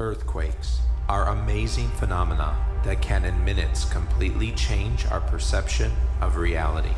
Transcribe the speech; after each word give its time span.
Earthquakes 0.00 0.78
are 1.08 1.26
amazing 1.26 1.88
phenomena 1.88 2.56
that 2.84 3.02
can 3.02 3.24
in 3.24 3.44
minutes 3.44 3.84
completely 3.84 4.52
change 4.52 5.04
our 5.06 5.20
perception 5.20 5.90
of 6.20 6.36
reality. 6.36 6.94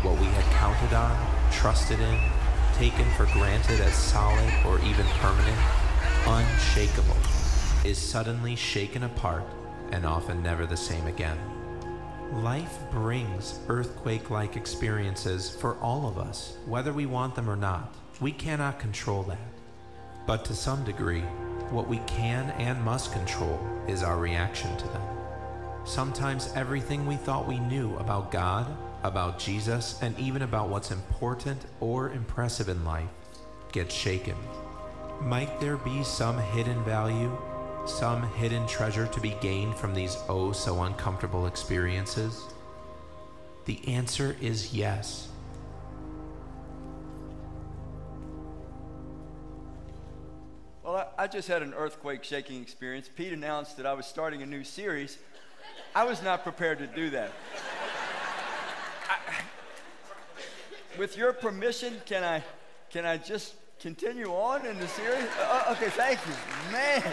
What 0.00 0.18
we 0.18 0.24
had 0.24 0.44
counted 0.54 0.94
on, 0.96 1.50
trusted 1.52 2.00
in, 2.00 2.18
taken 2.76 3.04
for 3.10 3.26
granted 3.34 3.78
as 3.80 3.94
solid 3.94 4.50
or 4.64 4.78
even 4.78 5.04
permanent, 5.20 5.58
unshakable, 6.26 7.18
is 7.84 7.98
suddenly 7.98 8.56
shaken 8.56 9.02
apart 9.02 9.44
and 9.90 10.06
often 10.06 10.42
never 10.42 10.64
the 10.64 10.76
same 10.78 11.06
again. 11.06 11.38
Life 12.32 12.78
brings 12.90 13.60
earthquake 13.68 14.30
like 14.30 14.56
experiences 14.56 15.54
for 15.54 15.76
all 15.76 16.08
of 16.08 16.16
us, 16.16 16.56
whether 16.64 16.94
we 16.94 17.04
want 17.04 17.34
them 17.34 17.50
or 17.50 17.56
not. 17.56 17.94
We 18.18 18.32
cannot 18.32 18.80
control 18.80 19.24
that. 19.24 19.36
But 20.26 20.46
to 20.46 20.54
some 20.54 20.84
degree, 20.84 21.24
what 21.70 21.88
we 21.88 21.98
can 22.06 22.50
and 22.58 22.82
must 22.82 23.12
control 23.12 23.60
is 23.88 24.02
our 24.02 24.18
reaction 24.18 24.76
to 24.76 24.88
them. 24.88 25.02
Sometimes 25.84 26.52
everything 26.54 27.06
we 27.06 27.16
thought 27.16 27.48
we 27.48 27.58
knew 27.58 27.96
about 27.96 28.30
God, 28.30 28.66
about 29.02 29.38
Jesus, 29.38 29.98
and 30.00 30.18
even 30.18 30.42
about 30.42 30.68
what's 30.68 30.90
important 30.90 31.66
or 31.80 32.10
impressive 32.10 32.68
in 32.68 32.84
life 32.84 33.08
gets 33.72 33.94
shaken. 33.94 34.36
Might 35.20 35.60
there 35.60 35.76
be 35.76 36.04
some 36.04 36.38
hidden 36.38 36.82
value, 36.84 37.36
some 37.86 38.22
hidden 38.34 38.66
treasure 38.66 39.06
to 39.06 39.20
be 39.20 39.36
gained 39.40 39.76
from 39.76 39.94
these 39.94 40.16
oh 40.28 40.52
so 40.52 40.82
uncomfortable 40.82 41.46
experiences? 41.46 42.44
The 43.64 43.80
answer 43.88 44.36
is 44.40 44.74
yes. 44.74 45.28
I, 51.22 51.28
just 51.28 51.46
had 51.46 51.62
an 51.62 51.72
earthquake 51.72 52.24
shaking 52.24 52.60
experience. 52.60 53.08
Pete 53.08 53.32
announced 53.32 53.76
that 53.76 53.86
I 53.86 53.92
was 53.92 54.06
starting 54.06 54.42
a 54.42 54.46
new 54.46 54.64
series. 54.64 55.18
I 55.94 56.02
was 56.02 56.20
not 56.20 56.42
prepared 56.42 56.78
to 56.78 56.88
do 56.88 57.10
that. 57.10 57.30
I, 59.08 59.18
with 60.98 61.16
your 61.16 61.32
permission, 61.32 61.94
can 62.06 62.24
I, 62.24 62.42
can 62.90 63.06
I 63.06 63.18
just 63.18 63.54
continue 63.78 64.30
on 64.30 64.66
in 64.66 64.76
the 64.80 64.88
series? 64.88 65.28
Uh, 65.38 65.64
uh 65.68 65.72
okay, 65.74 65.90
thank 65.90 66.18
you. 66.26 66.32
Man. 66.72 67.04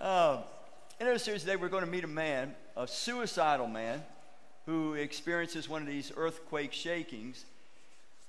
um, 0.00 0.38
in 1.00 1.06
our 1.06 1.18
series 1.18 1.42
today, 1.42 1.56
we're 1.56 1.68
going 1.68 1.84
to 1.84 1.90
meet 1.90 2.04
a 2.04 2.06
man, 2.06 2.54
a 2.78 2.88
suicidal 2.88 3.66
man, 3.66 4.02
who 4.64 4.94
experiences 4.94 5.68
one 5.68 5.82
of 5.82 5.88
these 5.88 6.10
earthquake 6.16 6.72
shakings. 6.72 7.44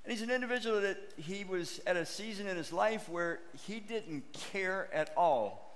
And 0.03 0.11
he's 0.11 0.23
an 0.23 0.31
individual 0.31 0.81
that 0.81 0.97
he 1.17 1.43
was 1.43 1.79
at 1.85 1.95
a 1.95 2.05
season 2.05 2.47
in 2.47 2.57
his 2.57 2.73
life 2.73 3.07
where 3.07 3.39
he 3.67 3.79
didn't 3.79 4.23
care 4.33 4.89
at 4.93 5.13
all 5.15 5.71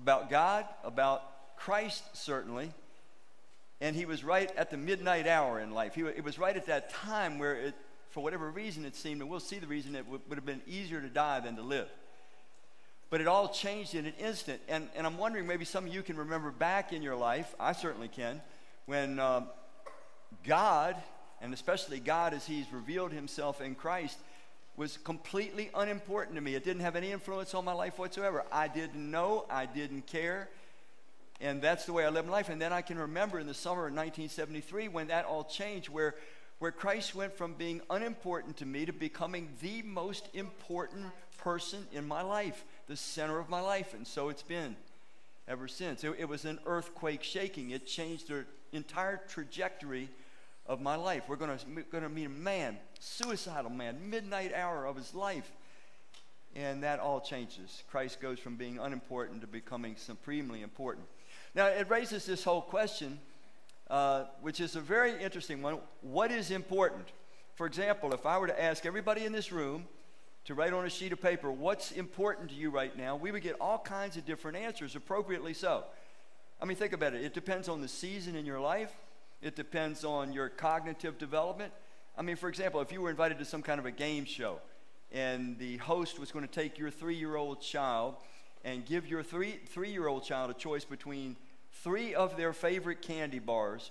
about 0.00 0.28
God, 0.28 0.66
about 0.82 1.56
Christ, 1.56 2.02
certainly. 2.14 2.72
And 3.80 3.94
he 3.94 4.06
was 4.06 4.24
right 4.24 4.50
at 4.56 4.70
the 4.70 4.76
midnight 4.76 5.26
hour 5.26 5.60
in 5.60 5.70
life. 5.70 5.94
He, 5.94 6.02
it 6.02 6.24
was 6.24 6.38
right 6.38 6.56
at 6.56 6.66
that 6.66 6.90
time 6.90 7.38
where, 7.38 7.54
it, 7.54 7.74
for 8.10 8.22
whatever 8.22 8.50
reason, 8.50 8.84
it 8.84 8.96
seemed, 8.96 9.20
and 9.20 9.30
we'll 9.30 9.40
see 9.40 9.58
the 9.58 9.66
reason, 9.66 9.94
it 9.94 10.06
would, 10.08 10.20
have 10.34 10.44
been 10.44 10.62
easier 10.66 11.00
to 11.00 11.08
die 11.08 11.40
than 11.40 11.56
to 11.56 11.62
live. 11.62 11.88
But 13.08 13.20
it 13.20 13.26
all 13.26 13.48
changed 13.48 13.94
in 13.94 14.06
an 14.06 14.14
instant. 14.18 14.60
And, 14.68 14.88
and 14.96 15.06
I'm 15.06 15.16
wondering, 15.16 15.46
maybe 15.46 15.64
some 15.64 15.86
of 15.86 15.94
you 15.94 16.02
can 16.02 16.16
remember 16.16 16.50
back 16.50 16.92
in 16.92 17.02
your 17.02 17.16
life, 17.16 17.54
I 17.58 17.72
certainly 17.72 18.08
can, 18.08 18.40
when 18.86 19.18
um, 19.18 19.46
God 20.44 20.96
and 21.40 21.54
especially 21.54 22.00
God 22.00 22.34
as 22.34 22.46
He's 22.46 22.66
revealed 22.72 23.12
Himself 23.12 23.60
in 23.60 23.74
Christ, 23.74 24.18
was 24.76 24.96
completely 24.98 25.70
unimportant 25.74 26.36
to 26.36 26.40
me. 26.40 26.54
It 26.54 26.64
didn't 26.64 26.82
have 26.82 26.96
any 26.96 27.12
influence 27.12 27.54
on 27.54 27.64
my 27.64 27.72
life 27.72 27.98
whatsoever. 27.98 28.44
I 28.50 28.68
didn't 28.68 29.10
know, 29.10 29.44
I 29.50 29.66
didn't 29.66 30.06
care. 30.06 30.48
And 31.40 31.60
that's 31.62 31.86
the 31.86 31.92
way 31.92 32.04
I 32.04 32.10
lived 32.10 32.28
my 32.28 32.34
life. 32.34 32.48
And 32.48 32.60
then 32.60 32.72
I 32.72 32.82
can 32.82 32.98
remember 32.98 33.38
in 33.38 33.46
the 33.46 33.54
summer 33.54 33.86
of 33.86 33.94
1973 33.94 34.88
when 34.88 35.08
that 35.08 35.24
all 35.24 35.44
changed, 35.44 35.88
where, 35.88 36.14
where 36.58 36.70
Christ 36.70 37.14
went 37.14 37.36
from 37.36 37.54
being 37.54 37.80
unimportant 37.90 38.58
to 38.58 38.66
me 38.66 38.84
to 38.86 38.92
becoming 38.92 39.48
the 39.60 39.82
most 39.82 40.28
important 40.34 41.06
person 41.38 41.86
in 41.92 42.06
my 42.06 42.22
life, 42.22 42.64
the 42.86 42.96
center 42.96 43.38
of 43.38 43.48
my 43.48 43.60
life. 43.60 43.94
And 43.94 44.06
so 44.06 44.28
it's 44.28 44.42
been 44.42 44.76
ever 45.48 45.66
since. 45.66 46.04
It, 46.04 46.14
it 46.18 46.28
was 46.28 46.44
an 46.44 46.58
earthquake 46.66 47.22
shaking, 47.22 47.70
it 47.70 47.86
changed 47.86 48.28
the 48.28 48.44
entire 48.72 49.20
trajectory 49.28 50.08
of 50.66 50.80
my 50.80 50.96
life. 50.96 51.24
We're 51.28 51.36
going 51.36 51.58
to 51.58 52.08
meet 52.08 52.26
a 52.26 52.28
man, 52.28 52.78
suicidal 52.98 53.70
man, 53.70 54.10
midnight 54.10 54.52
hour 54.54 54.86
of 54.86 54.96
his 54.96 55.14
life. 55.14 55.50
And 56.56 56.82
that 56.82 56.98
all 56.98 57.20
changes. 57.20 57.84
Christ 57.90 58.20
goes 58.20 58.38
from 58.38 58.56
being 58.56 58.78
unimportant 58.78 59.40
to 59.42 59.46
becoming 59.46 59.96
supremely 59.96 60.62
important. 60.62 61.06
Now, 61.54 61.66
it 61.66 61.88
raises 61.88 62.26
this 62.26 62.42
whole 62.42 62.62
question, 62.62 63.20
uh, 63.88 64.24
which 64.40 64.60
is 64.60 64.74
a 64.74 64.80
very 64.80 65.22
interesting 65.22 65.62
one. 65.62 65.78
What 66.00 66.32
is 66.32 66.50
important? 66.50 67.06
For 67.54 67.66
example, 67.66 68.12
if 68.14 68.26
I 68.26 68.38
were 68.38 68.46
to 68.48 68.62
ask 68.62 68.86
everybody 68.86 69.24
in 69.24 69.32
this 69.32 69.52
room 69.52 69.86
to 70.46 70.54
write 70.54 70.72
on 70.72 70.86
a 70.86 70.90
sheet 70.90 71.12
of 71.12 71.20
paper 71.20 71.52
what's 71.52 71.92
important 71.92 72.50
to 72.50 72.56
you 72.56 72.70
right 72.70 72.96
now, 72.96 73.14
we 73.14 73.30
would 73.30 73.42
get 73.42 73.56
all 73.60 73.78
kinds 73.78 74.16
of 74.16 74.24
different 74.24 74.56
answers, 74.56 74.96
appropriately 74.96 75.54
so. 75.54 75.84
I 76.60 76.64
mean, 76.64 76.76
think 76.76 76.92
about 76.92 77.14
it. 77.14 77.22
It 77.22 77.34
depends 77.34 77.68
on 77.68 77.80
the 77.80 77.88
season 77.88 78.34
in 78.34 78.44
your 78.44 78.60
life. 78.60 78.92
It 79.42 79.56
depends 79.56 80.04
on 80.04 80.32
your 80.32 80.48
cognitive 80.48 81.18
development. 81.18 81.72
I 82.16 82.22
mean, 82.22 82.36
for 82.36 82.48
example, 82.48 82.80
if 82.80 82.92
you 82.92 83.00
were 83.00 83.10
invited 83.10 83.38
to 83.38 83.44
some 83.44 83.62
kind 83.62 83.78
of 83.78 83.86
a 83.86 83.90
game 83.90 84.24
show 84.24 84.60
and 85.12 85.58
the 85.58 85.78
host 85.78 86.18
was 86.18 86.30
going 86.30 86.46
to 86.46 86.52
take 86.52 86.78
your 86.78 86.90
three 86.90 87.16
year 87.16 87.36
old 87.36 87.62
child 87.62 88.16
and 88.64 88.84
give 88.84 89.06
your 89.06 89.22
three, 89.22 89.58
three 89.66 89.90
year 89.90 90.06
old 90.06 90.24
child 90.24 90.50
a 90.50 90.54
choice 90.54 90.84
between 90.84 91.36
three 91.72 92.14
of 92.14 92.36
their 92.36 92.52
favorite 92.52 93.00
candy 93.00 93.38
bars 93.38 93.90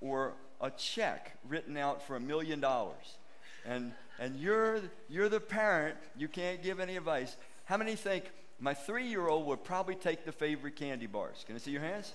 or 0.00 0.34
a 0.60 0.70
check 0.70 1.36
written 1.46 1.76
out 1.76 2.02
for 2.02 2.16
a 2.16 2.20
million 2.20 2.60
dollars. 2.60 3.18
And, 3.66 3.92
and 4.18 4.36
you're, 4.36 4.80
you're 5.08 5.28
the 5.28 5.40
parent, 5.40 5.96
you 6.16 6.28
can't 6.28 6.62
give 6.62 6.80
any 6.80 6.96
advice. 6.96 7.36
How 7.64 7.76
many 7.76 7.96
think 7.96 8.24
my 8.58 8.72
three 8.72 9.06
year 9.06 9.28
old 9.28 9.46
would 9.46 9.64
probably 9.64 9.96
take 9.96 10.24
the 10.24 10.32
favorite 10.32 10.76
candy 10.76 11.06
bars? 11.06 11.44
Can 11.46 11.54
I 11.54 11.58
see 11.58 11.72
your 11.72 11.82
hands? 11.82 12.12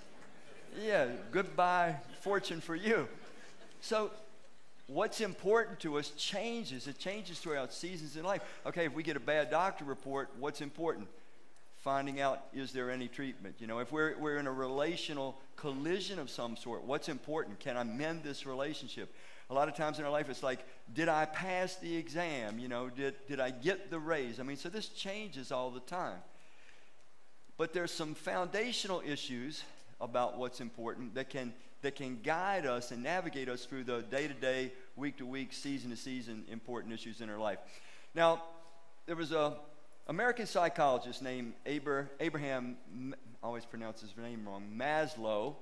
Yeah, 0.79 1.07
goodbye 1.31 1.95
fortune 2.21 2.61
for 2.61 2.75
you. 2.75 3.07
So, 3.81 4.11
what's 4.87 5.21
important 5.21 5.79
to 5.81 5.97
us 5.97 6.11
changes. 6.11 6.87
It 6.87 6.97
changes 6.97 7.39
throughout 7.39 7.73
seasons 7.73 8.15
in 8.15 8.23
life. 8.23 8.41
Okay, 8.65 8.85
if 8.85 8.93
we 8.93 9.03
get 9.03 9.17
a 9.17 9.21
bad 9.21 9.49
doctor 9.49 9.83
report, 9.83 10.29
what's 10.39 10.61
important? 10.61 11.07
Finding 11.81 12.21
out 12.21 12.43
is 12.53 12.71
there 12.71 12.91
any 12.91 13.07
treatment? 13.07 13.55
You 13.59 13.67
know, 13.67 13.79
if 13.79 13.91
we're, 13.91 14.17
we're 14.17 14.37
in 14.37 14.47
a 14.47 14.51
relational 14.51 15.35
collision 15.55 16.19
of 16.19 16.29
some 16.29 16.55
sort, 16.55 16.83
what's 16.83 17.09
important? 17.09 17.59
Can 17.59 17.75
I 17.75 17.83
mend 17.83 18.23
this 18.23 18.45
relationship? 18.45 19.13
A 19.49 19.53
lot 19.53 19.67
of 19.67 19.75
times 19.75 19.99
in 19.99 20.05
our 20.05 20.11
life, 20.11 20.29
it's 20.29 20.43
like, 20.43 20.65
did 20.93 21.09
I 21.09 21.25
pass 21.25 21.75
the 21.75 21.97
exam? 21.97 22.59
You 22.59 22.69
know, 22.69 22.87
did, 22.87 23.15
did 23.27 23.39
I 23.39 23.49
get 23.49 23.89
the 23.89 23.99
raise? 23.99 24.39
I 24.39 24.43
mean, 24.43 24.57
so 24.57 24.69
this 24.69 24.87
changes 24.87 25.51
all 25.51 25.71
the 25.71 25.81
time. 25.81 26.19
But 27.57 27.73
there's 27.73 27.91
some 27.91 28.13
foundational 28.13 29.01
issues 29.05 29.63
about 30.01 30.37
what's 30.37 30.59
important 30.59 31.15
that 31.15 31.29
can 31.29 31.53
that 31.81 31.95
can 31.95 32.19
guide 32.21 32.65
us 32.65 32.91
and 32.91 33.01
navigate 33.01 33.49
us 33.49 33.65
through 33.65 33.83
the 33.83 34.01
day 34.03 34.27
to 34.27 34.33
day, 34.33 34.71
week 34.95 35.17
to 35.17 35.25
week, 35.25 35.51
season 35.51 35.89
to 35.89 35.97
season 35.97 36.43
important 36.51 36.93
issues 36.93 37.21
in 37.21 37.29
our 37.29 37.39
life. 37.39 37.57
Now, 38.13 38.43
there 39.07 39.15
was 39.15 39.31
a 39.31 39.55
American 40.07 40.45
psychologist 40.45 41.21
named 41.21 41.53
Aber, 41.65 42.09
Abraham, 42.19 42.75
always 43.41 43.65
pronounce 43.65 44.01
his 44.01 44.15
name 44.17 44.47
wrong, 44.47 44.63
Maslow, 44.75 45.55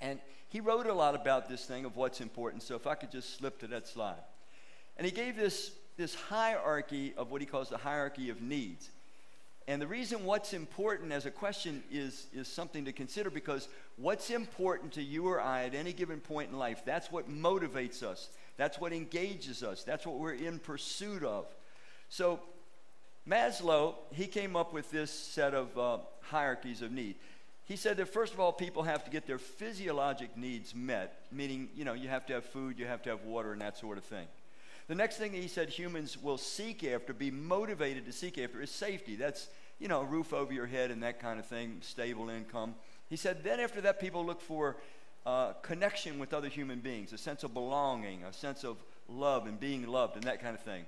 and 0.00 0.18
he 0.48 0.60
wrote 0.60 0.86
a 0.86 0.92
lot 0.92 1.14
about 1.14 1.48
this 1.48 1.64
thing 1.64 1.84
of 1.84 1.96
what's 1.96 2.20
important. 2.20 2.62
So 2.62 2.74
if 2.74 2.86
I 2.86 2.94
could 2.94 3.10
just 3.10 3.36
slip 3.36 3.58
to 3.60 3.66
that 3.68 3.88
slide. 3.88 4.22
And 4.96 5.04
he 5.04 5.10
gave 5.10 5.36
this, 5.36 5.72
this 5.96 6.14
hierarchy 6.14 7.14
of 7.16 7.30
what 7.30 7.40
he 7.40 7.46
calls 7.46 7.68
the 7.68 7.78
hierarchy 7.78 8.30
of 8.30 8.40
needs. 8.40 8.90
And 9.68 9.82
the 9.82 9.86
reason 9.86 10.24
what's 10.24 10.52
important 10.52 11.10
as 11.10 11.26
a 11.26 11.30
question 11.30 11.82
is, 11.90 12.26
is 12.32 12.46
something 12.46 12.84
to 12.84 12.92
consider 12.92 13.30
because 13.30 13.68
what's 13.96 14.30
important 14.30 14.92
to 14.92 15.02
you 15.02 15.26
or 15.26 15.40
I 15.40 15.64
at 15.64 15.74
any 15.74 15.92
given 15.92 16.20
point 16.20 16.50
in 16.50 16.58
life, 16.58 16.82
that's 16.84 17.10
what 17.10 17.28
motivates 17.28 18.02
us. 18.02 18.28
That's 18.56 18.78
what 18.78 18.92
engages 18.92 19.64
us. 19.64 19.82
That's 19.82 20.06
what 20.06 20.18
we're 20.18 20.34
in 20.34 20.60
pursuit 20.60 21.24
of. 21.24 21.46
So, 22.08 22.40
Maslow, 23.28 23.94
he 24.12 24.28
came 24.28 24.54
up 24.54 24.72
with 24.72 24.90
this 24.92 25.10
set 25.10 25.52
of 25.52 25.76
uh, 25.76 25.98
hierarchies 26.20 26.80
of 26.80 26.92
need. 26.92 27.16
He 27.64 27.74
said 27.74 27.96
that 27.96 28.06
first 28.06 28.32
of 28.32 28.38
all, 28.38 28.52
people 28.52 28.84
have 28.84 29.04
to 29.04 29.10
get 29.10 29.26
their 29.26 29.38
physiologic 29.38 30.36
needs 30.36 30.76
met, 30.76 31.22
meaning, 31.32 31.68
you 31.74 31.84
know, 31.84 31.94
you 31.94 32.08
have 32.08 32.24
to 32.26 32.34
have 32.34 32.44
food, 32.44 32.78
you 32.78 32.86
have 32.86 33.02
to 33.02 33.10
have 33.10 33.24
water, 33.24 33.52
and 33.52 33.60
that 33.60 33.76
sort 33.76 33.98
of 33.98 34.04
thing. 34.04 34.28
The 34.88 34.94
next 34.94 35.16
thing 35.16 35.32
he 35.32 35.48
said 35.48 35.68
humans 35.68 36.16
will 36.22 36.38
seek 36.38 36.84
after, 36.84 37.12
be 37.12 37.30
motivated 37.30 38.06
to 38.06 38.12
seek 38.12 38.38
after, 38.38 38.62
is 38.62 38.70
safety. 38.70 39.16
That's, 39.16 39.48
you 39.80 39.88
know, 39.88 40.02
a 40.02 40.04
roof 40.04 40.32
over 40.32 40.52
your 40.52 40.66
head 40.66 40.90
and 40.90 41.02
that 41.02 41.20
kind 41.20 41.40
of 41.40 41.46
thing, 41.46 41.78
stable 41.80 42.28
income. 42.28 42.74
He 43.10 43.16
said, 43.16 43.42
then 43.42 43.58
after 43.58 43.80
that, 43.80 44.00
people 44.00 44.24
look 44.24 44.40
for 44.40 44.76
uh, 45.24 45.54
connection 45.62 46.20
with 46.20 46.32
other 46.32 46.48
human 46.48 46.78
beings, 46.78 47.12
a 47.12 47.18
sense 47.18 47.42
of 47.42 47.52
belonging, 47.52 48.22
a 48.22 48.32
sense 48.32 48.62
of 48.62 48.76
love 49.08 49.46
and 49.46 49.58
being 49.58 49.86
loved, 49.86 50.14
and 50.14 50.24
that 50.24 50.40
kind 50.40 50.54
of 50.54 50.62
thing. 50.62 50.84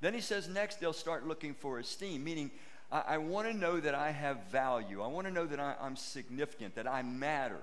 Then 0.00 0.14
he 0.14 0.20
says 0.20 0.48
next 0.48 0.80
they'll 0.80 0.92
start 0.92 1.26
looking 1.26 1.54
for 1.54 1.78
esteem, 1.78 2.24
meaning 2.24 2.50
I, 2.90 3.02
I 3.08 3.18
want 3.18 3.46
to 3.48 3.54
know 3.54 3.78
that 3.80 3.94
I 3.94 4.10
have 4.10 4.38
value. 4.50 5.02
I 5.02 5.06
want 5.06 5.26
to 5.26 5.32
know 5.32 5.46
that 5.46 5.60
I, 5.60 5.74
I'm 5.80 5.96
significant, 5.96 6.76
that 6.76 6.86
I 6.86 7.02
matter. 7.02 7.60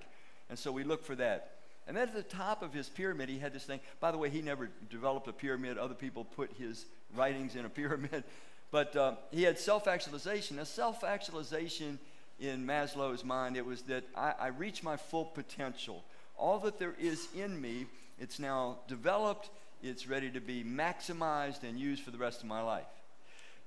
And 0.49 0.59
so 0.59 0.71
we 0.71 0.83
look 0.83 1.03
for 1.03 1.15
that. 1.15 1.50
And 1.87 1.97
then 1.97 2.07
at 2.07 2.13
the 2.13 2.23
top 2.23 2.61
of 2.61 2.73
his 2.73 2.89
pyramid, 2.89 3.29
he 3.29 3.39
had 3.39 3.53
this 3.53 3.63
thing. 3.63 3.79
By 3.99 4.11
the 4.11 4.17
way, 4.17 4.29
he 4.29 4.41
never 4.41 4.69
developed 4.89 5.27
a 5.27 5.33
pyramid. 5.33 5.77
Other 5.77 5.95
people 5.95 6.25
put 6.25 6.51
his 6.57 6.85
writings 7.15 7.55
in 7.55 7.65
a 7.65 7.69
pyramid. 7.81 8.23
But 8.71 8.95
uh, 8.95 9.15
he 9.31 9.43
had 9.43 9.59
self 9.59 9.87
actualization. 9.87 10.57
Now, 10.57 10.63
self 10.63 11.03
actualization 11.03 11.99
in 12.39 12.65
Maslow's 12.65 13.23
mind, 13.23 13.57
it 13.57 13.65
was 13.65 13.83
that 13.83 14.03
I, 14.15 14.33
I 14.39 14.47
reach 14.47 14.83
my 14.83 14.97
full 14.97 15.25
potential. 15.25 16.03
All 16.37 16.59
that 16.59 16.79
there 16.79 16.95
is 16.99 17.27
in 17.35 17.59
me, 17.59 17.85
it's 18.19 18.39
now 18.39 18.79
developed, 18.87 19.49
it's 19.83 20.07
ready 20.07 20.31
to 20.31 20.39
be 20.39 20.63
maximized 20.63 21.63
and 21.63 21.79
used 21.79 22.03
for 22.03 22.11
the 22.11 22.17
rest 22.17 22.41
of 22.41 22.47
my 22.47 22.61
life. 22.61 22.85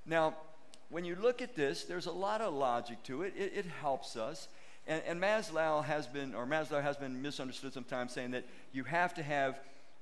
Now, 0.06 0.34
when 0.90 1.04
you 1.04 1.16
look 1.16 1.42
at 1.42 1.54
this, 1.54 1.84
there's 1.84 2.06
a 2.06 2.12
lot 2.12 2.40
of 2.40 2.54
logic 2.54 3.02
to 3.04 3.22
it. 3.22 3.34
It, 3.36 3.52
it 3.54 3.66
helps 3.80 4.16
us. 4.16 4.48
And, 4.86 5.02
and 5.06 5.20
Maslow 5.20 5.84
has 5.84 6.06
been, 6.06 6.34
or 6.34 6.46
Maslow 6.46 6.82
has 6.82 6.96
been 6.96 7.22
misunderstood 7.22 7.72
sometimes, 7.72 8.12
saying 8.12 8.32
that 8.32 8.44
you 8.72 8.84
have 8.84 9.14
to 9.14 9.22
have 9.22 9.58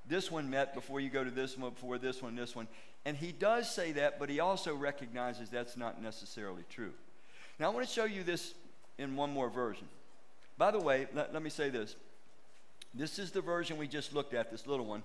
this 0.07 0.29
one 0.29 0.49
met 0.49 0.73
before 0.73 0.99
you 0.99 1.09
go 1.09 1.23
to 1.23 1.31
this 1.31 1.57
one, 1.57 1.71
before 1.71 1.97
this 1.97 2.21
one, 2.21 2.35
this 2.35 2.55
one. 2.55 2.67
And 3.05 3.15
he 3.17 3.31
does 3.31 3.69
say 3.69 3.93
that, 3.93 4.19
but 4.19 4.29
he 4.29 4.39
also 4.39 4.75
recognizes 4.75 5.49
that's 5.49 5.77
not 5.77 6.01
necessarily 6.01 6.63
true. 6.69 6.91
Now, 7.59 7.71
I 7.71 7.73
want 7.73 7.87
to 7.87 7.93
show 7.93 8.05
you 8.05 8.23
this 8.23 8.53
in 8.97 9.15
one 9.15 9.31
more 9.31 9.49
version. 9.49 9.87
By 10.57 10.71
the 10.71 10.79
way, 10.79 11.07
let, 11.13 11.33
let 11.33 11.41
me 11.41 11.49
say 11.49 11.69
this. 11.69 11.95
This 12.93 13.19
is 13.19 13.31
the 13.31 13.41
version 13.41 13.77
we 13.77 13.87
just 13.87 14.13
looked 14.13 14.33
at, 14.33 14.51
this 14.51 14.67
little 14.67 14.85
one. 14.85 15.03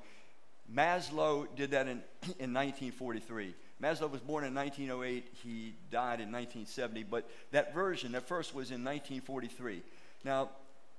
Maslow 0.72 1.46
did 1.56 1.70
that 1.70 1.86
in, 1.86 2.02
in 2.38 2.52
1943. 2.52 3.54
Maslow 3.82 4.10
was 4.10 4.20
born 4.20 4.44
in 4.44 4.54
1908. 4.54 5.28
He 5.42 5.75
died 5.90 6.20
in 6.20 6.32
1970. 6.32 7.04
But 7.04 7.28
that 7.52 7.72
version, 7.72 8.12
that 8.12 8.26
first 8.26 8.54
was 8.54 8.70
in 8.70 8.82
1943. 8.84 9.82
Now, 10.25 10.50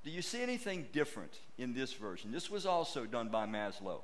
do 0.03 0.09
you 0.09 0.21
see 0.21 0.41
anything 0.41 0.87
different 0.93 1.33
in 1.57 1.73
this 1.73 1.93
version? 1.93 2.31
This 2.31 2.49
was 2.49 2.65
also 2.65 3.05
done 3.05 3.27
by 3.27 3.45
Maslow. 3.45 4.01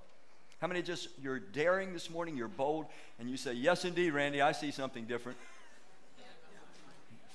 How 0.59 0.67
many 0.67 0.81
just, 0.81 1.09
you're 1.21 1.39
daring 1.39 1.93
this 1.93 2.09
morning, 2.09 2.35
you're 2.35 2.47
bold, 2.47 2.87
and 3.19 3.29
you 3.29 3.37
say, 3.37 3.53
Yes, 3.53 3.85
indeed, 3.85 4.11
Randy, 4.11 4.41
I 4.41 4.51
see 4.51 4.71
something 4.71 5.05
different. 5.05 5.37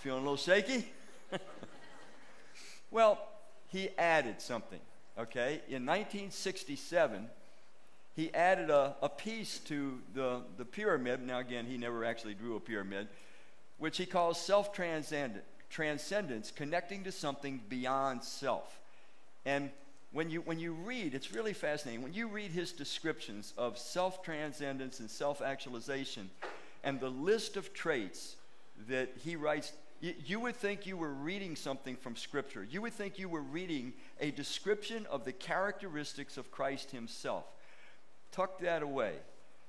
Feeling 0.00 0.20
a 0.20 0.22
little 0.22 0.36
shaky? 0.36 0.86
well, 2.90 3.18
he 3.68 3.90
added 3.98 4.40
something, 4.40 4.80
okay? 5.18 5.60
In 5.68 5.86
1967, 5.86 7.28
he 8.14 8.32
added 8.34 8.70
a, 8.70 8.96
a 9.02 9.08
piece 9.08 9.58
to 9.60 9.98
the, 10.14 10.42
the 10.56 10.64
pyramid. 10.64 11.22
Now, 11.22 11.38
again, 11.38 11.66
he 11.66 11.76
never 11.76 12.04
actually 12.04 12.34
drew 12.34 12.56
a 12.56 12.60
pyramid, 12.60 13.08
which 13.78 13.96
he 13.96 14.06
calls 14.06 14.40
self 14.40 14.72
transcendence, 14.72 16.50
connecting 16.50 17.04
to 17.04 17.12
something 17.12 17.60
beyond 17.68 18.22
self. 18.24 18.80
And 19.46 19.70
when 20.12 20.28
you, 20.28 20.40
when 20.40 20.58
you 20.58 20.72
read, 20.72 21.14
it's 21.14 21.32
really 21.32 21.52
fascinating. 21.52 22.02
When 22.02 22.12
you 22.12 22.26
read 22.26 22.50
his 22.50 22.72
descriptions 22.72 23.54
of 23.56 23.78
self 23.78 24.22
transcendence 24.22 25.00
and 25.00 25.10
self 25.10 25.40
actualization 25.40 26.30
and 26.82 26.98
the 26.98 27.10
list 27.10 27.56
of 27.56 27.72
traits 27.72 28.36
that 28.88 29.12
he 29.22 29.36
writes, 29.36 29.72
you, 30.00 30.14
you 30.26 30.40
would 30.40 30.56
think 30.56 30.86
you 30.86 30.96
were 30.96 31.12
reading 31.12 31.54
something 31.54 31.96
from 31.96 32.16
Scripture. 32.16 32.66
You 32.68 32.82
would 32.82 32.94
think 32.94 33.18
you 33.18 33.28
were 33.28 33.42
reading 33.42 33.92
a 34.20 34.30
description 34.30 35.06
of 35.06 35.24
the 35.24 35.32
characteristics 35.32 36.36
of 36.36 36.50
Christ 36.50 36.90
himself. 36.90 37.44
Tuck 38.32 38.60
that 38.60 38.82
away, 38.82 39.14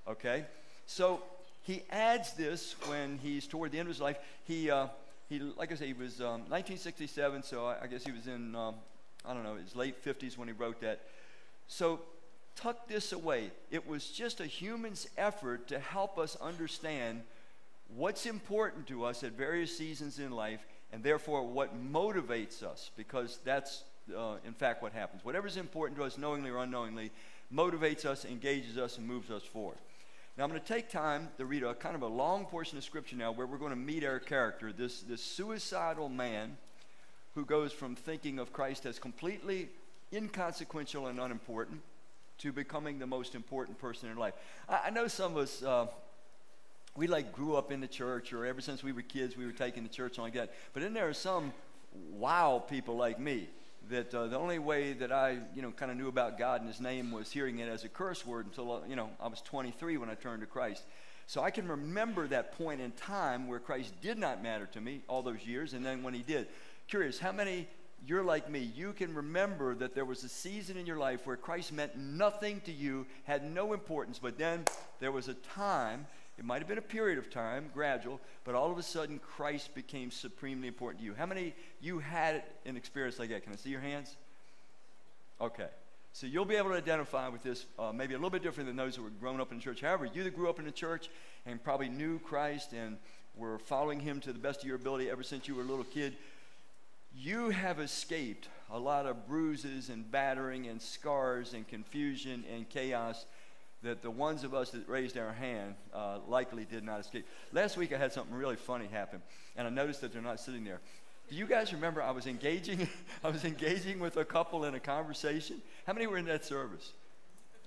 okay? 0.08 0.46
So 0.86 1.22
he 1.64 1.84
adds 1.90 2.34
this 2.34 2.76
when 2.88 3.20
he's 3.22 3.48
toward 3.48 3.72
the 3.72 3.80
end 3.80 3.88
of 3.88 3.96
his 3.96 4.02
life. 4.02 4.18
He, 4.46 4.70
uh, 4.70 4.88
he 5.30 5.40
like 5.40 5.72
I 5.72 5.76
say, 5.76 5.88
he 5.88 5.94
was 5.94 6.20
um, 6.20 6.42
1967, 6.50 7.44
so 7.44 7.66
I, 7.66 7.84
I, 7.84 7.88
guess 7.88 8.04
he 8.04 8.12
was 8.12 8.28
in, 8.28 8.56
um, 8.56 8.76
I 9.26 9.34
don't 9.34 9.44
know, 9.44 9.56
his 9.56 9.76
late 9.76 10.04
50s 10.04 10.38
when 10.38 10.48
he 10.48 10.54
wrote 10.54 10.82
that. 10.82 11.02
So 11.68 12.02
tuck 12.56 12.88
this 12.88 13.12
away. 13.12 13.52
It 13.70 13.88
was 13.88 14.10
just 14.10 14.40
a 14.40 14.46
human's 14.46 15.08
effort 15.18 15.68
to 15.70 15.80
help 15.80 16.18
us 16.18 16.36
understand 16.42 17.22
what's 17.96 18.26
important 18.26 18.88
to 18.88 19.06
us 19.06 19.24
at 19.24 19.34
various 19.34 19.78
seasons 19.78 20.20
in 20.20 20.32
life, 20.32 20.66
and 20.92 21.04
therefore 21.04 21.48
what 21.48 21.76
motivates 21.92 22.64
us, 22.64 22.92
because 22.98 23.40
that's, 23.44 23.84
uh, 24.16 24.36
in 24.46 24.54
fact, 24.54 24.82
what 24.82 24.94
happens. 24.94 25.24
Whatever's 25.24 25.58
important 25.58 25.98
to 26.00 26.06
us, 26.06 26.18
knowingly 26.18 26.50
or 26.50 26.58
unknowingly, 26.58 27.12
motivates 27.54 28.06
us, 28.06 28.26
engages 28.26 28.78
us, 28.78 28.98
and 28.98 29.08
moves 29.08 29.30
us 29.30 29.44
forward. 29.44 29.78
Now, 30.38 30.46
I'm 30.46 30.50
going 30.50 30.62
to 30.62 30.68
take 30.68 30.90
time 30.90 31.30
to 31.38 31.46
read 31.46 31.64
a 31.64 31.74
kind 31.74 31.96
of 31.96 32.02
a 32.02 32.08
long 32.08 32.46
portion 32.46 32.78
of 32.78 32.84
Scripture 32.84 33.16
now 33.16 33.32
where 33.32 33.46
we're 33.46 33.58
going 33.58 33.72
to 33.72 33.76
meet 33.76 34.04
our 34.06 34.20
character, 34.20 34.72
this, 34.72 35.02
this 35.02 35.22
suicidal 35.22 36.08
man 36.08 36.58
who 37.36 37.46
goes 37.46 37.74
from 37.74 37.96
thinking 37.96 38.40
of 38.40 38.54
Christ 38.54 38.86
as 38.86 38.98
completely 38.98 39.70
inconsequential 40.14 41.08
and 41.08 41.20
unimportant 41.20 41.82
to 42.40 42.52
becoming 42.52 42.98
the 42.98 43.08
most 43.08 43.36
important 43.36 43.78
person 43.78 44.10
in 44.10 44.18
life. 44.18 44.34
I, 44.68 44.84
I 44.86 44.90
know 44.90 45.08
some 45.08 45.34
of 45.34 45.38
us, 45.38 45.62
uh, 45.62 45.88
we 46.96 47.08
like 47.08 47.34
grew 47.34 47.56
up 47.56 47.72
in 47.72 47.82
the 47.82 47.88
church, 47.88 48.34
or 48.34 48.46
ever 48.46 48.62
since 48.62 48.84
we 48.84 48.92
were 48.92 49.02
kids, 49.02 49.38
we 49.38 49.46
were 49.46 49.52
taken 49.52 49.84
to 49.84 49.90
church 49.90 50.18
and 50.18 50.24
like 50.24 50.34
that. 50.34 50.54
But 50.74 50.84
then 50.84 50.94
there 50.94 51.08
are 51.08 51.14
some 51.14 51.54
wow 52.12 52.64
people 52.70 52.96
like 52.96 53.20
me 53.20 53.48
that 53.92 54.14
uh, 54.14 54.28
the 54.28 54.38
only 54.38 54.58
way 54.58 54.94
that 54.94 55.12
I, 55.12 55.38
you 55.54 55.62
know, 55.62 55.72
kind 55.72 55.92
of 55.92 55.98
knew 55.98 56.08
about 56.08 56.40
God 56.40 56.62
and 56.62 56.70
His 56.70 56.82
name 56.82 57.12
was 57.12 57.32
hearing 57.32 57.60
it 57.60 57.70
as 57.70 57.84
a 57.84 57.90
curse 57.90 58.26
word 58.26 58.46
until, 58.46 58.72
uh, 58.72 58.80
you 58.88 58.96
know, 58.96 59.10
I 59.20 59.28
was 59.28 59.42
23 59.42 59.98
when 59.98 60.10
I 60.10 60.16
turned 60.16 60.42
to 60.42 60.48
Christ. 60.48 60.84
So 61.28 61.42
I 61.44 61.52
can 61.52 61.68
remember 61.68 62.28
that 62.28 62.58
point 62.58 62.82
in 62.82 62.92
time 62.94 63.48
where 63.48 63.60
Christ 63.60 63.94
did 64.02 64.18
not 64.18 64.42
matter 64.42 64.66
to 64.74 64.82
me 64.82 65.02
all 65.08 65.22
those 65.22 65.46
years, 65.46 65.74
and 65.74 65.86
then 65.86 66.04
when 66.04 66.14
He 66.14 66.22
did. 66.22 66.48
Curious, 66.88 67.20
how 67.20 67.32
many 67.32 67.68
you're 68.06 68.24
like 68.24 68.50
me? 68.50 68.72
You 68.76 68.94
can 68.94 69.14
remember 69.14 69.76
that 69.76 69.94
there 69.94 70.06
was 70.06 70.24
a 70.24 70.30
season 70.30 70.78
in 70.78 70.86
your 70.86 70.98
life 70.98 71.28
where 71.28 71.38
Christ 71.38 71.72
meant 71.72 71.96
nothing 71.98 72.62
to 72.62 72.72
you, 72.72 73.06
had 73.26 73.50
no 73.50 73.74
importance, 73.74 74.20
but 74.20 74.38
then 74.38 74.64
there 75.00 75.12
was 75.12 75.28
a 75.28 75.36
time 75.36 76.08
it 76.38 76.46
might 76.46 76.60
have 76.60 76.68
been 76.68 76.78
a 76.78 76.82
period 76.82 77.18
of 77.18 77.30
time, 77.30 77.70
gradual, 77.74 78.20
but 78.44 78.56
all 78.56 78.72
of 78.72 78.78
a 78.78 78.84
sudden 78.84 79.20
Christ 79.20 79.76
became 79.76 80.12
supremely 80.12 80.68
important 80.68 81.00
to 81.02 81.06
you. 81.06 81.14
How 81.14 81.26
many 81.26 81.54
you 81.82 82.00
had 82.00 82.44
an 82.66 82.78
experience 82.78 83.20
like 83.20 83.30
that? 83.30 83.44
Can 83.44 83.54
I 83.54 83.58
see 83.58 83.70
your 83.70 83.82
hands? 83.82 84.16
Okay. 85.40 85.68
So 86.14 86.28
you'll 86.28 86.46
be 86.46 86.56
able 86.56 86.72
to 86.72 86.76
identify 86.76 87.28
with 87.30 87.44
this 87.44 87.66
uh, 87.80 87.92
maybe 87.94 88.14
a 88.14 88.18
little 88.18 88.30
bit 88.30 88.44
different 88.44 88.68
than 88.68 88.76
those 88.76 88.96
who 88.96 89.04
were 89.04 89.10
grown 89.10 89.40
up 89.40 89.52
in 89.52 89.58
the 89.60 89.64
church. 89.64 89.82
However, 89.82 90.06
you 90.06 90.24
that 90.24 90.36
grew 90.36 90.50
up 90.50 90.60
in 90.60 90.66
the 90.66 90.72
church 90.72 91.10
and 91.46 91.64
probably 91.64 91.90
knew 91.90 92.20
Christ 92.20 92.74
and 92.74 92.98
were 93.36 93.60
following 93.60 94.00
him 94.00 94.20
to 94.22 94.34
the 94.34 94.40
best 94.40 94.62
of 94.62 94.68
your 94.68 94.76
ability 94.76 95.10
ever 95.10 95.24
since 95.24 95.48
you 95.48 95.56
were 95.56 95.62
a 95.62 95.66
little 95.66 95.86
kid, 95.86 96.18
you 97.16 97.50
have 97.50 97.80
escaped 97.80 98.50
a 98.72 98.80
lot 98.80 99.06
of 99.06 99.28
bruises 99.28 99.90
and 99.90 100.10
battering 100.12 100.68
and 100.68 100.82
scars 100.82 101.54
and 101.54 101.68
confusion 101.68 102.44
and 102.54 102.70
chaos 102.70 103.26
that 103.84 104.02
the 104.02 104.12
ones 104.12 104.44
of 104.44 104.54
us 104.54 104.72
that 104.72 104.88
raised 104.88 105.18
our 105.18 105.34
hand 105.34 105.76
uh, 105.94 106.20
likely 106.28 106.66
did 106.66 106.84
not 106.84 107.00
escape. 107.00 107.26
Last 107.52 107.78
week 107.78 107.94
I 107.94 107.98
had 107.98 108.14
something 108.14 108.36
really 108.36 108.56
funny 108.56 108.88
happen, 108.88 109.22
and 109.56 109.68
I 109.68 109.70
noticed 109.72 110.02
that 110.02 110.14
they're 110.14 110.22
not 110.22 110.40
sitting 110.40 110.64
there. 110.64 110.80
Do 111.30 111.36
you 111.36 111.48
guys 111.48 111.74
remember 111.74 112.02
I 112.02 112.12
was 112.12 112.28
engaging? 112.28 112.88
I 113.24 113.30
was 113.30 113.44
engaging 113.44 114.00
with 114.00 114.18
a 114.18 114.26
couple 114.26 114.66
in 114.66 114.76
a 114.76 114.80
conversation. 114.80 115.62
How 115.88 115.94
many 115.94 116.06
were 116.06 116.18
in 116.18 116.26
that 116.26 116.46
service? 116.46 116.92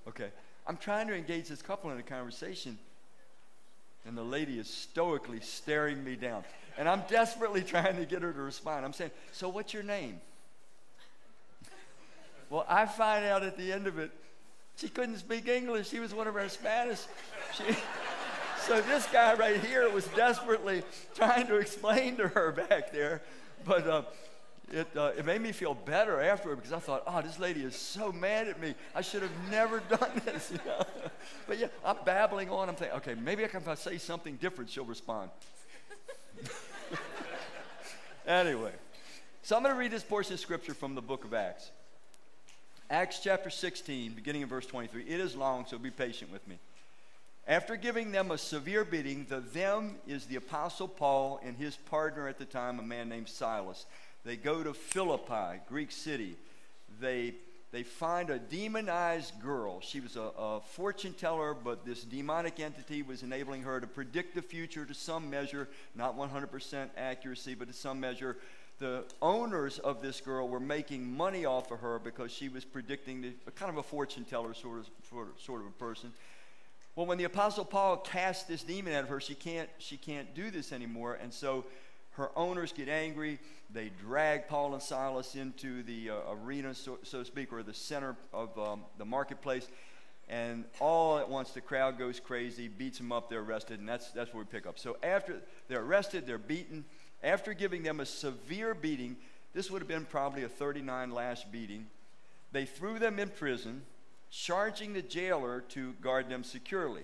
Okay, 0.06 0.28
I'm 0.66 0.76
trying 0.76 1.08
to 1.08 1.14
engage 1.14 1.48
this 1.48 1.62
couple 1.62 1.90
in 1.90 1.98
a 1.98 2.02
conversation, 2.02 2.78
and 4.06 4.16
the 4.16 4.22
lady 4.22 4.58
is 4.58 4.68
stoically 4.68 5.40
staring 5.40 6.04
me 6.04 6.14
down, 6.14 6.44
and 6.78 6.88
I'm 6.88 7.02
desperately 7.08 7.62
trying 7.64 7.96
to 7.96 8.04
get 8.04 8.22
her 8.22 8.32
to 8.32 8.42
respond. 8.42 8.84
I'm 8.84 8.92
saying, 8.92 9.12
"So 9.32 9.48
what's 9.48 9.74
your 9.74 9.82
name?" 9.82 10.20
well, 12.50 12.66
I 12.68 12.86
find 12.86 13.24
out 13.24 13.42
at 13.42 13.56
the 13.56 13.72
end 13.72 13.88
of 13.88 13.98
it 13.98 14.12
she 14.76 14.88
couldn't 14.88 15.18
speak 15.18 15.48
English. 15.48 15.88
She 15.88 16.00
was 16.00 16.14
one 16.14 16.26
of 16.26 16.36
our 16.36 16.48
Spanish. 16.48 17.00
She, 17.56 17.64
so 18.66 18.80
this 18.82 19.06
guy 19.06 19.34
right 19.34 19.60
here 19.60 19.88
was 19.90 20.06
desperately 20.08 20.82
trying 21.14 21.46
to 21.46 21.56
explain 21.56 22.16
to 22.16 22.28
her 22.28 22.52
back 22.52 22.92
there, 22.92 23.22
but 23.64 23.86
uh, 23.86 24.02
it, 24.72 24.88
uh, 24.96 25.12
it 25.16 25.24
made 25.24 25.40
me 25.40 25.52
feel 25.52 25.74
better 25.74 26.20
afterward 26.20 26.56
because 26.56 26.72
I 26.72 26.78
thought, 26.78 27.04
oh, 27.06 27.22
this 27.22 27.38
lady 27.38 27.62
is 27.62 27.76
so 27.76 28.10
mad 28.10 28.48
at 28.48 28.60
me. 28.60 28.74
I 28.94 29.02
should 29.02 29.22
have 29.22 29.50
never 29.50 29.80
done 29.88 30.20
this. 30.24 30.50
You 30.54 30.58
know? 30.66 30.84
But 31.46 31.58
yeah, 31.58 31.66
I'm 31.84 31.96
babbling 32.04 32.50
on. 32.50 32.68
I'm 32.68 32.74
thinking, 32.74 32.96
okay, 32.98 33.14
maybe 33.14 33.44
I 33.44 33.48
can, 33.48 33.60
if 33.60 33.68
I 33.68 33.74
say 33.74 33.98
something 33.98 34.36
different, 34.36 34.70
she'll 34.70 34.84
respond. 34.84 35.30
anyway, 38.26 38.72
so 39.42 39.56
I'm 39.56 39.62
going 39.62 39.74
to 39.74 39.78
read 39.78 39.90
this 39.90 40.02
portion 40.02 40.34
of 40.34 40.40
scripture 40.40 40.74
from 40.74 40.94
the 40.94 41.02
book 41.02 41.24
of 41.24 41.34
Acts. 41.34 41.70
Acts 42.90 43.20
chapter 43.20 43.48
16, 43.48 44.12
beginning 44.12 44.42
in 44.42 44.48
verse 44.48 44.66
23. 44.66 45.04
It 45.04 45.18
is 45.18 45.34
long, 45.34 45.64
so 45.66 45.78
be 45.78 45.90
patient 45.90 46.30
with 46.30 46.46
me. 46.46 46.58
After 47.46 47.76
giving 47.76 48.12
them 48.12 48.30
a 48.30 48.38
severe 48.38 48.84
beating, 48.84 49.26
the 49.28 49.40
them 49.40 49.96
is 50.06 50.26
the 50.26 50.36
Apostle 50.36 50.88
Paul 50.88 51.40
and 51.42 51.56
his 51.56 51.76
partner 51.76 52.28
at 52.28 52.38
the 52.38 52.44
time, 52.44 52.78
a 52.78 52.82
man 52.82 53.08
named 53.08 53.28
Silas. 53.28 53.86
They 54.24 54.36
go 54.36 54.62
to 54.62 54.74
Philippi, 54.74 55.60
Greek 55.66 55.92
city. 55.92 56.36
They, 57.00 57.34
they 57.72 57.82
find 57.84 58.28
a 58.28 58.38
demonized 58.38 59.40
girl. 59.42 59.80
She 59.80 60.00
was 60.00 60.16
a, 60.16 60.30
a, 60.38 60.60
fortune 60.60 61.14
teller, 61.14 61.54
but 61.54 61.86
this 61.86 62.02
demonic 62.02 62.60
entity 62.60 63.02
was 63.02 63.22
enabling 63.22 63.62
her 63.62 63.80
to 63.80 63.86
predict 63.86 64.34
the 64.34 64.42
future 64.42 64.84
to 64.84 64.94
some 64.94 65.30
measure, 65.30 65.68
not 65.94 66.18
100% 66.18 66.88
accuracy, 66.96 67.54
but 67.54 67.68
to 67.68 67.74
some 67.74 67.98
measure. 67.98 68.36
The 68.78 69.04
owners 69.22 69.78
of 69.78 70.02
this 70.02 70.20
girl 70.20 70.48
were 70.48 70.60
making 70.60 71.16
money 71.16 71.44
off 71.44 71.70
of 71.70 71.80
her 71.80 71.98
because 71.98 72.32
she 72.32 72.48
was 72.48 72.64
predicting 72.64 73.22
the, 73.22 73.50
kind 73.52 73.70
of 73.70 73.76
a 73.76 73.82
fortune 73.82 74.24
teller 74.24 74.52
sort 74.52 74.80
of, 74.80 74.88
sort 75.38 75.60
of 75.60 75.66
a 75.66 75.70
person. 75.70 76.12
Well, 76.96 77.06
when 77.06 77.18
the 77.18 77.24
Apostle 77.24 77.64
Paul 77.64 77.96
cast 77.98 78.46
this 78.46 78.62
demon 78.62 78.92
out 78.92 79.04
of 79.04 79.08
her, 79.08 79.20
she 79.20 79.34
can't, 79.34 79.68
she 79.78 79.96
can't 79.96 80.34
do 80.34 80.50
this 80.50 80.72
anymore. 80.72 81.18
And 81.20 81.32
so 81.32 81.64
her 82.12 82.30
owners 82.36 82.72
get 82.72 82.88
angry. 82.88 83.38
They 83.72 83.90
drag 84.00 84.46
Paul 84.48 84.74
and 84.74 84.82
Silas 84.82 85.34
into 85.34 85.82
the 85.82 86.10
uh, 86.10 86.14
arena, 86.32 86.74
so, 86.74 86.98
so, 87.02 87.20
to 87.20 87.24
speak, 87.24 87.52
or 87.52 87.62
the 87.62 87.74
center 87.74 88.16
of 88.32 88.56
um, 88.58 88.82
the 88.98 89.04
marketplace. 89.04 89.68
And 90.28 90.64
all 90.80 91.18
at 91.18 91.28
once, 91.28 91.50
the 91.50 91.60
crowd 91.60 91.98
goes 91.98 92.20
crazy, 92.20 92.68
beats 92.68 92.98
them 92.98 93.12
up, 93.12 93.28
they're 93.28 93.40
arrested, 93.40 93.80
and 93.80 93.88
that's, 93.88 94.10
that's 94.12 94.32
where 94.32 94.42
we 94.42 94.46
pick 94.46 94.66
up. 94.66 94.78
So 94.78 94.96
after 95.02 95.42
they're 95.68 95.82
arrested, 95.82 96.26
they're 96.26 96.38
beaten. 96.38 96.84
After 97.24 97.54
giving 97.54 97.82
them 97.82 98.00
a 98.00 98.06
severe 98.06 98.74
beating, 98.74 99.16
this 99.54 99.70
would 99.70 99.80
have 99.80 99.88
been 99.88 100.04
probably 100.04 100.44
a 100.44 100.48
39 100.48 101.10
lash 101.10 101.44
beating, 101.44 101.86
they 102.52 102.66
threw 102.66 102.98
them 102.98 103.18
in 103.18 103.30
prison, 103.30 103.82
charging 104.30 104.92
the 104.92 105.02
jailer 105.02 105.62
to 105.70 105.94
guard 105.94 106.28
them 106.28 106.44
securely. 106.44 107.02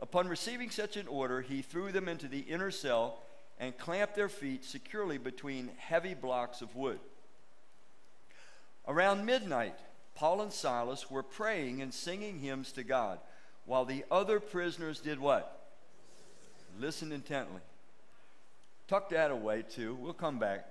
Upon 0.00 0.28
receiving 0.28 0.70
such 0.70 0.96
an 0.96 1.08
order, 1.08 1.40
he 1.40 1.62
threw 1.62 1.90
them 1.90 2.08
into 2.08 2.28
the 2.28 2.40
inner 2.40 2.70
cell 2.70 3.22
and 3.58 3.76
clamped 3.76 4.14
their 4.14 4.28
feet 4.28 4.64
securely 4.64 5.18
between 5.18 5.70
heavy 5.78 6.14
blocks 6.14 6.60
of 6.60 6.76
wood. 6.76 7.00
Around 8.86 9.26
midnight, 9.26 9.78
Paul 10.14 10.42
and 10.42 10.52
Silas 10.52 11.10
were 11.10 11.22
praying 11.22 11.82
and 11.82 11.92
singing 11.92 12.38
hymns 12.38 12.70
to 12.72 12.84
God, 12.84 13.18
while 13.64 13.84
the 13.84 14.04
other 14.10 14.40
prisoners 14.40 15.00
did 15.00 15.18
what? 15.18 15.70
Listen 16.78 17.12
intently. 17.12 17.60
Tuck 18.88 19.10
that 19.10 19.30
away 19.30 19.62
too. 19.62 19.94
We'll 19.94 20.14
come 20.14 20.38
back. 20.38 20.66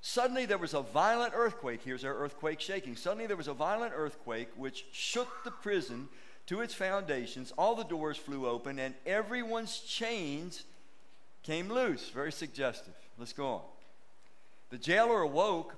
Suddenly 0.00 0.46
there 0.46 0.58
was 0.58 0.74
a 0.74 0.80
violent 0.82 1.34
earthquake. 1.36 1.82
Here's 1.84 2.04
our 2.04 2.14
earthquake 2.14 2.60
shaking. 2.60 2.96
Suddenly 2.96 3.26
there 3.26 3.36
was 3.36 3.46
a 3.46 3.54
violent 3.54 3.92
earthquake 3.94 4.48
which 4.56 4.86
shook 4.90 5.44
the 5.44 5.50
prison 5.50 6.08
to 6.46 6.60
its 6.60 6.74
foundations. 6.74 7.52
All 7.56 7.76
the 7.76 7.84
doors 7.84 8.16
flew 8.16 8.48
open, 8.48 8.78
and 8.80 8.94
everyone's 9.06 9.78
chains 9.78 10.64
came 11.44 11.68
loose. 11.68 12.08
Very 12.08 12.32
suggestive. 12.32 12.94
Let's 13.16 13.32
go 13.32 13.46
on. 13.46 13.60
The 14.70 14.78
jailer 14.78 15.20
awoke. 15.20 15.76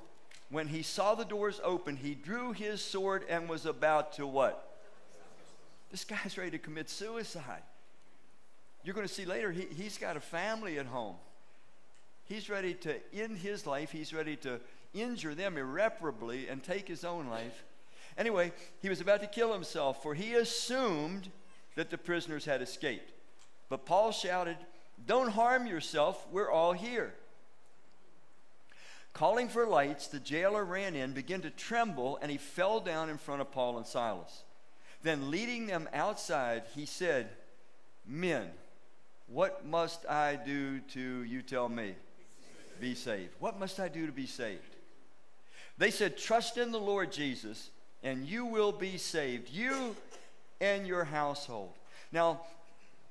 When 0.50 0.68
he 0.68 0.82
saw 0.82 1.14
the 1.14 1.24
doors 1.24 1.60
open, 1.64 1.96
he 1.96 2.14
drew 2.14 2.52
his 2.52 2.80
sword 2.80 3.24
and 3.28 3.48
was 3.48 3.66
about 3.66 4.12
to 4.14 4.26
what? 4.26 4.78
This 5.90 6.04
guy's 6.04 6.38
ready 6.38 6.52
to 6.52 6.58
commit 6.58 6.88
suicide. 6.88 7.62
You're 8.84 8.94
going 8.94 9.06
to 9.06 9.12
see 9.12 9.24
later, 9.24 9.50
he, 9.50 9.66
he's 9.74 9.98
got 9.98 10.16
a 10.16 10.20
family 10.20 10.78
at 10.78 10.86
home. 10.86 11.16
He's 12.26 12.48
ready 12.48 12.74
to 12.74 12.96
end 13.12 13.38
his 13.38 13.66
life. 13.66 13.90
He's 13.90 14.14
ready 14.14 14.36
to 14.36 14.60
injure 14.94 15.34
them 15.34 15.58
irreparably 15.58 16.48
and 16.48 16.62
take 16.62 16.88
his 16.88 17.04
own 17.04 17.28
life. 17.28 17.64
Anyway, 18.16 18.52
he 18.80 18.88
was 18.88 19.00
about 19.00 19.20
to 19.20 19.26
kill 19.26 19.52
himself, 19.52 20.02
for 20.02 20.14
he 20.14 20.34
assumed 20.34 21.30
that 21.74 21.90
the 21.90 21.98
prisoners 21.98 22.44
had 22.44 22.62
escaped. 22.62 23.10
But 23.68 23.84
Paul 23.86 24.12
shouted, 24.12 24.56
don't 25.06 25.30
harm 25.30 25.66
yourself. 25.66 26.24
We're 26.30 26.50
all 26.50 26.72
here. 26.72 27.12
Calling 29.12 29.48
for 29.48 29.66
lights, 29.66 30.08
the 30.08 30.18
jailer 30.18 30.64
ran 30.64 30.94
in, 30.94 31.12
began 31.12 31.40
to 31.42 31.50
tremble, 31.50 32.18
and 32.22 32.30
he 32.30 32.38
fell 32.38 32.80
down 32.80 33.10
in 33.10 33.18
front 33.18 33.40
of 33.40 33.52
Paul 33.52 33.76
and 33.76 33.86
Silas. 33.86 34.42
Then, 35.02 35.30
leading 35.30 35.66
them 35.66 35.88
outside, 35.92 36.64
he 36.74 36.86
said, 36.86 37.28
Men, 38.06 38.50
what 39.26 39.66
must 39.66 40.06
I 40.06 40.36
do 40.36 40.80
to, 40.80 41.22
you 41.22 41.42
tell 41.42 41.68
me, 41.68 41.94
be 42.80 42.94
saved? 42.94 43.32
What 43.38 43.58
must 43.58 43.80
I 43.80 43.88
do 43.88 44.06
to 44.06 44.12
be 44.12 44.26
saved? 44.26 44.76
They 45.78 45.90
said, 45.90 46.16
Trust 46.16 46.56
in 46.56 46.72
the 46.72 46.78
Lord 46.78 47.12
Jesus, 47.12 47.70
and 48.02 48.26
you 48.26 48.44
will 48.44 48.72
be 48.72 48.96
saved, 48.96 49.50
you 49.50 49.96
and 50.60 50.86
your 50.86 51.04
household. 51.04 51.72
Now, 52.12 52.42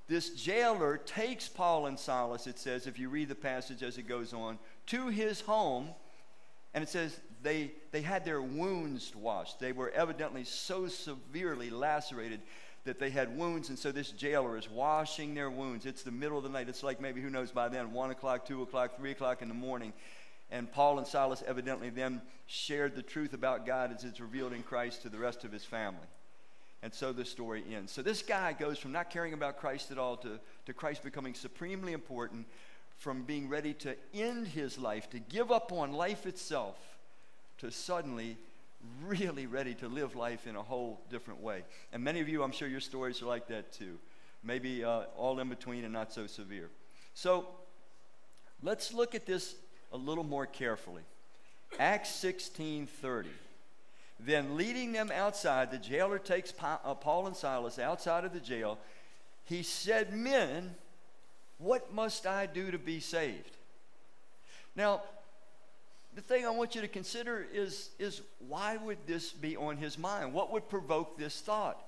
this 0.07 0.31
jailer 0.31 0.97
takes 0.97 1.47
Paul 1.47 1.85
and 1.85 1.97
Silas, 1.97 2.47
it 2.47 2.59
says, 2.59 2.87
if 2.87 2.99
you 2.99 3.09
read 3.09 3.29
the 3.29 3.35
passage 3.35 3.83
as 3.83 3.97
it 3.97 4.07
goes 4.07 4.33
on, 4.33 4.59
to 4.87 5.07
his 5.07 5.41
home. 5.41 5.89
And 6.73 6.83
it 6.83 6.89
says 6.89 7.19
they, 7.41 7.71
they 7.91 8.01
had 8.01 8.25
their 8.25 8.41
wounds 8.41 9.13
washed. 9.15 9.59
They 9.59 9.71
were 9.71 9.91
evidently 9.91 10.43
so 10.43 10.87
severely 10.87 11.69
lacerated 11.69 12.41
that 12.85 12.99
they 12.99 13.09
had 13.09 13.37
wounds. 13.37 13.69
And 13.69 13.79
so 13.79 13.91
this 13.91 14.11
jailer 14.11 14.57
is 14.57 14.69
washing 14.69 15.33
their 15.33 15.49
wounds. 15.49 15.85
It's 15.85 16.03
the 16.03 16.11
middle 16.11 16.37
of 16.37 16.43
the 16.43 16.49
night. 16.49 16.69
It's 16.69 16.83
like 16.83 16.99
maybe, 16.99 17.21
who 17.21 17.29
knows, 17.29 17.51
by 17.51 17.69
then, 17.69 17.93
1 17.93 18.11
o'clock, 18.11 18.45
2 18.45 18.61
o'clock, 18.61 18.97
3 18.97 19.11
o'clock 19.11 19.41
in 19.41 19.47
the 19.47 19.53
morning. 19.53 19.93
And 20.51 20.71
Paul 20.71 20.97
and 20.97 21.07
Silas 21.07 21.43
evidently 21.47 21.89
then 21.89 22.21
shared 22.45 22.95
the 22.95 23.01
truth 23.01 23.33
about 23.33 23.65
God 23.65 23.93
as 23.95 24.03
it's 24.03 24.19
revealed 24.19 24.53
in 24.53 24.63
Christ 24.63 25.01
to 25.03 25.09
the 25.09 25.17
rest 25.17 25.43
of 25.43 25.51
his 25.51 25.63
family. 25.63 26.07
And 26.83 26.93
so 26.93 27.13
the 27.13 27.23
story 27.23 27.63
ends. 27.73 27.93
So 27.93 28.01
this 28.01 28.21
guy 28.21 28.51
goes 28.51 28.77
from 28.77 28.91
not 28.91 29.09
caring 29.09 29.33
about 29.33 29.57
Christ 29.57 29.89
at 29.89 29.97
all 29.97 30.17
to, 30.17 30.39
to 30.65 30.73
Christ 30.73 31.01
becoming 31.01 31.33
supremely 31.33 31.93
important, 31.93 32.45
from 32.97 33.23
being 33.23 33.49
ready 33.49 33.73
to 33.73 33.95
end 34.13 34.47
his 34.47 34.77
life, 34.77 35.09
to 35.09 35.19
give 35.19 35.51
up 35.51 35.71
on 35.71 35.93
life 35.93 36.25
itself, 36.25 36.77
to 37.57 37.71
suddenly 37.71 38.37
really 39.05 39.47
ready 39.47 39.73
to 39.75 39.87
live 39.87 40.15
life 40.15 40.47
in 40.47 40.55
a 40.55 40.61
whole 40.61 41.01
different 41.09 41.41
way. 41.41 41.63
And 41.91 42.03
many 42.03 42.19
of 42.19 42.29
you, 42.29 42.43
I'm 42.43 42.51
sure 42.51 42.67
your 42.67 42.79
stories 42.79 43.21
are 43.21 43.25
like 43.25 43.47
that 43.47 43.71
too. 43.71 43.97
Maybe 44.43 44.83
uh, 44.83 45.03
all 45.17 45.39
in 45.39 45.49
between 45.49 45.83
and 45.83 45.93
not 45.93 46.11
so 46.11 46.27
severe. 46.27 46.69
So 47.13 47.47
let's 48.61 48.93
look 48.93 49.15
at 49.15 49.25
this 49.25 49.55
a 49.91 49.97
little 49.97 50.23
more 50.23 50.45
carefully. 50.45 51.03
Acts 51.79 52.09
16 52.15 52.87
30. 52.87 53.29
Then, 54.19 54.55
leading 54.55 54.91
them 54.91 55.11
outside, 55.13 55.71
the 55.71 55.77
jailer 55.77 56.19
takes 56.19 56.53
uh, 56.61 56.93
Paul 56.95 57.27
and 57.27 57.35
Silas 57.35 57.79
outside 57.79 58.23
of 58.23 58.33
the 58.33 58.39
jail. 58.39 58.77
He 59.45 59.63
said, 59.63 60.13
Men, 60.13 60.75
what 61.57 61.93
must 61.93 62.25
I 62.25 62.45
do 62.45 62.71
to 62.71 62.77
be 62.77 62.99
saved? 62.99 63.57
Now, 64.75 65.01
the 66.15 66.21
thing 66.21 66.45
I 66.45 66.49
want 66.49 66.75
you 66.75 66.81
to 66.81 66.87
consider 66.87 67.45
is, 67.53 67.89
is 67.99 68.21
why 68.47 68.77
would 68.77 68.99
this 69.07 69.31
be 69.31 69.55
on 69.55 69.77
his 69.77 69.97
mind? 69.97 70.33
What 70.33 70.51
would 70.51 70.69
provoke 70.69 71.17
this 71.17 71.39
thought? 71.41 71.83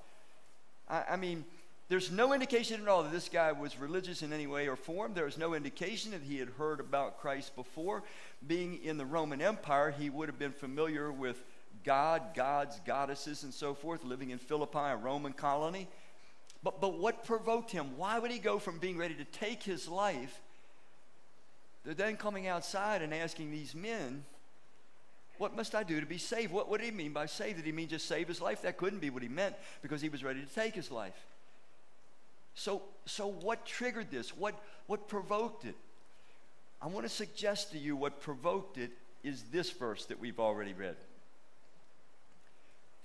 I, 0.89 1.03
I 1.11 1.15
mean, 1.15 1.45
there's 1.87 2.11
no 2.11 2.33
indication 2.33 2.81
at 2.81 2.87
all 2.87 3.03
that 3.03 3.11
this 3.11 3.29
guy 3.29 3.51
was 3.51 3.79
religious 3.79 4.23
in 4.23 4.33
any 4.33 4.47
way 4.47 4.67
or 4.67 4.75
form. 4.75 5.13
There's 5.13 5.37
no 5.37 5.53
indication 5.53 6.11
that 6.11 6.23
he 6.23 6.37
had 6.37 6.49
heard 6.49 6.79
about 6.79 7.19
Christ 7.19 7.55
before. 7.55 8.03
Being 8.45 8.83
in 8.83 8.97
the 8.97 9.05
Roman 9.05 9.41
Empire, 9.41 9.93
he 9.97 10.09
would 10.09 10.27
have 10.27 10.39
been 10.39 10.51
familiar 10.51 11.11
with 11.11 11.43
God, 11.83 12.33
gods, 12.33 12.79
goddesses, 12.85 13.43
and 13.43 13.53
so 13.53 13.75
forth, 13.75 14.03
living 14.03 14.31
in 14.31 14.39
Philippi, 14.39 14.79
a 14.79 14.95
Roman 14.95 15.33
colony. 15.33 15.87
But, 16.63 16.81
but 16.81 16.97
what 16.97 17.25
provoked 17.25 17.69
him? 17.69 17.95
Why 17.97 18.17
would 18.17 18.31
he 18.31 18.39
go 18.39 18.57
from 18.57 18.79
being 18.79 18.97
ready 18.97 19.13
to 19.15 19.25
take 19.25 19.61
his 19.61 19.87
life 19.87 20.41
to 21.85 21.93
then 21.93 22.17
coming 22.17 22.47
outside 22.47 23.01
and 23.01 23.13
asking 23.13 23.51
these 23.51 23.75
men, 23.75 24.25
What 25.37 25.55
must 25.55 25.75
I 25.75 25.83
do 25.83 25.99
to 25.99 26.05
be 26.05 26.17
saved? 26.17 26.51
What, 26.51 26.69
what 26.69 26.79
did 26.79 26.85
he 26.85 26.91
mean 26.91 27.13
by 27.13 27.27
saved? 27.27 27.57
Did 27.57 27.65
he 27.65 27.71
mean 27.71 27.87
just 27.87 28.07
save 28.07 28.27
his 28.27 28.41
life? 28.41 28.63
That 28.63 28.77
couldn't 28.77 28.99
be 28.99 29.09
what 29.09 29.21
he 29.21 29.29
meant 29.29 29.55
because 29.81 30.01
he 30.01 30.09
was 30.09 30.23
ready 30.23 30.41
to 30.41 30.53
take 30.53 30.75
his 30.75 30.91
life. 30.91 31.25
So, 32.55 32.81
so 33.05 33.27
what 33.27 33.65
triggered 33.65 34.09
this? 34.09 34.35
What, 34.35 34.55
what 34.87 35.07
provoked 35.07 35.65
it? 35.65 35.75
I 36.81 36.87
want 36.87 37.05
to 37.05 37.09
suggest 37.09 37.71
to 37.71 37.77
you 37.77 37.95
what 37.95 38.21
provoked 38.21 38.77
it 38.77 38.91
is 39.23 39.43
this 39.51 39.71
verse 39.71 40.05
that 40.05 40.19
we've 40.19 40.39
already 40.39 40.73
read. 40.73 40.95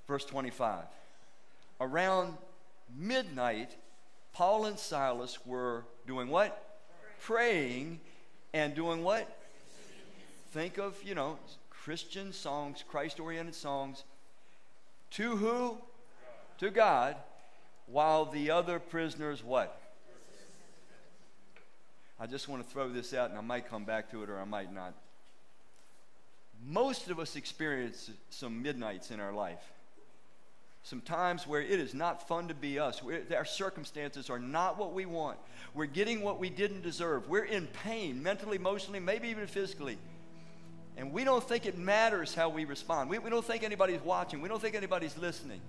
Verse 0.07 0.25
25. 0.25 0.85
Around 1.81 2.37
midnight, 2.97 3.77
Paul 4.33 4.67
and 4.67 4.79
Silas 4.79 5.39
were 5.45 5.85
doing 6.07 6.29
what? 6.29 6.79
Praying 7.23 8.01
and 8.53 8.75
doing 8.75 9.03
what? 9.03 9.29
Think 10.53 10.79
of, 10.79 11.01
you 11.05 11.15
know, 11.15 11.39
Christian 11.71 12.33
songs, 12.33 12.85
Christ 12.87 13.21
oriented 13.21 13.55
songs. 13.55 14.05
To 15.13 15.37
who? 15.37 15.79
To 16.59 16.71
God. 16.71 17.17
While 17.87 18.27
the 18.27 18.51
other 18.51 18.79
prisoners 18.79 19.43
what? 19.43 19.81
I 22.19 22.27
just 22.27 22.49
want 22.49 22.63
to 22.63 22.69
throw 22.69 22.89
this 22.89 23.15
out 23.15 23.31
and 23.31 23.39
I 23.39 23.43
might 23.43 23.69
come 23.69 23.85
back 23.85 24.11
to 24.11 24.23
it 24.23 24.29
or 24.29 24.39
I 24.39 24.45
might 24.45 24.73
not. 24.73 24.95
Most 26.67 27.09
of 27.09 27.19
us 27.19 27.37
experience 27.37 28.11
some 28.29 28.63
midnights 28.63 29.11
in 29.11 29.21
our 29.21 29.33
life 29.33 29.63
some 30.83 31.01
times 31.01 31.47
where 31.47 31.61
it 31.61 31.79
is 31.79 31.95
not 31.95 32.27
fun 32.27 32.49
to 32.49 32.55
be 32.55 32.79
us. 32.79 33.03
We're, 33.03 33.23
our 33.37 33.45
circumstances 33.45 34.31
are 34.31 34.39
not 34.39 34.79
what 34.79 34.95
we 34.95 35.05
want. 35.05 35.39
We're 35.75 35.87
getting 35.87 36.23
what 36.23 36.41
we 36.41 36.51
didn't 36.51 36.83
deserve. 36.83 37.29
We're 37.29 37.45
in 37.45 37.67
pain, 37.67 38.23
mentally, 38.23 38.57
emotionally, 38.57 39.01
maybe 39.01 39.29
even 39.29 39.47
physically. 39.47 39.99
And 40.97 41.13
we 41.13 41.25
don't 41.25 41.45
think 41.45 41.67
it 41.67 41.79
matters 41.79 42.35
how 42.35 42.49
we 42.49 42.65
respond. 42.65 43.11
We, 43.11 43.19
we 43.19 43.31
don't 43.31 43.45
think 43.45 43.63
anybody's 43.63 44.01
watching. 44.01 44.41
We 44.41 44.49
don't 44.49 44.61
think 44.61 44.75
anybody's 44.75 45.17
listening. 45.17 45.61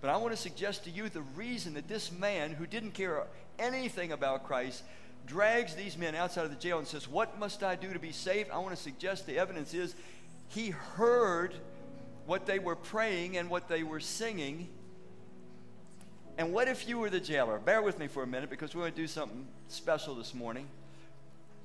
But 0.00 0.10
I 0.10 0.18
want 0.18 0.32
to 0.32 0.40
suggest 0.40 0.84
to 0.84 0.90
you 0.90 1.08
the 1.08 1.22
reason 1.34 1.74
that 1.74 1.88
this 1.88 2.12
man 2.12 2.52
who 2.52 2.66
didn't 2.66 2.92
care 2.92 3.24
anything 3.58 4.12
about 4.12 4.44
Christ 4.44 4.82
drags 5.26 5.74
these 5.74 5.96
men 5.96 6.14
outside 6.14 6.44
of 6.44 6.50
the 6.50 6.56
jail 6.56 6.78
and 6.78 6.86
says, 6.86 7.08
What 7.08 7.38
must 7.38 7.62
I 7.62 7.74
do 7.74 7.92
to 7.92 7.98
be 7.98 8.12
saved? 8.12 8.50
I 8.50 8.58
want 8.58 8.76
to 8.76 8.80
suggest 8.80 9.26
the 9.26 9.38
evidence 9.38 9.74
is 9.74 9.94
he 10.48 10.70
heard 10.70 11.54
what 12.26 12.46
they 12.46 12.58
were 12.58 12.76
praying 12.76 13.36
and 13.36 13.48
what 13.48 13.68
they 13.68 13.82
were 13.82 14.00
singing. 14.00 14.68
And 16.38 16.52
what 16.52 16.68
if 16.68 16.88
you 16.88 16.98
were 16.98 17.08
the 17.08 17.20
jailer? 17.20 17.58
Bear 17.58 17.80
with 17.80 17.98
me 17.98 18.08
for 18.08 18.22
a 18.22 18.26
minute 18.26 18.50
because 18.50 18.74
we're 18.74 18.82
going 18.82 18.92
to 18.92 19.00
do 19.00 19.06
something 19.06 19.46
special 19.68 20.14
this 20.14 20.34
morning. 20.34 20.66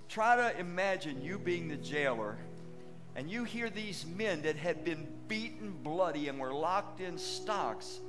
Try 0.07 0.35
to 0.35 0.59
imagine 0.59 1.21
you 1.21 1.37
being 1.37 1.67
the 1.67 1.77
jailer 1.77 2.37
and 3.15 3.29
you 3.29 3.43
hear 3.43 3.69
these 3.69 4.05
men 4.05 4.43
that 4.43 4.55
had 4.55 4.85
been 4.85 5.07
beaten 5.27 5.73
bloody 5.83 6.27
and 6.29 6.39
were 6.39 6.53
locked 6.53 7.01
in 7.01 7.17
stocks 7.17 7.99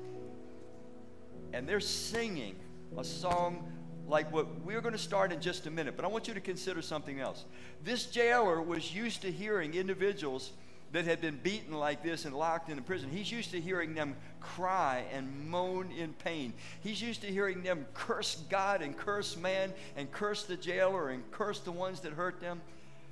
and 1.52 1.68
they're 1.68 1.80
singing 1.80 2.56
a 2.96 3.04
song 3.04 3.68
like 4.08 4.32
what 4.32 4.60
we're 4.62 4.80
going 4.80 4.92
to 4.92 4.98
start 4.98 5.32
in 5.32 5.40
just 5.40 5.66
a 5.66 5.70
minute. 5.70 5.96
But 5.96 6.04
I 6.04 6.08
want 6.08 6.28
you 6.28 6.34
to 6.34 6.40
consider 6.40 6.82
something 6.82 7.20
else. 7.20 7.44
This 7.84 8.06
jailer 8.06 8.60
was 8.60 8.94
used 8.94 9.22
to 9.22 9.30
hearing 9.30 9.74
individuals 9.74 10.52
that 10.92 11.06
had 11.06 11.20
been 11.20 11.38
beaten 11.42 11.74
like 11.74 12.02
this 12.02 12.26
and 12.26 12.34
locked 12.34 12.68
in 12.68 12.78
a 12.78 12.82
prison. 12.82 13.08
He's 13.10 13.32
used 13.32 13.50
to 13.52 13.60
hearing 13.60 13.94
them 13.94 14.14
cry 14.40 15.04
and 15.12 15.48
moan 15.48 15.90
in 15.90 16.12
pain. 16.12 16.52
He's 16.82 17.00
used 17.00 17.22
to 17.22 17.28
hearing 17.28 17.62
them 17.62 17.86
curse 17.94 18.42
God 18.50 18.82
and 18.82 18.96
curse 18.96 19.36
man 19.36 19.72
and 19.96 20.10
curse 20.12 20.44
the 20.44 20.56
jailer 20.56 21.08
and 21.08 21.28
curse 21.30 21.60
the 21.60 21.72
ones 21.72 22.00
that 22.00 22.12
hurt 22.12 22.40
them. 22.40 22.60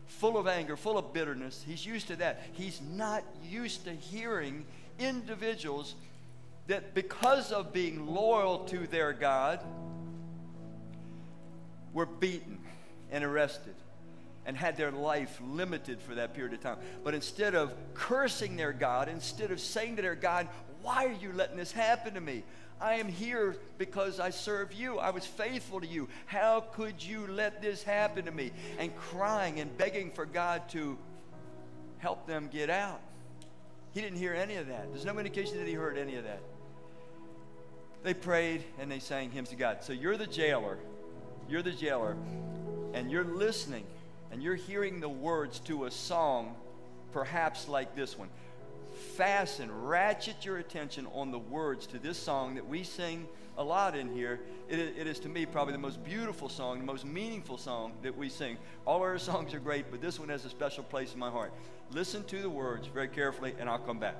Full 0.06 0.36
of 0.36 0.46
anger, 0.46 0.76
full 0.76 0.98
of 0.98 1.12
bitterness. 1.14 1.64
He's 1.66 1.86
used 1.86 2.08
to 2.08 2.16
that. 2.16 2.42
He's 2.52 2.80
not 2.82 3.24
used 3.48 3.84
to 3.84 3.92
hearing 3.92 4.66
individuals 4.98 5.94
that 6.66 6.94
because 6.94 7.50
of 7.50 7.72
being 7.72 8.06
loyal 8.06 8.60
to 8.66 8.86
their 8.86 9.12
God 9.12 9.60
were 11.92 12.06
beaten 12.06 12.58
and 13.10 13.24
arrested 13.24 13.74
and 14.46 14.56
had 14.56 14.76
their 14.76 14.90
life 14.90 15.40
limited 15.46 16.00
for 16.00 16.14
that 16.14 16.34
period 16.34 16.54
of 16.54 16.60
time. 16.60 16.78
But 17.04 17.14
instead 17.14 17.54
of 17.54 17.74
cursing 17.94 18.56
their 18.56 18.72
God, 18.72 19.08
instead 19.08 19.50
of 19.50 19.60
saying 19.60 19.96
to 19.96 20.02
their 20.02 20.14
God, 20.14 20.48
Why 20.82 21.06
are 21.06 21.12
you 21.12 21.32
letting 21.32 21.56
this 21.56 21.72
happen 21.72 22.14
to 22.14 22.20
me? 22.20 22.42
I 22.80 22.94
am 22.94 23.08
here 23.08 23.56
because 23.76 24.18
I 24.18 24.30
serve 24.30 24.72
you. 24.72 24.98
I 24.98 25.10
was 25.10 25.26
faithful 25.26 25.80
to 25.80 25.86
you. 25.86 26.08
How 26.24 26.60
could 26.60 27.04
you 27.04 27.26
let 27.26 27.60
this 27.60 27.82
happen 27.82 28.24
to 28.24 28.30
me? 28.30 28.52
And 28.78 28.96
crying 28.96 29.60
and 29.60 29.76
begging 29.76 30.10
for 30.10 30.24
God 30.24 30.68
to 30.70 30.96
help 31.98 32.26
them 32.26 32.48
get 32.50 32.70
out. 32.70 33.00
He 33.92 34.00
didn't 34.00 34.18
hear 34.18 34.32
any 34.32 34.56
of 34.56 34.68
that. 34.68 34.90
There's 34.90 35.04
no 35.04 35.18
indication 35.18 35.58
that 35.58 35.66
he 35.66 35.74
heard 35.74 35.98
any 35.98 36.16
of 36.16 36.24
that. 36.24 36.40
They 38.02 38.14
prayed 38.14 38.64
and 38.78 38.90
they 38.90 38.98
sang 38.98 39.30
hymns 39.30 39.50
to 39.50 39.56
God. 39.56 39.78
So 39.82 39.92
you're 39.92 40.16
the 40.16 40.26
jailer. 40.26 40.78
You're 41.50 41.62
the 41.62 41.72
jailer. 41.72 42.16
And 42.94 43.10
you're 43.10 43.24
listening 43.24 43.84
and 44.30 44.42
you're 44.42 44.54
hearing 44.54 45.00
the 45.00 45.08
words 45.08 45.60
to 45.60 45.84
a 45.84 45.90
song, 45.90 46.54
perhaps 47.12 47.68
like 47.68 47.94
this 47.96 48.18
one, 48.18 48.28
fasten, 49.16 49.70
ratchet 49.84 50.44
your 50.44 50.58
attention 50.58 51.06
on 51.14 51.30
the 51.30 51.38
words 51.38 51.86
to 51.88 51.98
this 51.98 52.18
song 52.18 52.54
that 52.54 52.66
we 52.66 52.84
sing 52.84 53.26
a 53.58 53.64
lot 53.64 53.96
in 53.96 54.14
here. 54.14 54.40
It, 54.68 54.78
it 54.78 55.06
is 55.06 55.18
to 55.20 55.28
me 55.28 55.46
probably 55.46 55.72
the 55.72 55.78
most 55.78 56.02
beautiful 56.04 56.48
song, 56.48 56.78
the 56.78 56.84
most 56.84 57.04
meaningful 57.04 57.58
song 57.58 57.92
that 58.02 58.16
we 58.16 58.28
sing. 58.28 58.56
All 58.86 59.00
our 59.00 59.18
songs 59.30 59.54
are 59.54 59.60
great, 59.60 59.90
but 59.90 60.00
this 60.00 60.18
one 60.18 60.28
has 60.28 60.44
a 60.44 60.50
special 60.50 60.84
place 60.84 61.12
in 61.12 61.18
my 61.18 61.30
heart. 61.30 61.52
Listen 61.90 62.24
to 62.24 62.40
the 62.40 62.50
words 62.50 62.86
very 62.86 63.08
carefully, 63.08 63.54
and 63.58 63.68
I'll 63.68 63.78
come 63.78 63.98
back. 63.98 64.16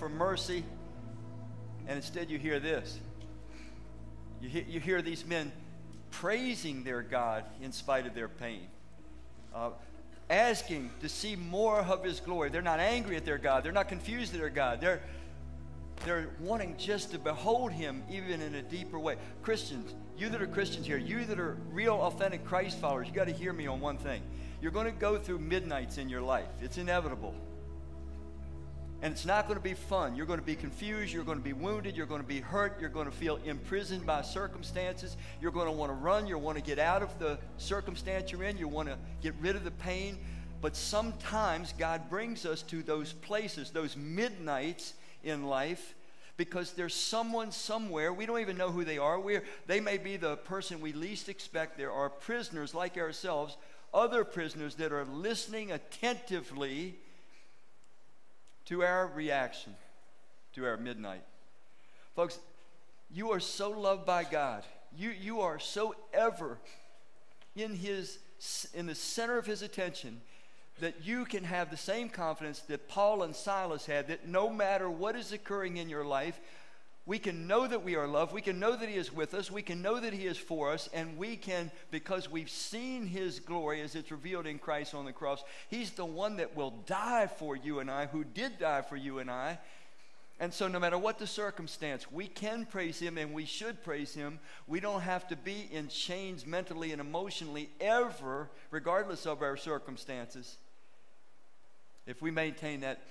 For 0.00 0.08
mercy, 0.08 0.64
and 1.86 1.96
instead 1.96 2.30
you 2.30 2.38
hear 2.38 2.58
this. 2.58 2.98
You 4.40 4.48
hear, 4.48 4.64
you 4.66 4.80
hear 4.80 5.02
these 5.02 5.26
men 5.26 5.52
praising 6.10 6.84
their 6.84 7.02
God 7.02 7.44
in 7.60 7.70
spite 7.70 8.06
of 8.06 8.14
their 8.14 8.26
pain, 8.26 8.66
uh, 9.54 9.72
asking 10.30 10.90
to 11.02 11.08
see 11.10 11.36
more 11.36 11.80
of 11.80 12.02
His 12.02 12.18
glory. 12.18 12.48
They're 12.48 12.62
not 12.62 12.80
angry 12.80 13.14
at 13.16 13.26
their 13.26 13.36
God, 13.36 13.62
they're 13.62 13.72
not 13.72 13.88
confused 13.88 14.32
at 14.32 14.40
their 14.40 14.48
God. 14.48 14.80
They're, 14.80 15.02
they're 16.06 16.30
wanting 16.40 16.78
just 16.78 17.10
to 17.10 17.18
behold 17.18 17.70
Him 17.70 18.02
even 18.10 18.40
in 18.40 18.54
a 18.54 18.62
deeper 18.62 18.98
way. 18.98 19.16
Christians, 19.42 19.94
you 20.16 20.30
that 20.30 20.40
are 20.40 20.46
Christians 20.46 20.86
here, 20.86 20.96
you 20.96 21.26
that 21.26 21.38
are 21.38 21.58
real, 21.70 21.96
authentic 21.96 22.46
Christ 22.46 22.78
followers, 22.78 23.06
you 23.06 23.12
got 23.12 23.26
to 23.26 23.34
hear 23.34 23.52
me 23.52 23.66
on 23.66 23.80
one 23.80 23.98
thing. 23.98 24.22
You're 24.62 24.72
going 24.72 24.86
to 24.86 24.98
go 24.98 25.18
through 25.18 25.40
midnights 25.40 25.98
in 25.98 26.08
your 26.08 26.22
life, 26.22 26.48
it's 26.62 26.78
inevitable. 26.78 27.34
And 29.02 29.12
it's 29.12 29.24
not 29.24 29.46
going 29.46 29.58
to 29.58 29.62
be 29.62 29.74
fun. 29.74 30.14
You're 30.14 30.26
going 30.26 30.40
to 30.40 30.44
be 30.44 30.54
confused. 30.54 31.12
You're 31.12 31.24
going 31.24 31.38
to 31.38 31.44
be 31.44 31.54
wounded. 31.54 31.96
You're 31.96 32.06
going 32.06 32.20
to 32.20 32.26
be 32.26 32.40
hurt. 32.40 32.78
You're 32.80 32.90
going 32.90 33.06
to 33.06 33.12
feel 33.12 33.38
imprisoned 33.46 34.04
by 34.04 34.20
circumstances. 34.20 35.16
You're 35.40 35.52
going 35.52 35.66
to 35.66 35.72
want 35.72 35.90
to 35.90 35.94
run. 35.94 36.26
You 36.26 36.36
want 36.36 36.58
to 36.58 36.62
get 36.62 36.78
out 36.78 37.02
of 37.02 37.18
the 37.18 37.38
circumstance 37.56 38.30
you're 38.30 38.42
in. 38.42 38.58
You 38.58 38.68
want 38.68 38.88
to 38.88 38.98
get 39.22 39.34
rid 39.40 39.56
of 39.56 39.64
the 39.64 39.70
pain. 39.70 40.18
But 40.60 40.76
sometimes 40.76 41.72
God 41.78 42.10
brings 42.10 42.44
us 42.44 42.60
to 42.64 42.82
those 42.82 43.14
places, 43.14 43.70
those 43.70 43.96
midnights 43.96 44.92
in 45.24 45.46
life, 45.46 45.94
because 46.36 46.72
there's 46.72 46.94
someone 46.94 47.52
somewhere. 47.52 48.12
We 48.12 48.26
don't 48.26 48.40
even 48.40 48.58
know 48.58 48.70
who 48.70 48.84
they 48.84 48.98
are. 48.98 49.18
We're, 49.18 49.44
they 49.66 49.80
may 49.80 49.96
be 49.96 50.18
the 50.18 50.36
person 50.36 50.80
we 50.80 50.92
least 50.92 51.30
expect. 51.30 51.78
There 51.78 51.92
are 51.92 52.10
prisoners 52.10 52.74
like 52.74 52.98
ourselves, 52.98 53.56
other 53.94 54.24
prisoners 54.24 54.74
that 54.74 54.92
are 54.92 55.06
listening 55.06 55.72
attentively 55.72 56.98
to 58.70 58.84
our 58.84 59.08
reaction 59.08 59.74
to 60.54 60.64
our 60.64 60.76
midnight. 60.76 61.24
Folks, 62.14 62.38
you 63.12 63.32
are 63.32 63.40
so 63.40 63.70
loved 63.70 64.06
by 64.06 64.22
God. 64.22 64.62
You, 64.96 65.10
you 65.10 65.40
are 65.40 65.58
so 65.58 65.94
ever 66.14 66.56
in 67.56 67.74
his 67.74 68.18
in 68.72 68.86
the 68.86 68.94
center 68.94 69.36
of 69.36 69.44
his 69.44 69.60
attention 69.60 70.20
that 70.78 71.04
you 71.04 71.26
can 71.26 71.44
have 71.44 71.70
the 71.70 71.76
same 71.76 72.08
confidence 72.08 72.60
that 72.60 72.88
Paul 72.88 73.22
and 73.22 73.36
Silas 73.36 73.84
had 73.84 74.08
that 74.08 74.26
no 74.26 74.48
matter 74.48 74.88
what 74.88 75.14
is 75.14 75.32
occurring 75.32 75.76
in 75.76 75.90
your 75.90 76.04
life, 76.04 76.40
we 77.10 77.18
can 77.18 77.48
know 77.48 77.66
that 77.66 77.82
we 77.82 77.96
are 77.96 78.06
loved. 78.06 78.32
We 78.32 78.40
can 78.40 78.60
know 78.60 78.76
that 78.76 78.88
He 78.88 78.94
is 78.94 79.12
with 79.12 79.34
us. 79.34 79.50
We 79.50 79.62
can 79.62 79.82
know 79.82 79.98
that 79.98 80.12
He 80.12 80.26
is 80.26 80.38
for 80.38 80.70
us. 80.70 80.88
And 80.94 81.18
we 81.18 81.34
can, 81.34 81.72
because 81.90 82.30
we've 82.30 82.48
seen 82.48 83.04
His 83.04 83.40
glory 83.40 83.80
as 83.80 83.96
it's 83.96 84.12
revealed 84.12 84.46
in 84.46 84.60
Christ 84.60 84.94
on 84.94 85.06
the 85.06 85.12
cross, 85.12 85.42
He's 85.68 85.90
the 85.90 86.04
one 86.04 86.36
that 86.36 86.54
will 86.54 86.70
die 86.86 87.26
for 87.26 87.56
you 87.56 87.80
and 87.80 87.90
I, 87.90 88.06
who 88.06 88.22
did 88.22 88.60
die 88.60 88.82
for 88.82 88.94
you 88.94 89.18
and 89.18 89.28
I. 89.28 89.58
And 90.38 90.54
so, 90.54 90.68
no 90.68 90.78
matter 90.78 90.96
what 90.96 91.18
the 91.18 91.26
circumstance, 91.26 92.12
we 92.12 92.28
can 92.28 92.64
praise 92.64 93.00
Him 93.00 93.18
and 93.18 93.34
we 93.34 93.44
should 93.44 93.82
praise 93.82 94.14
Him. 94.14 94.38
We 94.68 94.78
don't 94.78 95.00
have 95.00 95.26
to 95.30 95.36
be 95.36 95.68
in 95.72 95.88
chains 95.88 96.46
mentally 96.46 96.92
and 96.92 97.00
emotionally 97.00 97.70
ever, 97.80 98.48
regardless 98.70 99.26
of 99.26 99.42
our 99.42 99.56
circumstances. 99.56 100.58
If 102.06 102.22
we 102.22 102.30
maintain 102.30 102.82
that 102.82 103.02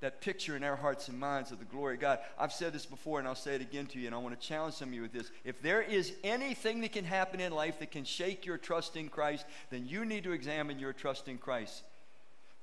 that 0.00 0.20
picture 0.20 0.56
in 0.56 0.64
our 0.64 0.76
hearts 0.76 1.08
and 1.08 1.18
minds 1.18 1.52
of 1.52 1.58
the 1.58 1.64
glory 1.66 1.94
of 1.94 2.00
God. 2.00 2.18
I've 2.38 2.52
said 2.52 2.72
this 2.72 2.86
before 2.86 3.18
and 3.18 3.28
I'll 3.28 3.34
say 3.34 3.54
it 3.54 3.60
again 3.60 3.86
to 3.86 3.98
you, 3.98 4.06
and 4.06 4.14
I 4.14 4.18
want 4.18 4.38
to 4.38 4.46
challenge 4.46 4.74
some 4.74 4.88
of 4.88 4.94
you 4.94 5.02
with 5.02 5.12
this. 5.12 5.30
If 5.44 5.60
there 5.62 5.82
is 5.82 6.12
anything 6.24 6.80
that 6.80 6.92
can 6.92 7.04
happen 7.04 7.40
in 7.40 7.52
life 7.52 7.78
that 7.80 7.90
can 7.90 8.04
shake 8.04 8.46
your 8.46 8.58
trust 8.58 8.96
in 8.96 9.08
Christ, 9.08 9.44
then 9.70 9.86
you 9.86 10.04
need 10.04 10.24
to 10.24 10.32
examine 10.32 10.78
your 10.78 10.92
trust 10.92 11.28
in 11.28 11.38
Christ. 11.38 11.82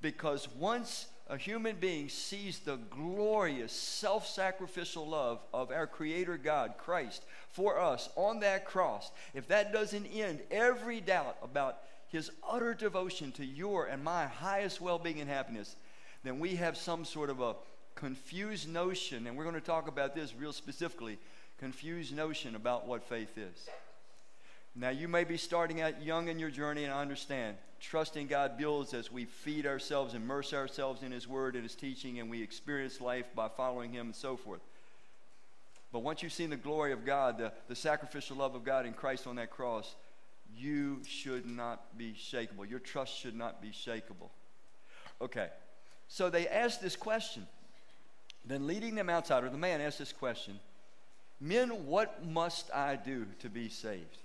Because 0.01 0.47
once 0.57 1.07
a 1.29 1.37
human 1.37 1.75
being 1.75 2.09
sees 2.09 2.59
the 2.59 2.77
glorious 2.89 3.73
self 3.73 4.27
sacrificial 4.27 5.07
love 5.07 5.39
of 5.53 5.71
our 5.71 5.87
Creator 5.87 6.37
God, 6.37 6.75
Christ, 6.77 7.25
for 7.49 7.79
us 7.79 8.09
on 8.15 8.39
that 8.39 8.65
cross, 8.65 9.11
if 9.33 9.47
that 9.49 9.73
doesn't 9.73 10.05
end 10.07 10.41
every 10.49 11.01
doubt 11.01 11.37
about 11.43 11.79
his 12.09 12.31
utter 12.47 12.73
devotion 12.73 13.31
to 13.33 13.45
your 13.45 13.87
and 13.87 14.03
my 14.03 14.25
highest 14.25 14.79
well 14.79 14.97
being 14.97 15.19
and 15.19 15.29
happiness, 15.29 15.75
then 16.23 16.39
we 16.39 16.55
have 16.55 16.77
some 16.77 17.05
sort 17.05 17.29
of 17.29 17.41
a 17.41 17.55
confused 17.95 18.69
notion, 18.69 19.27
and 19.27 19.37
we're 19.37 19.43
going 19.43 19.55
to 19.55 19.61
talk 19.61 19.87
about 19.87 20.15
this 20.15 20.33
real 20.35 20.53
specifically 20.53 21.17
confused 21.59 22.15
notion 22.15 22.55
about 22.55 22.87
what 22.87 23.03
faith 23.03 23.37
is. 23.37 23.69
Now, 24.75 24.89
you 24.89 25.07
may 25.07 25.23
be 25.23 25.37
starting 25.37 25.81
out 25.81 26.03
young 26.03 26.27
in 26.27 26.37
your 26.37 26.51
journey, 26.51 26.83
and 26.83 26.93
I 26.93 27.01
understand. 27.01 27.57
Trusting 27.79 28.27
God 28.27 28.57
builds 28.57 28.93
as 28.93 29.11
we 29.11 29.25
feed 29.25 29.65
ourselves, 29.65 30.13
immerse 30.13 30.53
ourselves 30.53 31.01
in 31.01 31.11
His 31.11 31.27
Word 31.27 31.55
and 31.55 31.63
His 31.63 31.75
teaching, 31.75 32.19
and 32.19 32.29
we 32.29 32.41
experience 32.41 33.01
life 33.01 33.25
by 33.35 33.47
following 33.47 33.91
Him 33.91 34.07
and 34.07 34.15
so 34.15 34.37
forth. 34.37 34.61
But 35.91 35.99
once 35.99 36.21
you've 36.21 36.33
seen 36.33 36.49
the 36.51 36.57
glory 36.57 36.91
of 36.91 37.05
God, 37.05 37.37
the, 37.39 37.51
the 37.67 37.75
sacrificial 37.75 38.37
love 38.37 38.53
of 38.53 38.63
God 38.63 38.85
in 38.85 38.93
Christ 38.93 39.25
on 39.25 39.37
that 39.37 39.49
cross, 39.49 39.95
you 40.55 41.01
should 41.07 41.45
not 41.45 41.97
be 41.97 42.13
shakable. 42.13 42.69
Your 42.69 42.79
trust 42.79 43.17
should 43.17 43.35
not 43.35 43.61
be 43.61 43.69
shakable. 43.69 44.29
Okay. 45.21 45.49
So 46.07 46.29
they 46.29 46.47
asked 46.47 46.81
this 46.81 46.95
question. 46.95 47.47
Then, 48.45 48.65
leading 48.65 48.95
them 48.95 49.09
outside, 49.09 49.43
or 49.43 49.49
the 49.49 49.57
man 49.57 49.81
asked 49.81 49.99
this 49.99 50.13
question 50.13 50.59
Men, 51.39 51.85
what 51.85 52.25
must 52.25 52.73
I 52.73 52.95
do 52.95 53.25
to 53.39 53.49
be 53.49 53.69
saved? 53.69 54.17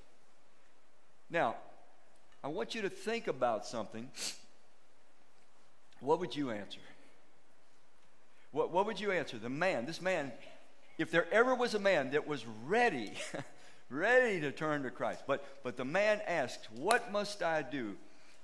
Now, 1.29 1.57
I 2.45 2.49
want 2.49 2.75
you 2.75 2.83
to 2.83 2.89
think 2.89 3.27
about 3.27 3.67
something. 3.67 4.09
What 6.01 6.21
would 6.21 6.35
you 6.35 6.51
answer? 6.51 6.81
What, 8.51 8.71
what 8.71 8.87
would 8.87 9.01
you 9.01 9.13
answer? 9.13 9.39
The 9.39 9.49
man, 9.49 9.87
this 9.87 10.03
man, 10.03 10.33
if 10.99 11.11
there 11.11 11.33
ever 11.33 11.55
was 11.55 11.75
a 11.75 11.79
man 11.79 12.11
that 12.11 12.27
was 12.27 12.45
ready, 12.67 13.13
ready 13.91 14.41
to 14.41 14.51
turn 14.51 14.83
to 14.83 14.91
Christ, 14.91 15.23
but, 15.27 15.45
but 15.63 15.77
the 15.77 15.85
man 15.85 16.21
asked, 16.27 16.69
What 16.75 17.13
must 17.13 17.43
I 17.43 17.63
do? 17.63 17.97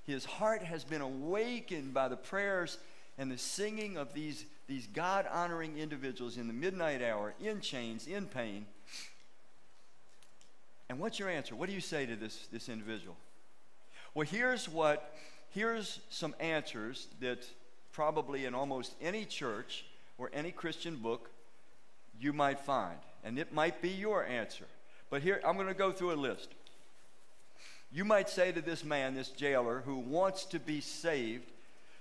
His 0.05 0.25
heart 0.25 0.63
has 0.63 0.85
been 0.85 1.03
awakened 1.03 1.93
by 1.93 2.09
the 2.09 2.17
prayers 2.17 2.79
and 3.19 3.31
the 3.31 3.39
singing 3.39 3.97
of 3.97 4.15
these, 4.15 4.45
these 4.69 4.87
God 4.87 5.27
honoring 5.31 5.77
individuals 5.77 6.37
in 6.37 6.47
the 6.47 6.53
midnight 6.53 7.03
hour, 7.03 7.35
in 7.41 7.61
chains, 7.61 8.07
in 8.07 8.27
pain. 8.27 8.67
And 10.89 10.99
what's 10.99 11.19
your 11.19 11.29
answer? 11.29 11.57
What 11.57 11.69
do 11.69 11.75
you 11.75 11.81
say 11.81 12.07
to 12.07 12.17
this, 12.17 12.47
this 12.53 12.69
individual? 12.69 13.17
Well, 14.15 14.27
here's 14.27 14.69
what, 14.69 15.15
here's 15.51 16.01
some 16.09 16.35
answers 16.41 17.09
that 17.21 17.47
probably 17.93 18.47
in 18.47 18.55
almost 18.55 18.95
any 19.03 19.25
church 19.25 19.85
or 20.17 20.31
any 20.33 20.53
Christian 20.53 20.97
book 20.97 21.31
you 22.21 22.33
might 22.33 22.61
find. 22.61 22.99
And 23.25 23.39
it 23.39 23.53
might 23.53 23.83
be 23.83 23.91
your 23.91 24.25
answer. 24.25 24.65
But 25.11 25.23
here, 25.23 25.41
I'm 25.45 25.57
going 25.57 25.69
to 25.69 25.75
go 25.75 25.91
through 25.91 26.13
a 26.13 26.15
list. 26.15 26.49
You 27.93 28.05
might 28.05 28.29
say 28.29 28.53
to 28.53 28.61
this 28.61 28.85
man, 28.85 29.15
this 29.15 29.31
jailer, 29.31 29.83
who 29.85 29.97
wants 29.97 30.45
to 30.47 30.61
be 30.61 30.81
saved, 30.81 31.51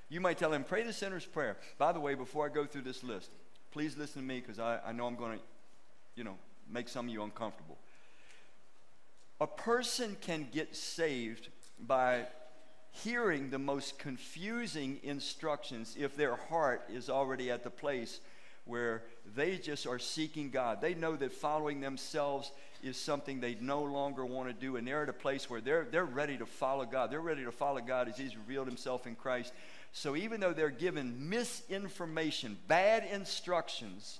you 0.09 0.21
might 0.21 0.37
tell 0.37 0.53
him, 0.53 0.63
pray 0.63 0.83
the 0.83 0.93
sinner's 0.93 1.25
prayer. 1.25 1.57
By 1.77 1.91
the 1.91 1.99
way, 1.99 2.15
before 2.15 2.45
I 2.45 2.49
go 2.49 2.65
through 2.65 2.83
this 2.83 3.03
list, 3.03 3.29
please 3.71 3.97
listen 3.97 4.21
to 4.21 4.27
me 4.27 4.39
because 4.39 4.59
I, 4.59 4.79
I 4.85 4.91
know 4.91 5.05
I'm 5.05 5.15
going 5.15 5.37
to, 5.37 5.43
you 6.15 6.23
know, 6.23 6.35
make 6.71 6.87
some 6.89 7.07
of 7.07 7.13
you 7.13 7.23
uncomfortable. 7.23 7.77
A 9.39 9.47
person 9.47 10.17
can 10.21 10.47
get 10.51 10.75
saved 10.75 11.49
by 11.79 12.25
hearing 13.03 13.49
the 13.49 13.59
most 13.59 13.99
confusing 13.99 14.99
instructions 15.03 15.95
if 15.99 16.15
their 16.15 16.35
heart 16.35 16.83
is 16.91 17.09
already 17.09 17.51
at 17.51 17.63
the 17.63 17.69
place 17.69 18.19
where 18.65 19.03
they 19.35 19.57
just 19.57 19.87
are 19.87 19.99
seeking 19.99 20.49
God. 20.49 20.81
They 20.81 20.93
know 20.93 21.15
that 21.15 21.31
following 21.31 21.79
themselves 21.79 22.51
is 22.83 22.97
something 22.97 23.39
they 23.39 23.55
no 23.61 23.83
longer 23.83 24.25
want 24.25 24.49
to 24.49 24.53
do, 24.53 24.75
and 24.75 24.87
they're 24.87 25.03
at 25.03 25.09
a 25.09 25.13
place 25.13 25.49
where 25.49 25.61
they're, 25.61 25.87
they're 25.89 26.05
ready 26.05 26.37
to 26.37 26.45
follow 26.45 26.85
God. 26.85 27.11
They're 27.11 27.21
ready 27.21 27.43
to 27.45 27.51
follow 27.51 27.79
God 27.79 28.09
as 28.09 28.17
He's 28.17 28.35
revealed 28.35 28.67
Himself 28.67 29.07
in 29.07 29.15
Christ. 29.15 29.53
So 29.97 30.15
even 30.15 30.39
though 30.39 30.53
they're 30.53 30.69
given 30.69 31.27
misinformation, 31.27 32.55
bad 32.67 33.03
instructions, 33.11 34.19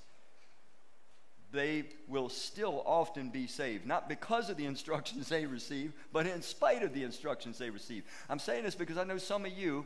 they 1.52 1.84
will 2.08 2.30
still 2.30 2.82
often 2.84 3.30
be 3.30 3.46
saved. 3.46 3.86
Not 3.86 4.10
because 4.10 4.50
of 4.50 4.58
the 4.58 4.66
instructions 4.74 5.30
they 5.30 5.46
receive, 5.46 5.94
but 6.12 6.26
in 6.26 6.42
spite 6.42 6.82
of 6.82 6.96
the 6.96 7.04
instructions 7.04 7.60
they 7.60 7.70
receive. 7.70 8.06
I'm 8.28 8.40
saying 8.40 8.63
this 8.63 8.74
because 8.74 8.98
I 8.98 9.04
know 9.04 9.20
some 9.20 9.46
of 9.46 9.52
you 9.52 9.86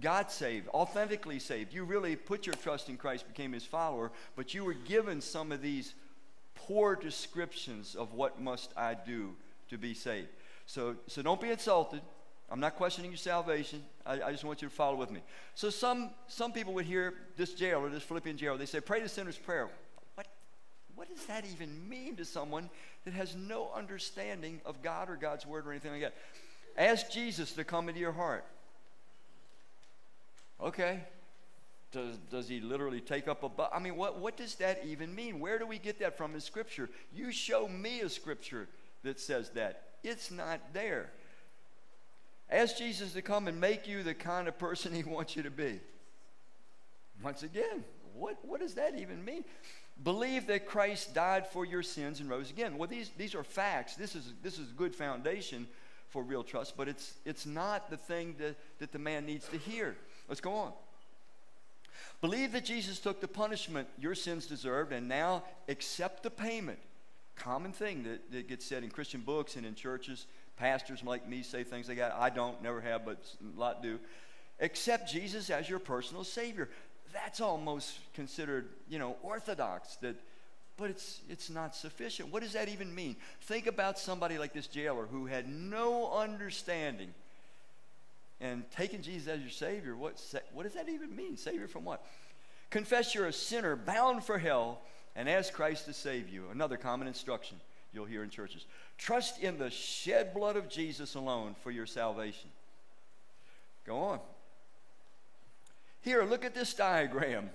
got 0.00 0.32
saved, 0.32 0.66
authentically 0.68 1.40
saved. 1.40 1.74
You 1.74 1.84
really 1.84 2.16
put 2.16 2.46
your 2.46 2.54
trust 2.54 2.88
in 2.88 2.96
Christ, 2.96 3.28
became 3.28 3.52
his 3.52 3.66
follower, 3.66 4.12
but 4.34 4.54
you 4.54 4.64
were 4.64 4.72
given 4.72 5.20
some 5.20 5.52
of 5.52 5.60
these 5.60 5.92
poor 6.54 6.96
descriptions 6.96 7.96
of 7.96 8.14
what 8.14 8.40
must 8.40 8.72
I 8.78 8.94
do 8.94 9.34
to 9.68 9.76
be 9.76 9.92
saved. 9.92 10.28
So, 10.64 10.96
so 11.06 11.20
don't 11.20 11.40
be 11.40 11.50
insulted. 11.50 12.00
I'm 12.50 12.60
not 12.60 12.76
questioning 12.76 13.10
your 13.10 13.18
salvation. 13.18 13.82
I, 14.04 14.22
I, 14.22 14.30
just 14.30 14.44
want 14.44 14.62
you 14.62 14.68
to 14.68 14.74
follow 14.74 14.96
with 14.96 15.10
me. 15.10 15.20
So 15.54 15.68
some, 15.68 16.10
some 16.28 16.52
people 16.52 16.74
would 16.74 16.86
hear 16.86 17.14
this 17.36 17.54
jailer, 17.54 17.88
this 17.88 18.04
Philippian 18.04 18.36
jailer, 18.36 18.56
they 18.56 18.66
say, 18.66 18.80
pray 18.80 19.00
the 19.00 19.08
sinner's 19.08 19.36
prayer. 19.36 19.68
What, 20.14 20.26
what 20.94 21.08
does 21.08 21.26
that 21.26 21.44
even 21.52 21.88
mean 21.88 22.14
to 22.16 22.24
someone 22.24 22.70
that 23.04 23.14
has 23.14 23.34
no 23.34 23.70
understanding 23.74 24.60
of 24.64 24.80
God 24.80 25.10
or 25.10 25.16
God's 25.16 25.44
word 25.44 25.66
or 25.66 25.72
anything 25.72 25.92
like 25.92 26.02
that? 26.02 26.14
Ask 26.76 27.10
Jesus 27.10 27.52
to 27.52 27.64
come 27.64 27.88
into 27.88 28.00
your 28.00 28.12
heart. 28.12 28.44
Okay. 30.62 31.00
Does, 31.90 32.16
does 32.30 32.48
he 32.48 32.60
literally 32.60 33.00
take 33.00 33.26
up 33.26 33.42
a 33.42 33.48
bu- 33.48 33.72
I 33.72 33.80
mean, 33.80 33.96
what, 33.96 34.20
what 34.20 34.36
does 34.36 34.54
that 34.56 34.84
even 34.84 35.14
mean? 35.14 35.40
Where 35.40 35.58
do 35.58 35.66
we 35.66 35.78
get 35.78 35.98
that 36.00 36.16
from 36.16 36.34
in 36.34 36.40
Scripture? 36.40 36.90
You 37.12 37.32
show 37.32 37.66
me 37.66 38.00
a 38.00 38.08
Scripture 38.08 38.68
that 39.02 39.18
says 39.18 39.50
that. 39.50 39.82
It's 40.04 40.30
not 40.30 40.60
there. 40.72 41.10
Ask 42.50 42.76
Jesus 42.76 43.12
to 43.14 43.22
come 43.22 43.48
and 43.48 43.60
make 43.60 43.88
you 43.88 44.02
the 44.02 44.14
kind 44.14 44.46
of 44.46 44.58
person 44.58 44.94
he 44.94 45.02
wants 45.02 45.34
you 45.34 45.42
to 45.42 45.50
be. 45.50 45.80
Once 47.22 47.42
again, 47.42 47.84
what, 48.14 48.38
what 48.42 48.60
does 48.60 48.74
that 48.74 48.98
even 48.98 49.24
mean? 49.24 49.44
Believe 50.02 50.46
that 50.48 50.66
Christ 50.66 51.14
died 51.14 51.46
for 51.46 51.64
your 51.64 51.82
sins 51.82 52.20
and 52.20 52.28
rose 52.28 52.50
again. 52.50 52.76
Well, 52.76 52.88
these, 52.88 53.10
these 53.16 53.34
are 53.34 53.42
facts. 53.42 53.96
This 53.96 54.14
is, 54.14 54.32
this 54.42 54.58
is 54.58 54.70
a 54.70 54.74
good 54.74 54.94
foundation 54.94 55.66
for 56.08 56.22
real 56.22 56.44
trust, 56.44 56.76
but 56.76 56.88
it's, 56.88 57.14
it's 57.24 57.46
not 57.46 57.90
the 57.90 57.96
thing 57.96 58.36
that, 58.38 58.56
that 58.78 58.92
the 58.92 58.98
man 58.98 59.26
needs 59.26 59.48
to 59.48 59.58
hear. 59.58 59.96
Let's 60.28 60.40
go 60.40 60.52
on. 60.52 60.72
Believe 62.20 62.52
that 62.52 62.64
Jesus 62.64 62.98
took 62.98 63.20
the 63.20 63.28
punishment 63.28 63.88
your 63.98 64.14
sins 64.14 64.46
deserved 64.46 64.92
and 64.92 65.08
now 65.08 65.42
accept 65.68 66.22
the 66.22 66.30
payment. 66.30 66.78
Common 67.34 67.72
thing 67.72 68.02
that, 68.04 68.30
that 68.32 68.48
gets 68.48 68.64
said 68.64 68.82
in 68.82 68.90
Christian 68.90 69.20
books 69.20 69.56
and 69.56 69.66
in 69.66 69.74
churches. 69.74 70.26
Pastors 70.56 71.02
like 71.04 71.28
me 71.28 71.42
say 71.42 71.64
things 71.64 71.86
they 71.86 71.94
got, 71.94 72.12
I 72.12 72.30
don't, 72.30 72.62
never 72.62 72.80
have, 72.80 73.04
but 73.04 73.18
a 73.56 73.60
lot 73.60 73.82
do. 73.82 73.98
Accept 74.60 75.10
Jesus 75.10 75.50
as 75.50 75.68
your 75.68 75.78
personal 75.78 76.24
Savior. 76.24 76.68
That's 77.12 77.40
almost 77.40 77.98
considered, 78.14 78.68
you 78.88 78.98
know, 78.98 79.16
orthodox. 79.22 79.96
That, 79.96 80.16
but 80.76 80.90
it's 80.90 81.20
it's 81.28 81.50
not 81.50 81.74
sufficient. 81.74 82.32
What 82.32 82.42
does 82.42 82.54
that 82.54 82.68
even 82.68 82.94
mean? 82.94 83.16
Think 83.42 83.66
about 83.66 83.98
somebody 83.98 84.38
like 84.38 84.52
this 84.52 84.66
jailer 84.66 85.06
who 85.06 85.26
had 85.26 85.48
no 85.48 86.10
understanding 86.12 87.12
and 88.40 88.64
taking 88.70 89.02
Jesus 89.02 89.28
as 89.28 89.40
your 89.40 89.50
Savior. 89.50 89.94
What 89.94 90.22
what 90.52 90.64
does 90.64 90.74
that 90.74 90.88
even 90.88 91.14
mean? 91.14 91.36
Savior 91.36 91.68
from 91.68 91.84
what? 91.84 92.04
Confess 92.70 93.14
you're 93.14 93.26
a 93.26 93.32
sinner 93.32 93.76
bound 93.76 94.24
for 94.24 94.38
hell 94.38 94.80
and 95.14 95.28
ask 95.28 95.52
Christ 95.52 95.86
to 95.86 95.92
save 95.92 96.28
you. 96.28 96.44
Another 96.50 96.76
common 96.76 97.08
instruction 97.08 97.58
you'll 97.96 98.04
hear 98.04 98.22
in 98.22 98.30
churches. 98.30 98.66
Trust 98.98 99.42
in 99.42 99.58
the 99.58 99.70
shed 99.70 100.34
blood 100.34 100.56
of 100.56 100.68
Jesus 100.68 101.14
alone 101.14 101.56
for 101.62 101.70
your 101.70 101.86
salvation. 101.86 102.50
Go 103.86 103.98
on. 103.98 104.20
Here, 106.02 106.22
look 106.22 106.44
at 106.44 106.54
this 106.54 106.74
diagram. 106.74 107.50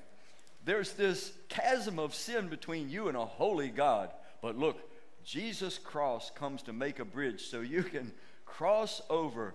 There's 0.65 0.93
this 0.93 1.31
chasm 1.47 1.99
of 1.99 2.13
sin 2.13 2.47
between 2.47 2.89
you 2.89 3.07
and 3.07 3.15
a 3.15 3.25
holy 3.25 3.69
God. 3.69 4.09
But 4.41 4.57
look, 4.57 4.77
Jesus' 5.23 5.77
cross 5.77 6.31
comes 6.31 6.63
to 6.63 6.73
make 6.73 6.99
a 6.99 7.05
bridge 7.05 7.45
so 7.45 7.61
you 7.61 7.83
can 7.83 8.11
cross 8.45 9.01
over. 9.09 9.53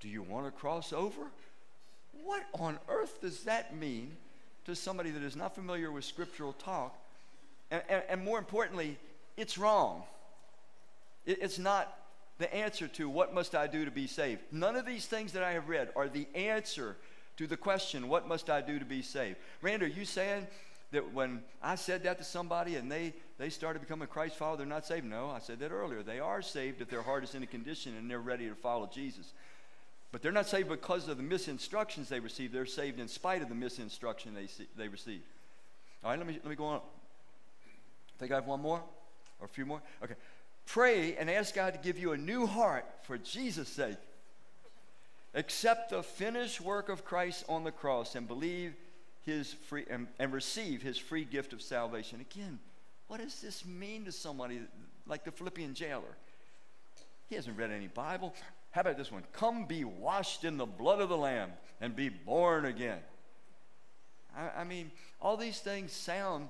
Do 0.00 0.08
you 0.08 0.22
want 0.22 0.46
to 0.46 0.50
cross 0.50 0.92
over? 0.92 1.22
What 2.24 2.44
on 2.58 2.78
earth 2.88 3.20
does 3.20 3.44
that 3.44 3.76
mean 3.76 4.16
to 4.64 4.74
somebody 4.74 5.10
that 5.10 5.22
is 5.22 5.36
not 5.36 5.54
familiar 5.54 5.92
with 5.92 6.04
scriptural 6.04 6.54
talk? 6.54 6.96
And, 7.70 7.82
and, 7.88 8.02
and 8.08 8.24
more 8.24 8.38
importantly, 8.38 8.98
it's 9.38 9.56
wrong. 9.56 10.02
It, 11.24 11.38
it's 11.40 11.58
not 11.58 11.94
the 12.38 12.52
answer 12.54 12.88
to 12.88 13.08
what 13.08 13.34
must 13.34 13.54
I 13.54 13.66
do 13.66 13.84
to 13.84 13.90
be 13.90 14.06
saved. 14.06 14.40
None 14.52 14.76
of 14.76 14.86
these 14.86 15.06
things 15.06 15.32
that 15.32 15.42
I 15.42 15.52
have 15.52 15.68
read 15.68 15.90
are 15.96 16.08
the 16.08 16.26
answer 16.34 16.96
to 17.36 17.46
the 17.46 17.56
question, 17.56 18.08
what 18.08 18.26
must 18.26 18.50
I 18.50 18.60
do 18.60 18.78
to 18.78 18.84
be 18.84 19.02
saved? 19.02 19.36
Randy, 19.62 19.86
are 19.86 19.88
you 19.88 20.04
saying 20.04 20.46
that 20.90 21.12
when 21.12 21.42
I 21.62 21.76
said 21.76 22.02
that 22.04 22.18
to 22.18 22.24
somebody 22.24 22.76
and 22.76 22.90
they, 22.90 23.14
they 23.38 23.48
started 23.48 23.80
becoming 23.80 24.04
a 24.04 24.08
Christ 24.08 24.36
follower, 24.36 24.56
they're 24.56 24.66
not 24.66 24.86
saved? 24.86 25.06
No, 25.06 25.30
I 25.30 25.38
said 25.38 25.60
that 25.60 25.70
earlier. 25.70 26.02
They 26.02 26.20
are 26.20 26.42
saved 26.42 26.80
if 26.80 26.88
their 26.88 27.02
heart 27.02 27.24
is 27.24 27.34
in 27.34 27.42
a 27.42 27.46
condition 27.46 27.96
and 27.96 28.10
they're 28.10 28.18
ready 28.18 28.48
to 28.48 28.54
follow 28.54 28.88
Jesus. 28.92 29.32
But 30.10 30.22
they're 30.22 30.32
not 30.32 30.48
saved 30.48 30.68
because 30.68 31.06
of 31.08 31.16
the 31.16 31.22
misinstructions 31.22 32.08
they 32.08 32.18
received. 32.18 32.52
They're 32.52 32.66
saved 32.66 32.98
in 32.98 33.08
spite 33.08 33.42
of 33.42 33.48
the 33.48 33.54
misinstruction 33.54 34.34
they, 34.34 34.46
see, 34.46 34.66
they 34.76 34.88
received. 34.88 35.22
All 36.02 36.10
right, 36.10 36.18
let 36.18 36.26
me, 36.26 36.38
let 36.42 36.50
me 36.50 36.56
go 36.56 36.64
on. 36.64 36.80
Think 38.18 38.32
I 38.32 38.36
have 38.36 38.46
one 38.46 38.60
more? 38.60 38.82
Or 39.40 39.46
a 39.46 39.48
few 39.48 39.66
more? 39.66 39.80
Okay. 40.02 40.14
Pray 40.66 41.16
and 41.16 41.30
ask 41.30 41.54
God 41.54 41.72
to 41.74 41.80
give 41.80 41.98
you 41.98 42.12
a 42.12 42.16
new 42.16 42.46
heart 42.46 42.84
for 43.02 43.16
Jesus' 43.16 43.68
sake. 43.68 43.96
Accept 45.34 45.90
the 45.90 46.02
finished 46.02 46.60
work 46.60 46.88
of 46.88 47.04
Christ 47.04 47.44
on 47.48 47.64
the 47.64 47.70
cross 47.70 48.14
and 48.14 48.26
believe 48.26 48.74
his 49.24 49.52
free 49.52 49.84
and, 49.90 50.08
and 50.18 50.32
receive 50.32 50.82
his 50.82 50.98
free 50.98 51.24
gift 51.24 51.52
of 51.52 51.62
salvation. 51.62 52.20
Again, 52.20 52.58
what 53.06 53.20
does 53.20 53.40
this 53.40 53.64
mean 53.64 54.04
to 54.04 54.12
somebody 54.12 54.60
like 55.06 55.24
the 55.24 55.32
Philippian 55.32 55.74
jailer? 55.74 56.16
He 57.28 57.34
hasn't 57.34 57.58
read 57.58 57.70
any 57.70 57.88
Bible. 57.88 58.34
How 58.70 58.82
about 58.82 58.96
this 58.96 59.12
one? 59.12 59.24
Come 59.32 59.64
be 59.64 59.84
washed 59.84 60.44
in 60.44 60.56
the 60.56 60.66
blood 60.66 61.00
of 61.00 61.08
the 61.08 61.16
Lamb 61.16 61.50
and 61.80 61.94
be 61.94 62.08
born 62.08 62.64
again. 62.64 63.00
I, 64.36 64.60
I 64.60 64.64
mean, 64.64 64.90
all 65.20 65.36
these 65.36 65.60
things 65.60 65.92
sound 65.92 66.48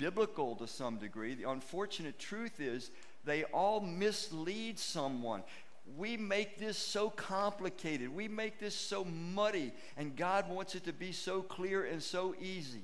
biblical 0.00 0.56
to 0.56 0.66
some 0.66 0.96
degree. 0.96 1.34
The 1.34 1.48
unfortunate 1.48 2.18
truth 2.18 2.58
is 2.58 2.90
they 3.24 3.44
all 3.44 3.80
mislead 3.80 4.78
someone. 4.78 5.42
We 5.96 6.16
make 6.16 6.58
this 6.58 6.78
so 6.78 7.10
complicated. 7.10 8.08
We 8.08 8.26
make 8.26 8.58
this 8.58 8.74
so 8.74 9.04
muddy, 9.04 9.72
and 9.96 10.16
God 10.16 10.48
wants 10.48 10.74
it 10.74 10.84
to 10.84 10.92
be 10.92 11.12
so 11.12 11.42
clear 11.42 11.84
and 11.84 12.02
so 12.02 12.34
easy. 12.40 12.82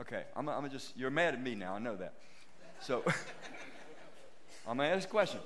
Okay, 0.00 0.24
I'm, 0.34 0.48
I'm 0.48 0.68
just, 0.70 0.96
you're 0.96 1.10
mad 1.10 1.34
at 1.34 1.42
me 1.42 1.54
now, 1.54 1.74
I 1.74 1.78
know 1.78 1.96
that. 1.96 2.14
So, 2.80 3.02
I'm 4.66 4.78
going 4.78 4.88
to 4.88 4.96
ask 4.96 5.06
a 5.06 5.10
question. 5.10 5.40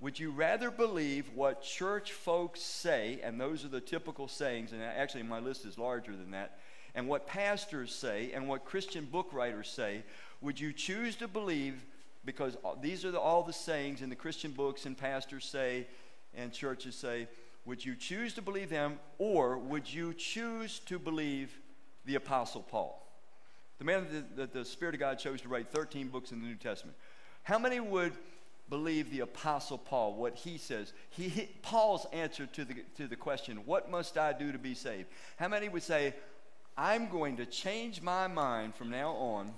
Would 0.00 0.18
you 0.18 0.30
rather 0.30 0.70
believe 0.70 1.30
what 1.34 1.62
church 1.62 2.12
folks 2.12 2.60
say, 2.60 3.20
and 3.22 3.40
those 3.40 3.64
are 3.64 3.68
the 3.68 3.80
typical 3.80 4.28
sayings, 4.28 4.72
and 4.72 4.82
actually 4.82 5.22
my 5.24 5.40
list 5.40 5.64
is 5.64 5.76
larger 5.76 6.12
than 6.12 6.30
that, 6.32 6.58
and 6.94 7.08
what 7.08 7.26
pastors 7.26 7.94
say, 7.94 8.32
and 8.34 8.48
what 8.48 8.64
Christian 8.64 9.04
book 9.04 9.28
writers 9.32 9.68
say? 9.68 10.02
Would 10.40 10.60
you 10.60 10.72
choose 10.72 11.16
to 11.16 11.28
believe 11.28 11.82
because 12.24 12.56
these 12.80 13.04
are 13.04 13.10
the, 13.10 13.20
all 13.20 13.42
the 13.42 13.52
sayings 13.52 14.02
in 14.02 14.08
the 14.08 14.16
Christian 14.16 14.52
books 14.52 14.86
and 14.86 14.96
pastors 14.96 15.44
say 15.44 15.86
and 16.34 16.52
churches 16.52 16.94
say. 16.94 17.28
Would 17.64 17.84
you 17.84 17.94
choose 17.94 18.34
to 18.34 18.42
believe 18.42 18.70
them 18.70 18.98
or 19.18 19.58
would 19.58 19.92
you 19.92 20.14
choose 20.14 20.80
to 20.80 20.98
believe 20.98 21.56
the 22.04 22.16
Apostle 22.16 22.62
Paul? 22.62 22.98
The 23.78 23.84
man 23.84 24.06
that 24.36 24.52
the, 24.52 24.64
Spirit 24.64 24.94
of 24.94 25.00
God 25.00 25.18
chose 25.18 25.40
to 25.42 25.48
write 25.48 25.70
13 25.70 26.08
books 26.08 26.30
in 26.30 26.40
the 26.40 26.46
New 26.46 26.54
Testament. 26.54 26.96
How 27.42 27.58
many 27.58 27.80
would 27.80 28.12
believe 28.68 29.10
the 29.10 29.20
Apostle 29.20 29.78
Paul, 29.78 30.14
what 30.14 30.36
he 30.36 30.56
says? 30.56 30.92
He, 31.10 31.28
he, 31.28 31.48
Paul's 31.62 32.06
answer 32.12 32.46
to 32.46 32.64
the, 32.64 32.76
to 32.96 33.08
the 33.08 33.16
question, 33.16 33.58
What 33.66 33.90
must 33.90 34.16
I 34.16 34.32
do 34.32 34.52
to 34.52 34.58
be 34.58 34.74
saved? 34.74 35.08
How 35.36 35.48
many 35.48 35.68
would 35.68 35.82
say, 35.82 36.14
I'm 36.76 37.08
going 37.08 37.36
to 37.36 37.46
change 37.46 38.02
my 38.02 38.26
mind 38.28 38.74
from 38.74 38.90
now 38.90 39.12
on 39.12 39.52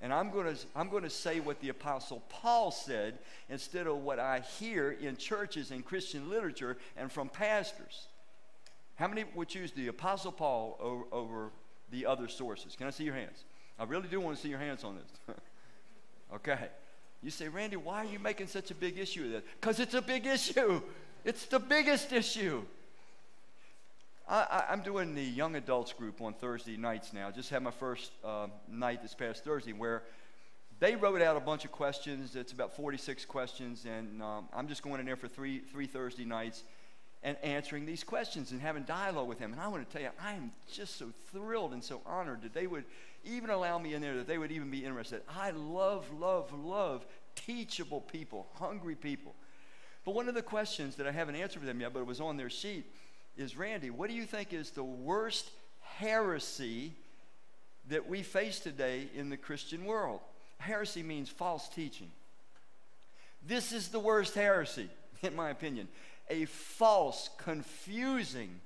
and 0.00 0.12
I'm 0.12 0.30
going 0.30 0.54
to 0.54 0.60
I'm 0.76 0.88
going 0.88 1.02
to 1.02 1.10
say 1.10 1.40
what 1.40 1.60
the 1.60 1.70
apostle 1.70 2.22
Paul 2.28 2.70
said 2.70 3.18
instead 3.48 3.86
of 3.86 3.96
what 3.98 4.18
I 4.18 4.40
hear 4.40 4.92
in 4.92 5.16
churches 5.16 5.70
and 5.70 5.84
Christian 5.84 6.30
literature 6.30 6.76
and 6.96 7.10
from 7.10 7.28
pastors. 7.28 8.06
How 8.94 9.08
many 9.08 9.24
would 9.34 9.48
choose 9.48 9.72
the 9.72 9.88
apostle 9.88 10.32
Paul 10.32 10.76
over, 10.80 11.04
over 11.12 11.50
the 11.90 12.06
other 12.06 12.28
sources? 12.28 12.74
Can 12.76 12.86
I 12.86 12.90
see 12.90 13.04
your 13.04 13.14
hands? 13.14 13.44
I 13.78 13.84
really 13.84 14.08
do 14.08 14.20
want 14.20 14.36
to 14.36 14.42
see 14.42 14.48
your 14.48 14.58
hands 14.58 14.82
on 14.82 14.96
this. 14.96 15.36
okay. 16.34 16.68
You 17.22 17.30
say, 17.30 17.48
Randy, 17.48 17.76
why 17.76 17.98
are 17.98 18.08
you 18.08 18.18
making 18.18 18.48
such 18.48 18.70
a 18.70 18.74
big 18.74 18.98
issue 18.98 19.24
of 19.26 19.30
this? 19.30 19.42
Because 19.60 19.80
it's 19.80 19.94
a 19.94 20.02
big 20.02 20.26
issue. 20.26 20.82
It's 21.24 21.46
the 21.46 21.58
biggest 21.58 22.12
issue. 22.12 22.62
I, 24.30 24.64
am 24.68 24.82
doing 24.82 25.14
the 25.14 25.24
young 25.24 25.56
adults 25.56 25.94
group 25.94 26.20
on 26.20 26.34
Thursday 26.34 26.76
nights 26.76 27.14
now. 27.14 27.30
Just 27.30 27.48
had 27.48 27.62
my 27.62 27.70
first 27.70 28.12
uh, 28.22 28.48
night 28.70 29.00
this 29.00 29.14
past 29.14 29.42
Thursday 29.42 29.72
where 29.72 30.02
they 30.80 30.96
wrote 30.96 31.22
out 31.22 31.38
a 31.38 31.40
bunch 31.40 31.64
of 31.64 31.72
questions. 31.72 32.36
It's 32.36 32.52
about 32.52 32.76
46 32.76 33.24
questions, 33.24 33.86
and 33.86 34.22
um, 34.22 34.48
I'm 34.52 34.68
just 34.68 34.82
going 34.82 35.00
in 35.00 35.06
there 35.06 35.16
for 35.16 35.28
three, 35.28 35.60
three 35.60 35.86
Thursday 35.86 36.26
nights 36.26 36.64
and 37.22 37.38
answering 37.42 37.86
these 37.86 38.04
questions 38.04 38.52
and 38.52 38.60
having 38.60 38.82
dialogue 38.82 39.28
with 39.28 39.38
them. 39.38 39.52
And 39.52 39.62
I 39.62 39.66
want 39.68 39.88
to 39.88 39.90
tell 39.90 40.02
you, 40.02 40.10
I 40.22 40.34
am 40.34 40.52
just 40.70 40.96
so 40.98 41.06
thrilled 41.32 41.72
and 41.72 41.82
so 41.82 42.02
honored 42.04 42.42
that 42.42 42.52
they 42.52 42.66
would 42.66 42.84
even 43.24 43.48
allow 43.48 43.78
me 43.78 43.94
in 43.94 44.02
there, 44.02 44.16
that 44.18 44.28
they 44.28 44.36
would 44.36 44.52
even 44.52 44.70
be 44.70 44.84
interested. 44.84 45.22
I 45.26 45.50
love, 45.52 46.06
love, 46.12 46.52
love 46.52 47.06
teachable 47.34 48.02
people, 48.02 48.46
hungry 48.56 48.94
people. 48.94 49.34
But 50.04 50.14
one 50.14 50.28
of 50.28 50.34
the 50.34 50.42
questions 50.42 50.96
that 50.96 51.06
I 51.06 51.12
haven't 51.12 51.34
answered 51.34 51.60
for 51.60 51.66
them 51.66 51.80
yet, 51.80 51.94
but 51.94 52.00
it 52.00 52.06
was 52.06 52.20
on 52.20 52.36
their 52.36 52.50
sheet, 52.50 52.86
is 53.38 53.56
Randy, 53.56 53.90
what 53.90 54.10
do 54.10 54.16
you 54.16 54.24
think 54.24 54.52
is 54.52 54.70
the 54.70 54.84
worst 54.84 55.48
heresy 55.80 56.92
that 57.88 58.08
we 58.08 58.22
face 58.22 58.58
today 58.58 59.08
in 59.14 59.30
the 59.30 59.36
Christian 59.36 59.84
world? 59.84 60.20
Heresy 60.58 61.04
means 61.04 61.28
false 61.28 61.68
teaching. 61.68 62.10
This 63.46 63.72
is 63.72 63.88
the 63.88 64.00
worst 64.00 64.34
heresy, 64.34 64.90
in 65.22 65.36
my 65.36 65.50
opinion. 65.50 65.88
A 66.28 66.44
false, 66.46 67.30
confusing 67.38 68.60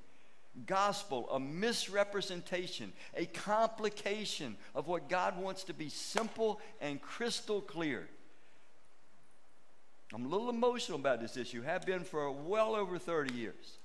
gospel, 0.67 1.29
a 1.31 1.39
misrepresentation, 1.39 2.93
a 3.15 3.27
complication 3.27 4.57
of 4.75 4.89
what 4.89 5.09
God 5.09 5.41
wants 5.41 5.65
to 5.65 5.75
be 5.75 5.91
simple 5.91 6.61
and 6.81 7.01
crystal 7.01 7.61
clear. 7.61 8.09
I'm 10.15 10.27
a 10.27 10.29
little 10.29 10.51
emotional 10.51 10.99
about 10.99 11.21
this 11.21 11.37
issue, 11.37 11.63
have 11.63 11.87
been 11.87 12.05
for 12.05 12.31
well 12.33 12.75
over 12.75 12.99
30 12.99 13.35
years. 13.35 13.79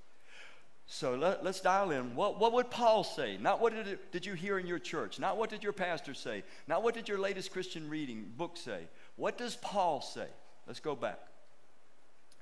So 0.98 1.14
let, 1.14 1.46
us 1.46 1.62
dial 1.62 1.92
in. 1.92 2.16
What, 2.16 2.40
what 2.40 2.54
would 2.54 2.72
Paul 2.72 3.04
say? 3.04 3.38
Not 3.40 3.62
what 3.62 3.72
did, 3.72 3.88
it, 3.88 4.12
did 4.12 4.26
you 4.26 4.34
hear 4.34 4.58
in 4.58 4.66
your 4.66 4.80
church? 4.80 5.20
Not 5.20 5.38
what 5.38 5.52
did 5.52 5.62
your 5.62 5.72
pastor 5.72 6.16
say? 6.16 6.44
Not 6.68 6.82
what 6.82 6.96
did 6.96 7.08
your 7.08 7.20
latest 7.20 7.52
Christian 7.52 7.88
reading 7.88 8.26
book 8.36 8.58
say? 8.58 8.80
What 9.16 9.38
does 9.38 9.58
Paul 9.58 10.02
say? 10.02 10.26
Let's 10.66 10.80
go 10.80 10.96
back. 10.96 11.20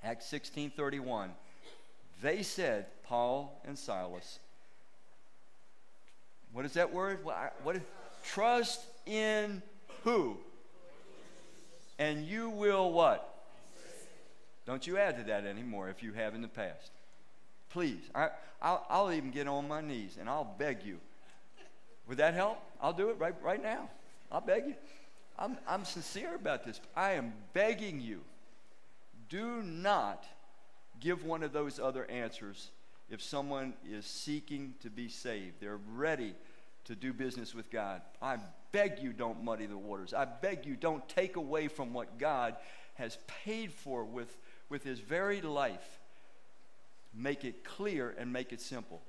Acts 0.02 0.32
16:31. 0.32 1.32
They 2.22 2.44
said, 2.44 2.86
Paul 3.04 3.62
and 3.66 3.78
Silas. 3.78 4.40
What 6.54 6.64
is 6.64 6.72
that 6.76 6.94
word? 6.94 7.26
What, 7.26 7.76
is, 7.76 7.82
trust 8.24 8.86
in 9.06 9.62
who? 10.06 10.38
And 12.00 12.26
you 12.26 12.52
will 12.52 12.94
what? 12.94 13.34
Don't 14.66 14.88
you 14.88 14.98
add 14.98 15.18
to 15.18 15.24
that 15.26 15.46
anymore 15.46 15.90
if 15.90 16.02
you 16.02 16.14
have 16.14 16.34
in 16.36 16.42
the 16.42 16.48
past. 16.48 16.92
Please. 17.76 18.10
I, 18.16 18.30
I'll, 18.62 18.86
I'll 18.90 19.12
even 19.12 19.32
get 19.32 19.50
on 19.50 19.68
my 19.68 19.82
knees 19.82 20.16
and 20.18 20.30
I'll 20.30 20.56
beg 20.58 20.84
you. 20.86 20.98
Would 22.08 22.20
that 22.20 22.34
help? 22.34 22.58
I'll 22.82 22.94
do 22.94 23.10
it 23.10 23.18
right, 23.20 23.36
right 23.44 23.62
now. 23.62 23.90
I'll 24.32 24.40
beg 24.40 24.66
you. 24.66 24.76
I'm, 25.38 25.58
I'm 25.68 25.84
sincere 25.84 26.36
about 26.36 26.64
this. 26.64 26.80
I 26.96 27.12
am 27.16 27.34
begging 27.52 28.00
you. 28.00 28.22
Do 29.28 29.62
not 29.62 30.24
give 31.02 31.26
one 31.26 31.44
of 31.44 31.52
those 31.52 31.78
other 31.78 32.10
answers 32.10 32.70
if 33.10 33.22
someone 33.22 33.74
is 33.86 34.06
seeking 34.06 34.76
to 34.80 34.90
be 34.90 35.10
saved. 35.10 35.56
They're 35.60 35.82
ready 35.96 36.34
to 36.86 36.96
do 36.96 37.12
business 37.12 37.54
with 37.54 37.70
God. 37.70 38.02
I 38.22 38.38
beg 38.72 39.00
you 39.00 39.12
don't 39.12 39.44
muddy 39.44 39.66
the 39.66 39.78
waters. 39.78 40.14
I 40.14 40.24
beg 40.24 40.66
you 40.66 40.78
don't 40.78 41.06
take 41.10 41.36
away 41.36 41.68
from 41.68 41.92
what 41.92 42.20
God 42.20 42.56
has 42.94 43.18
paid 43.44 43.74
for 43.74 44.06
with, 44.06 44.38
with 44.70 44.86
his 44.86 45.02
very 45.02 45.42
life. 45.42 46.00
Make 47.16 47.46
it 47.46 47.64
clear 47.64 48.14
and 48.18 48.32
make 48.34 48.52
it 48.52 48.62
simple. 48.62 49.02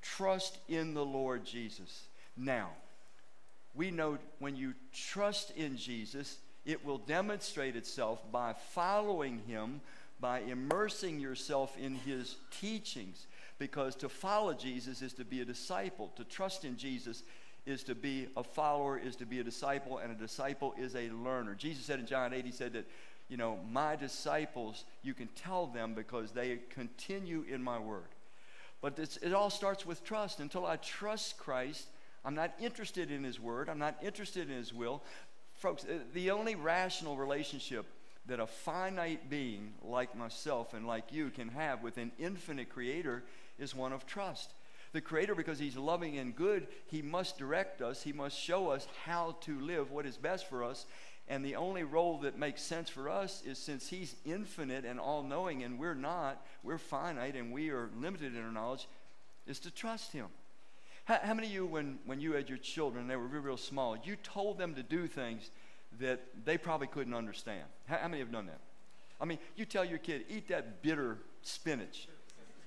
Trust 0.00 0.58
in 0.68 0.94
the 0.94 1.04
Lord 1.04 1.44
Jesus. 1.44 2.04
Now, 2.36 2.70
we 3.74 3.90
know 3.90 4.18
when 4.38 4.56
you 4.56 4.74
trust 4.92 5.50
in 5.56 5.76
Jesus, 5.76 6.38
it 6.64 6.84
will 6.84 6.98
demonstrate 6.98 7.76
itself 7.76 8.20
by 8.32 8.54
following 8.72 9.40
him, 9.46 9.80
by 10.20 10.40
immersing 10.40 11.20
yourself 11.20 11.76
in 11.78 11.94
his 11.94 12.36
teachings. 12.60 13.26
Because 13.58 13.94
to 13.96 14.08
follow 14.08 14.54
Jesus 14.54 15.02
is 15.02 15.12
to 15.14 15.24
be 15.24 15.42
a 15.42 15.44
disciple. 15.44 16.10
To 16.16 16.24
trust 16.24 16.64
in 16.64 16.76
Jesus 16.76 17.22
is 17.66 17.82
to 17.84 17.94
be 17.94 18.28
a 18.36 18.42
follower, 18.42 18.98
is 18.98 19.16
to 19.16 19.26
be 19.26 19.40
a 19.40 19.44
disciple, 19.44 19.98
and 19.98 20.10
a 20.10 20.14
disciple 20.14 20.74
is 20.78 20.96
a 20.96 21.10
learner. 21.10 21.54
Jesus 21.54 21.84
said 21.84 22.00
in 22.00 22.06
John 22.06 22.32
8, 22.32 22.44
he 22.44 22.52
said 22.52 22.72
that, 22.72 22.86
you 23.30 23.36
know, 23.36 23.58
my 23.70 23.96
disciples, 23.96 24.84
you 25.02 25.14
can 25.14 25.28
tell 25.28 25.66
them 25.66 25.94
because 25.94 26.32
they 26.32 26.58
continue 26.68 27.44
in 27.48 27.62
my 27.62 27.78
word. 27.78 28.08
But 28.82 28.98
it 28.98 29.32
all 29.32 29.50
starts 29.50 29.86
with 29.86 30.04
trust. 30.04 30.40
Until 30.40 30.66
I 30.66 30.76
trust 30.76 31.38
Christ, 31.38 31.86
I'm 32.24 32.34
not 32.34 32.52
interested 32.60 33.10
in 33.10 33.22
his 33.22 33.38
word, 33.38 33.68
I'm 33.68 33.78
not 33.78 33.96
interested 34.02 34.50
in 34.50 34.56
his 34.56 34.74
will. 34.74 35.02
Folks, 35.54 35.84
uh, 35.84 35.98
the 36.12 36.32
only 36.32 36.54
rational 36.56 37.16
relationship 37.16 37.86
that 38.26 38.40
a 38.40 38.46
finite 38.46 39.30
being 39.30 39.74
like 39.82 40.16
myself 40.16 40.74
and 40.74 40.86
like 40.86 41.12
you 41.12 41.30
can 41.30 41.48
have 41.48 41.82
with 41.82 41.98
an 41.98 42.10
infinite 42.18 42.68
creator 42.68 43.22
is 43.58 43.74
one 43.74 43.92
of 43.92 44.06
trust. 44.06 44.52
The 44.92 45.00
Creator, 45.00 45.36
because 45.36 45.58
He's 45.58 45.76
loving 45.76 46.18
and 46.18 46.34
good, 46.34 46.66
He 46.86 47.00
must 47.00 47.38
direct 47.38 47.80
us. 47.80 48.02
He 48.02 48.12
must 48.12 48.36
show 48.36 48.70
us 48.70 48.88
how 49.04 49.36
to 49.42 49.60
live, 49.60 49.90
what 49.92 50.06
is 50.06 50.16
best 50.16 50.48
for 50.48 50.64
us. 50.64 50.86
And 51.30 51.44
the 51.44 51.54
only 51.54 51.84
role 51.84 52.18
that 52.18 52.36
makes 52.36 52.60
sense 52.60 52.90
for 52.90 53.08
us 53.08 53.40
is 53.46 53.56
since 53.56 53.88
He's 53.88 54.16
infinite 54.26 54.84
and 54.84 54.98
all 54.98 55.22
knowing 55.22 55.62
and 55.62 55.78
we're 55.78 55.94
not, 55.94 56.44
we're 56.64 56.76
finite 56.76 57.36
and 57.36 57.52
we 57.52 57.70
are 57.70 57.88
limited 57.96 58.34
in 58.34 58.42
our 58.42 58.50
knowledge, 58.50 58.88
is 59.46 59.60
to 59.60 59.70
trust 59.70 60.10
Him. 60.10 60.26
How, 61.04 61.20
how 61.22 61.34
many 61.34 61.46
of 61.46 61.52
you, 61.52 61.66
when, 61.66 62.00
when 62.04 62.20
you 62.20 62.32
had 62.32 62.48
your 62.48 62.58
children, 62.58 63.06
they 63.06 63.14
were 63.14 63.28
real, 63.28 63.42
real 63.42 63.56
small, 63.56 63.96
you 64.02 64.16
told 64.16 64.58
them 64.58 64.74
to 64.74 64.82
do 64.82 65.06
things 65.06 65.50
that 66.00 66.20
they 66.44 66.58
probably 66.58 66.88
couldn't 66.88 67.14
understand? 67.14 67.62
How, 67.86 67.98
how 67.98 68.08
many 68.08 68.18
have 68.18 68.32
done 68.32 68.46
that? 68.46 68.60
I 69.20 69.24
mean, 69.24 69.38
you 69.54 69.64
tell 69.64 69.84
your 69.84 69.98
kid, 69.98 70.24
eat 70.28 70.48
that 70.48 70.82
bitter 70.82 71.18
spinach. 71.42 72.08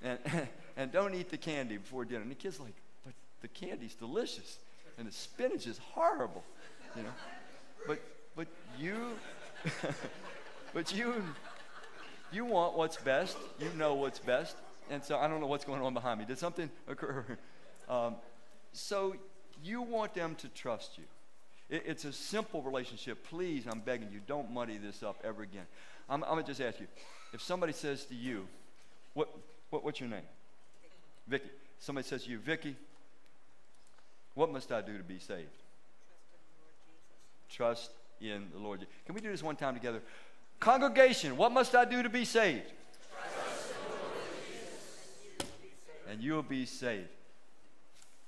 And, 0.02 0.18
and 0.78 0.90
don't 0.90 1.14
eat 1.14 1.28
the 1.28 1.36
candy 1.36 1.76
before 1.76 2.06
dinner. 2.06 2.22
And 2.22 2.30
the 2.30 2.34
kid's 2.34 2.58
like, 2.58 2.74
but 3.04 3.12
the 3.42 3.48
candy's 3.48 3.94
delicious, 3.94 4.58
and 4.96 5.06
the 5.06 5.12
spinach 5.12 5.66
is 5.66 5.76
horrible, 5.92 6.42
you 6.96 7.02
know. 7.02 7.10
But 7.86 8.00
but 8.36 8.48
you, 8.78 9.12
but 10.74 10.94
you, 10.94 11.22
you 12.32 12.44
want 12.44 12.76
what's 12.76 12.96
best. 12.96 13.36
You 13.60 13.68
know 13.76 13.94
what's 13.94 14.18
best, 14.18 14.56
and 14.90 15.02
so 15.02 15.18
I 15.18 15.28
don't 15.28 15.40
know 15.40 15.46
what's 15.46 15.64
going 15.64 15.82
on 15.82 15.94
behind 15.94 16.18
me. 16.18 16.26
Did 16.26 16.38
something 16.38 16.70
occur? 16.88 17.24
Um, 17.88 18.16
so 18.72 19.14
you 19.62 19.82
want 19.82 20.14
them 20.14 20.34
to 20.36 20.48
trust 20.48 20.98
you. 20.98 21.04
It, 21.70 21.84
it's 21.86 22.04
a 22.04 22.12
simple 22.12 22.62
relationship. 22.62 23.24
Please, 23.28 23.64
I'm 23.70 23.80
begging 23.80 24.08
you, 24.12 24.20
don't 24.26 24.50
muddy 24.50 24.78
this 24.78 25.02
up 25.02 25.16
ever 25.24 25.42
again. 25.42 25.66
I'm, 26.08 26.22
I'm 26.24 26.30
gonna 26.30 26.42
just 26.42 26.60
ask 26.60 26.80
you, 26.80 26.86
if 27.32 27.40
somebody 27.40 27.72
says 27.72 28.04
to 28.06 28.14
you, 28.14 28.46
what, 29.14 29.28
what 29.70 29.84
what's 29.84 30.00
your 30.00 30.08
name? 30.08 30.22
Vicky. 31.28 31.48
Somebody 31.78 32.06
says 32.06 32.24
to 32.24 32.30
you, 32.30 32.38
Vicky, 32.38 32.76
what 34.34 34.50
must 34.50 34.72
I 34.72 34.80
do 34.80 34.96
to 34.96 35.04
be 35.04 35.18
saved? 35.18 35.48
Trust 37.48 37.90
in 38.20 38.46
the 38.52 38.58
Lord. 38.58 38.86
Can 39.06 39.14
we 39.14 39.20
do 39.20 39.30
this 39.30 39.42
one 39.42 39.56
time 39.56 39.74
together? 39.74 40.02
Congregation, 40.60 41.36
what 41.36 41.52
must 41.52 41.74
I 41.74 41.84
do 41.84 42.02
to 42.02 42.08
be 42.08 42.24
saved? 42.24 42.72
And 46.10 46.22
you'll 46.22 46.42
be 46.42 46.66
saved. 46.66 47.08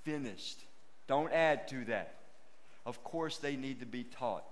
Finished. 0.03 0.59
Don't 1.07 1.33
add 1.33 1.69
to 1.69 1.85
that. 1.87 2.15
Of 2.85 3.03
course, 3.05 3.39
they 3.39 3.57
need 3.57 3.81
to 3.81 3.87
be 3.87 4.05
taught 4.05 4.45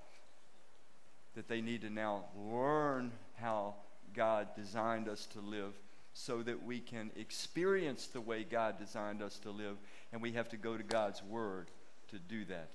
that 1.34 1.48
they 1.48 1.60
need 1.60 1.82
to 1.82 1.90
now 1.90 2.24
learn 2.36 3.10
how 3.40 3.74
God 4.14 4.48
designed 4.56 5.08
us 5.08 5.26
to 5.26 5.40
live 5.40 5.72
so 6.12 6.42
that 6.42 6.64
we 6.64 6.78
can 6.78 7.10
experience 7.16 8.06
the 8.06 8.20
way 8.20 8.44
God 8.44 8.78
designed 8.78 9.20
us 9.20 9.38
to 9.40 9.50
live, 9.50 9.76
and 10.12 10.22
we 10.22 10.32
have 10.32 10.48
to 10.50 10.56
go 10.56 10.76
to 10.76 10.82
God's 10.84 11.22
Word 11.24 11.66
to 12.10 12.18
do 12.18 12.44
that. 12.44 12.68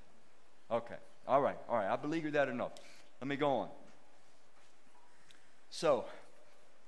Okay, 0.69 0.95
all 1.29 1.41
right, 1.41 1.57
all 1.69 1.77
right. 1.77 1.87
I 1.87 1.95
believe 1.95 2.25
you 2.25 2.31
that 2.31 2.49
enough. 2.49 2.71
Let 3.21 3.27
me 3.27 3.35
go 3.35 3.51
on. 3.51 3.69
So, 5.69 6.05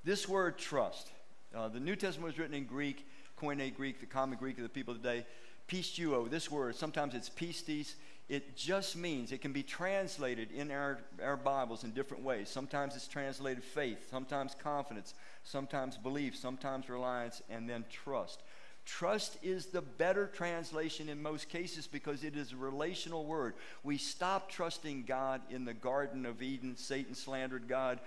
this 0.03 0.27
word 0.27 0.57
trust, 0.57 1.11
uh, 1.55 1.67
the 1.67 1.79
New 1.79 1.95
Testament 1.95 2.33
was 2.33 2.39
written 2.39 2.55
in 2.55 2.65
Greek, 2.65 3.07
Koine 3.39 3.73
Greek, 3.75 3.99
the 3.99 4.07
common 4.07 4.39
Greek 4.39 4.57
of 4.57 4.63
the 4.63 4.69
people 4.69 4.95
today. 4.95 5.27
Pisteuo, 5.67 6.27
this 6.27 6.49
word, 6.49 6.75
sometimes 6.75 7.13
it's 7.13 7.29
pistis, 7.29 7.93
it 8.29 8.57
just 8.57 8.97
means, 8.97 9.31
it 9.31 9.41
can 9.41 9.53
be 9.53 9.61
translated 9.61 10.51
in 10.51 10.71
our, 10.71 10.97
our 11.23 11.37
Bibles 11.37 11.83
in 11.83 11.91
different 11.91 12.23
ways. 12.23 12.49
Sometimes 12.49 12.95
it's 12.95 13.07
translated 13.07 13.63
faith, 13.63 14.07
sometimes 14.09 14.55
confidence, 14.55 15.13
sometimes 15.43 15.97
belief, 15.97 16.35
sometimes 16.35 16.89
reliance, 16.89 17.43
and 17.47 17.69
then 17.69 17.85
trust. 17.91 18.41
Trust 18.85 19.37
is 19.43 19.67
the 19.67 19.81
better 19.81 20.27
translation 20.27 21.07
in 21.07 21.21
most 21.21 21.49
cases 21.49 21.87
because 21.87 22.23
it 22.23 22.35
is 22.35 22.51
a 22.51 22.57
relational 22.57 23.25
word. 23.25 23.53
We 23.83 23.97
stopped 23.97 24.51
trusting 24.51 25.03
God 25.03 25.41
in 25.49 25.65
the 25.65 25.73
Garden 25.73 26.25
of 26.25 26.41
Eden. 26.41 26.75
Satan 26.75 27.13
slandered 27.13 27.67
God. 27.67 27.99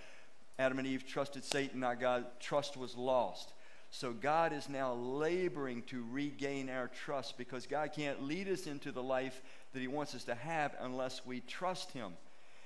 Adam 0.58 0.78
and 0.78 0.86
Eve 0.86 1.06
trusted 1.06 1.44
Satan, 1.44 1.80
not 1.80 2.00
God. 2.00 2.26
Trust 2.40 2.76
was 2.76 2.96
lost. 2.96 3.52
So 3.90 4.12
God 4.12 4.52
is 4.52 4.68
now 4.68 4.92
laboring 4.94 5.82
to 5.84 6.04
regain 6.10 6.68
our 6.68 6.88
trust 6.88 7.38
because 7.38 7.66
God 7.66 7.92
can't 7.92 8.24
lead 8.24 8.48
us 8.48 8.66
into 8.66 8.90
the 8.90 9.02
life 9.02 9.40
that 9.72 9.80
He 9.80 9.86
wants 9.86 10.16
us 10.16 10.24
to 10.24 10.34
have 10.34 10.74
unless 10.80 11.24
we 11.24 11.40
trust 11.40 11.92
Him. 11.92 12.14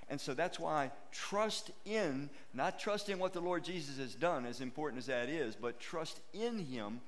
And 0.09 0.19
so 0.19 0.33
that's 0.33 0.59
why 0.59 0.91
trust 1.13 1.71
in, 1.85 2.31
not 2.55 2.79
trust 2.79 3.11
in 3.11 3.19
what 3.19 3.35
the 3.35 3.43
Lord 3.43 3.63
Jesus 3.63 3.99
has 3.99 4.15
done, 4.15 4.47
as 4.47 4.63
important 4.63 5.01
as 5.01 5.07
that 5.07 5.29
is, 5.29 5.55
but 5.55 5.79
trust 5.79 6.19
in 6.33 6.59
Him, 6.59 7.01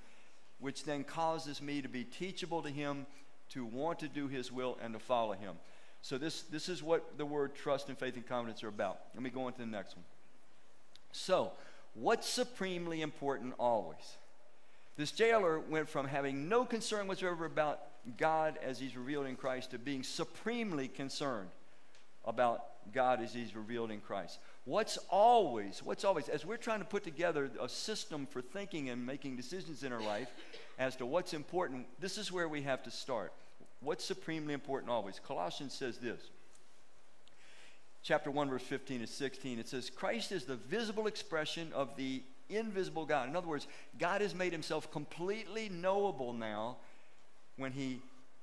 which 0.60 0.84
then 0.84 1.04
causes 1.04 1.60
me 1.60 1.82
to 1.82 1.88
be 1.88 2.04
teachable 2.04 2.62
to 2.62 2.70
Him, 2.70 3.06
to 3.50 3.64
want 3.64 3.98
to 4.00 4.08
do 4.08 4.28
His 4.28 4.52
will, 4.52 4.78
and 4.82 4.94
to 4.94 5.00
follow 5.00 5.32
Him. 5.32 5.56
So 6.02 6.18
this, 6.18 6.42
this 6.42 6.68
is 6.68 6.82
what 6.82 7.18
the 7.18 7.26
word 7.26 7.54
trust 7.54 7.88
and 7.88 7.98
faith 7.98 8.14
and 8.14 8.26
confidence 8.26 8.62
are 8.62 8.68
about. 8.68 9.00
Let 9.14 9.22
me 9.22 9.30
go 9.30 9.42
on 9.44 9.52
to 9.52 9.58
the 9.58 9.66
next 9.66 9.96
one. 9.96 10.04
So, 11.12 11.52
what's 11.94 12.28
supremely 12.28 13.02
important 13.02 13.54
always? 13.58 14.16
This 14.96 15.12
jailer 15.12 15.58
went 15.58 15.88
from 15.88 16.06
having 16.06 16.48
no 16.48 16.64
concern 16.64 17.06
whatsoever 17.06 17.44
about 17.44 17.80
God 18.16 18.58
as 18.62 18.78
he's 18.78 18.96
revealed 18.96 19.26
in 19.26 19.36
Christ 19.36 19.72
to 19.72 19.78
being 19.78 20.02
supremely 20.02 20.88
concerned 20.88 21.50
about 22.24 22.64
God 22.92 23.22
as 23.22 23.32
he's 23.32 23.54
revealed 23.54 23.90
in 23.90 24.00
Christ. 24.00 24.38
What's 24.64 24.98
always, 25.08 25.82
what's 25.82 26.04
always, 26.04 26.28
as 26.28 26.44
we're 26.44 26.56
trying 26.56 26.80
to 26.80 26.84
put 26.84 27.04
together 27.04 27.50
a 27.60 27.68
system 27.68 28.26
for 28.26 28.40
thinking 28.42 28.90
and 28.90 29.04
making 29.04 29.36
decisions 29.36 29.82
in 29.82 29.92
our 29.92 30.02
life 30.02 30.28
as 30.78 30.96
to 30.96 31.06
what's 31.06 31.34
important, 31.34 31.86
this 31.98 32.18
is 32.18 32.32
where 32.32 32.48
we 32.48 32.62
have 32.62 32.82
to 32.84 32.90
start. 32.90 33.32
What's 33.80 34.04
supremely 34.04 34.54
important 34.54 34.90
always? 34.90 35.20
Colossians 35.24 35.72
says 35.72 35.98
this 35.98 36.20
chapter 38.02 38.30
1, 38.30 38.48
verse 38.48 38.62
15 38.62 39.00
to 39.00 39.06
16, 39.06 39.58
it 39.58 39.68
says, 39.68 39.90
Christ 39.90 40.32
is 40.32 40.44
the 40.44 40.56
visible 40.56 41.06
expression 41.06 41.70
of 41.74 41.96
the 41.96 42.22
invisible 42.48 43.04
God. 43.04 43.28
In 43.28 43.36
other 43.36 43.46
words, 43.46 43.66
God 43.98 44.20
has 44.20 44.34
made 44.34 44.52
himself 44.52 44.90
completely 44.90 45.68
knowable 45.68 46.32
now 46.32 46.78
when 47.56 47.72
he 47.72 48.00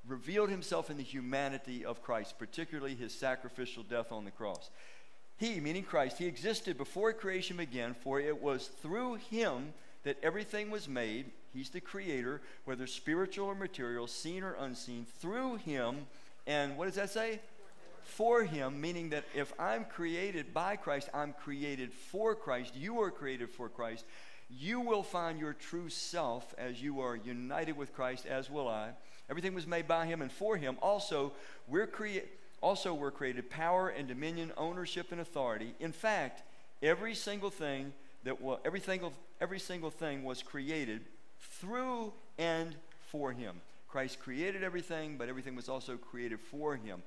revealed 0.07 0.49
himself 0.49 0.89
in 0.89 0.97
the 0.97 1.03
humanity 1.03 1.85
of 1.85 2.01
Christ, 2.01 2.39
particularly 2.39 2.95
his 2.95 3.13
sacrificial 3.13 3.83
death 3.83 4.11
on 4.11 4.25
the 4.25 4.31
cross. 4.31 4.69
He, 5.37 5.59
meaning 5.59 5.83
Christ, 5.83 6.17
he 6.17 6.25
existed 6.25 6.77
before 6.77 7.13
creation 7.13 7.57
began, 7.57 7.93
for 7.93 8.19
it 8.19 8.41
was 8.41 8.67
through 8.67 9.15
him 9.15 9.73
that 10.03 10.17
everything 10.23 10.71
was 10.71 10.87
made. 10.87 11.31
He's 11.53 11.69
the 11.69 11.81
creator, 11.81 12.41
whether 12.65 12.87
spiritual 12.87 13.47
or 13.47 13.55
material, 13.55 14.07
seen 14.07 14.43
or 14.43 14.53
unseen, 14.53 15.05
through 15.19 15.57
him. 15.57 16.07
And 16.47 16.77
what 16.77 16.85
does 16.85 16.95
that 16.95 17.11
say? 17.11 17.39
For 18.03 18.43
him, 18.43 18.79
meaning 18.79 19.09
that 19.09 19.25
if 19.35 19.53
I'm 19.59 19.85
created 19.85 20.53
by 20.53 20.77
Christ, 20.77 21.09
I'm 21.13 21.33
created 21.33 21.93
for 21.93 22.33
Christ. 22.33 22.75
You 22.75 23.01
are 23.01 23.11
created 23.11 23.49
for 23.49 23.69
Christ. 23.69 24.05
You 24.49 24.79
will 24.79 25.03
find 25.03 25.39
your 25.39 25.53
true 25.53 25.89
self 25.89 26.55
as 26.57 26.81
you 26.81 27.01
are 27.01 27.15
united 27.15 27.75
with 27.75 27.93
Christ, 27.93 28.25
as 28.25 28.49
will 28.49 28.67
I. 28.67 28.91
Everything 29.29 29.53
was 29.53 29.67
made 29.67 29.87
by 29.87 30.05
him 30.05 30.21
and 30.21 30.31
for 30.31 30.57
him. 30.57 30.77
Also, 30.81 31.33
we're 31.67 31.87
created 31.87 32.29
also 32.61 32.93
were 32.93 33.11
created 33.11 33.49
power 33.49 33.89
and 33.89 34.07
dominion, 34.07 34.51
ownership 34.57 35.11
and 35.11 35.21
authority. 35.21 35.73
In 35.79 35.91
fact, 35.91 36.43
every 36.81 37.13
single 37.13 37.49
thing 37.49 37.93
that 38.23 38.37
every 38.65 38.79
single, 38.79 39.13
every 39.39 39.59
single 39.59 39.91
thing 39.91 40.23
was 40.23 40.41
created 40.41 41.01
through 41.39 42.13
and 42.37 42.75
for 43.11 43.31
him. 43.31 43.61
Christ 43.87 44.19
created 44.19 44.63
everything, 44.63 45.17
but 45.17 45.29
everything 45.29 45.55
was 45.55 45.69
also 45.69 45.97
created 45.97 46.39
for 46.39 46.75
him. 46.75 47.03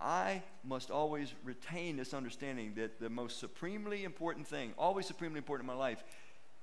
I 0.00 0.42
must 0.64 0.90
always 0.90 1.32
retain 1.44 1.96
this 1.96 2.14
understanding 2.14 2.74
that 2.76 3.00
the 3.00 3.10
most 3.10 3.38
supremely 3.38 4.04
important 4.04 4.46
thing, 4.46 4.72
always 4.78 5.06
supremely 5.06 5.38
important 5.38 5.68
in 5.68 5.74
my 5.74 5.80
life, 5.80 6.02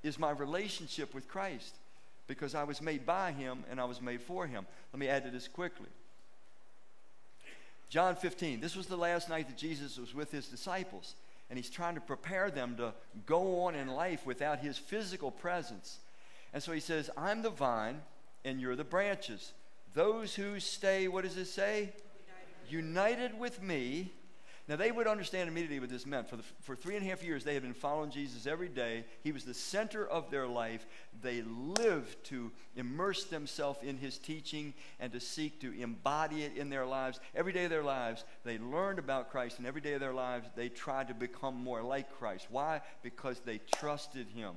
is 0.04 0.20
my 0.20 0.32
relationship 0.32 1.14
with 1.14 1.28
Christ 1.28 1.76
because 2.28 2.54
I 2.54 2.64
was 2.64 2.82
made 2.82 3.06
by 3.06 3.32
him 3.32 3.64
and 3.70 3.80
I 3.80 3.86
was 3.86 4.02
made 4.02 4.22
for 4.22 4.46
him. 4.46 4.66
Let 4.94 5.00
me 5.00 5.08
add 5.08 5.24
to 5.24 5.32
this 5.32 5.48
quickly. 5.48 5.90
John 7.90 8.16
15, 8.16 8.60
this 8.60 8.76
was 8.76 8.88
the 8.88 8.98
last 8.98 9.30
night 9.30 9.48
that 9.48 9.58
Jesus 9.58 9.98
was 9.98 10.14
with 10.14 10.30
his 10.30 10.48
disciples, 10.48 11.16
and 11.50 11.58
he's 11.58 11.70
trying 11.70 11.96
to 11.96 12.02
prepare 12.02 12.52
them 12.52 12.76
to 12.76 12.94
go 13.26 13.62
on 13.62 13.76
in 13.76 13.88
life 13.88 14.26
without 14.26 14.60
his 14.60 14.78
physical 14.78 15.32
presence. 15.32 16.00
And 16.54 16.62
so 16.62 16.74
he 16.74 16.82
says, 16.82 17.10
I'm 17.16 17.42
the 17.42 17.50
vine, 17.50 18.02
and 18.44 18.60
you're 18.60 18.76
the 18.76 18.84
branches. 18.84 19.54
Those 19.94 20.36
who 20.36 20.60
stay, 20.60 21.08
what 21.08 21.24
does 21.24 21.38
it 21.38 21.46
say? 21.46 21.94
United, 22.70 23.22
United 23.30 23.40
with 23.40 23.62
me 23.64 24.12
now, 24.68 24.76
they 24.76 24.92
would 24.92 25.08
understand 25.08 25.48
immediately 25.48 25.80
what 25.80 25.90
this 25.90 26.06
meant. 26.06 26.30
For, 26.30 26.36
the, 26.36 26.44
for 26.62 26.76
three 26.76 26.98
and 26.98 27.06
a 27.06 27.10
half 27.10 27.24
years, 27.24 27.46
they 27.46 27.54
had 27.54 27.64
been 27.64 27.74
following 27.74 28.12
Jesus 28.12 28.46
every 28.46 28.68
day. 28.68 29.06
He 29.24 29.32
was 29.32 29.46
the 29.46 29.54
center 29.54 30.06
of 30.06 30.30
their 30.30 30.46
life. 30.46 30.86
They 31.22 31.42
lived 31.42 32.22
to 32.26 32.52
immerse 32.76 33.24
themselves 33.24 33.80
in 33.82 33.98
his 33.98 34.18
teaching 34.18 34.74
and 35.00 35.14
to 35.14 35.22
seek 35.22 35.62
to 35.62 35.72
embody 35.72 36.44
it 36.44 36.58
in 36.58 36.70
their 36.70 36.86
lives. 36.86 37.22
Every 37.34 37.54
day 37.54 37.64
of 37.64 37.70
their 37.70 37.84
lives, 37.84 38.26
they 38.44 38.58
learned 38.58 39.00
about 39.00 39.32
Christ, 39.32 39.58
and 39.58 39.66
every 39.66 39.80
day 39.80 39.94
of 39.94 40.02
their 40.02 40.14
lives, 40.14 40.50
they 40.58 40.68
tried 40.68 41.08
to 41.08 41.14
become 41.14 41.56
more 41.56 41.82
like 41.82 42.18
Christ. 42.18 42.48
Why? 42.50 42.82
Because 43.04 43.40
they 43.40 43.62
trusted 43.74 44.28
him. 44.36 44.56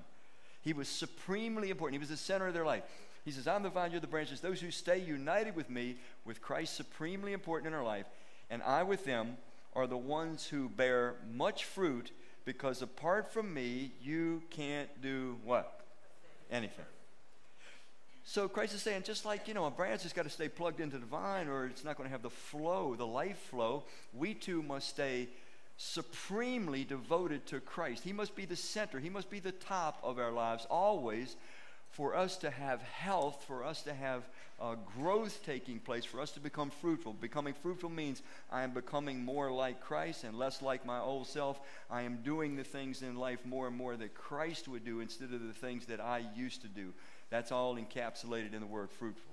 He 0.61 0.73
was 0.73 0.89
supremely 0.89 1.71
important, 1.71 1.95
he 1.95 2.01
was 2.01 2.09
the 2.09 2.17
center 2.17 2.49
of 2.49 2.55
their 2.55 2.67
life. 2.67 2.83
He 3.25 3.31
says, 3.31 3.47
I'm 3.47 3.63
the 3.63 3.71
vine, 3.71 3.93
you're 3.93 4.01
the 4.01 4.09
branches. 4.09 4.41
Those 4.41 4.61
who 4.61 4.73
stay 4.73 4.99
united 4.99 5.55
with 5.55 5.71
me, 5.71 5.99
with 6.25 6.43
Christ 6.43 6.75
supremely 6.75 7.33
important 7.33 7.69
in 7.69 7.79
our 7.79 7.85
life, 7.85 8.07
and 8.51 8.61
I 8.65 8.83
with 8.83 9.05
them 9.05 9.37
are 9.75 9.87
the 9.87 9.97
ones 9.97 10.47
who 10.47 10.69
bear 10.69 11.15
much 11.33 11.65
fruit 11.65 12.11
because 12.45 12.83
apart 12.83 13.33
from 13.33 13.53
me, 13.53 13.93
you 14.03 14.43
can't 14.51 14.89
do 15.01 15.37
what? 15.45 15.81
Anything. 16.51 16.85
So 18.25 18.49
Christ 18.49 18.75
is 18.75 18.83
saying, 18.83 19.03
just 19.05 19.25
like, 19.25 19.49
you 19.49 19.55
know, 19.55 19.67
a 19.67 19.71
branch 19.71 20.03
has 20.05 20.13
got 20.13 20.23
to 20.23 20.31
stay 20.31 20.49
plugged 20.49 20.81
into 20.81 20.99
the 20.99 21.07
vine 21.07 21.49
or 21.49 21.67
it's 21.67 21.85
not 21.85 21.97
going 21.97 22.09
to 22.09 22.13
have 22.13 22.23
the 22.23 22.31
flow, 22.31 22.95
the 22.95 23.07
life 23.07 23.39
flow, 23.51 23.85
we 24.15 24.35
too 24.35 24.63
must 24.63 24.89
stay 24.89 25.29
supremely 25.77 26.85
devoted 26.85 27.47
to 27.47 27.59
Christ. 27.61 28.05
He 28.05 28.13
must 28.13 28.37
be 28.37 28.45
the 28.45 28.57
center, 28.57 28.99
He 28.99 29.11
must 29.11 29.31
be 29.31 29.41
the 29.41 29.53
top 29.53 29.99
of 30.03 30.19
our 30.19 30.31
lives 30.31 30.67
always 30.71 31.37
for 31.91 32.15
us 32.15 32.37
to 32.39 32.51
have 32.51 32.83
health, 32.83 33.45
for 33.49 33.65
us 33.65 33.83
to 33.83 33.95
have 33.95 34.23
uh, 34.61 34.75
growth 34.99 35.41
taking 35.45 35.79
place, 35.79 36.05
for 36.05 36.21
us 36.21 36.33
to 36.33 36.41
become 36.41 36.71
fruitful. 36.71 37.15
Becoming 37.15 37.55
fruitful 37.55 37.89
means 37.89 38.23
I 38.51 38.63
am 38.63 38.73
becoming 38.73 39.25
more 39.25 39.51
like 39.51 39.81
Christ 39.81 40.25
and 40.25 40.39
less 40.39 40.61
like 40.61 40.85
my 40.85 41.01
old 41.01 41.27
self. 41.27 41.61
I 41.91 42.03
am 42.03 42.19
doing 42.23 42.57
the 42.57 42.65
things 42.65 43.03
in 43.03 43.17
life 43.17 43.39
more 43.47 43.69
and 43.69 43.77
more 43.77 43.97
that 43.97 44.15
Christ 44.15 44.69
would 44.69 44.85
do 44.85 45.01
instead 45.01 45.33
of 45.33 45.47
the 45.47 45.53
things 45.53 45.87
that 45.87 46.01
I 46.01 46.25
used 46.37 46.61
to 46.63 46.69
do. 46.69 46.93
That's 47.31 47.53
all 47.53 47.77
encapsulated 47.77 48.53
in 48.53 48.61
the 48.61 48.67
word 48.67 48.91
fruitful. 48.91 49.33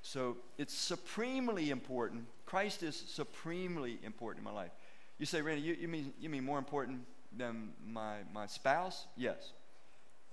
So 0.00 0.36
it's 0.58 0.74
supremely 0.74 1.70
important. 1.70 2.24
Christ 2.46 2.82
is 2.82 2.96
supremely 2.96 3.98
important 4.02 4.46
in 4.46 4.52
my 4.52 4.58
life. 4.58 4.72
You 5.18 5.26
say, 5.26 5.42
Randy, 5.42 5.62
you, 5.62 5.74
you 5.74 5.88
mean, 5.88 6.12
you 6.20 6.28
mean 6.28 6.44
more 6.44 6.58
important 6.58 7.00
than 7.36 7.70
my, 7.86 8.18
my 8.32 8.46
spouse? 8.46 9.06
Yes. 9.16 9.52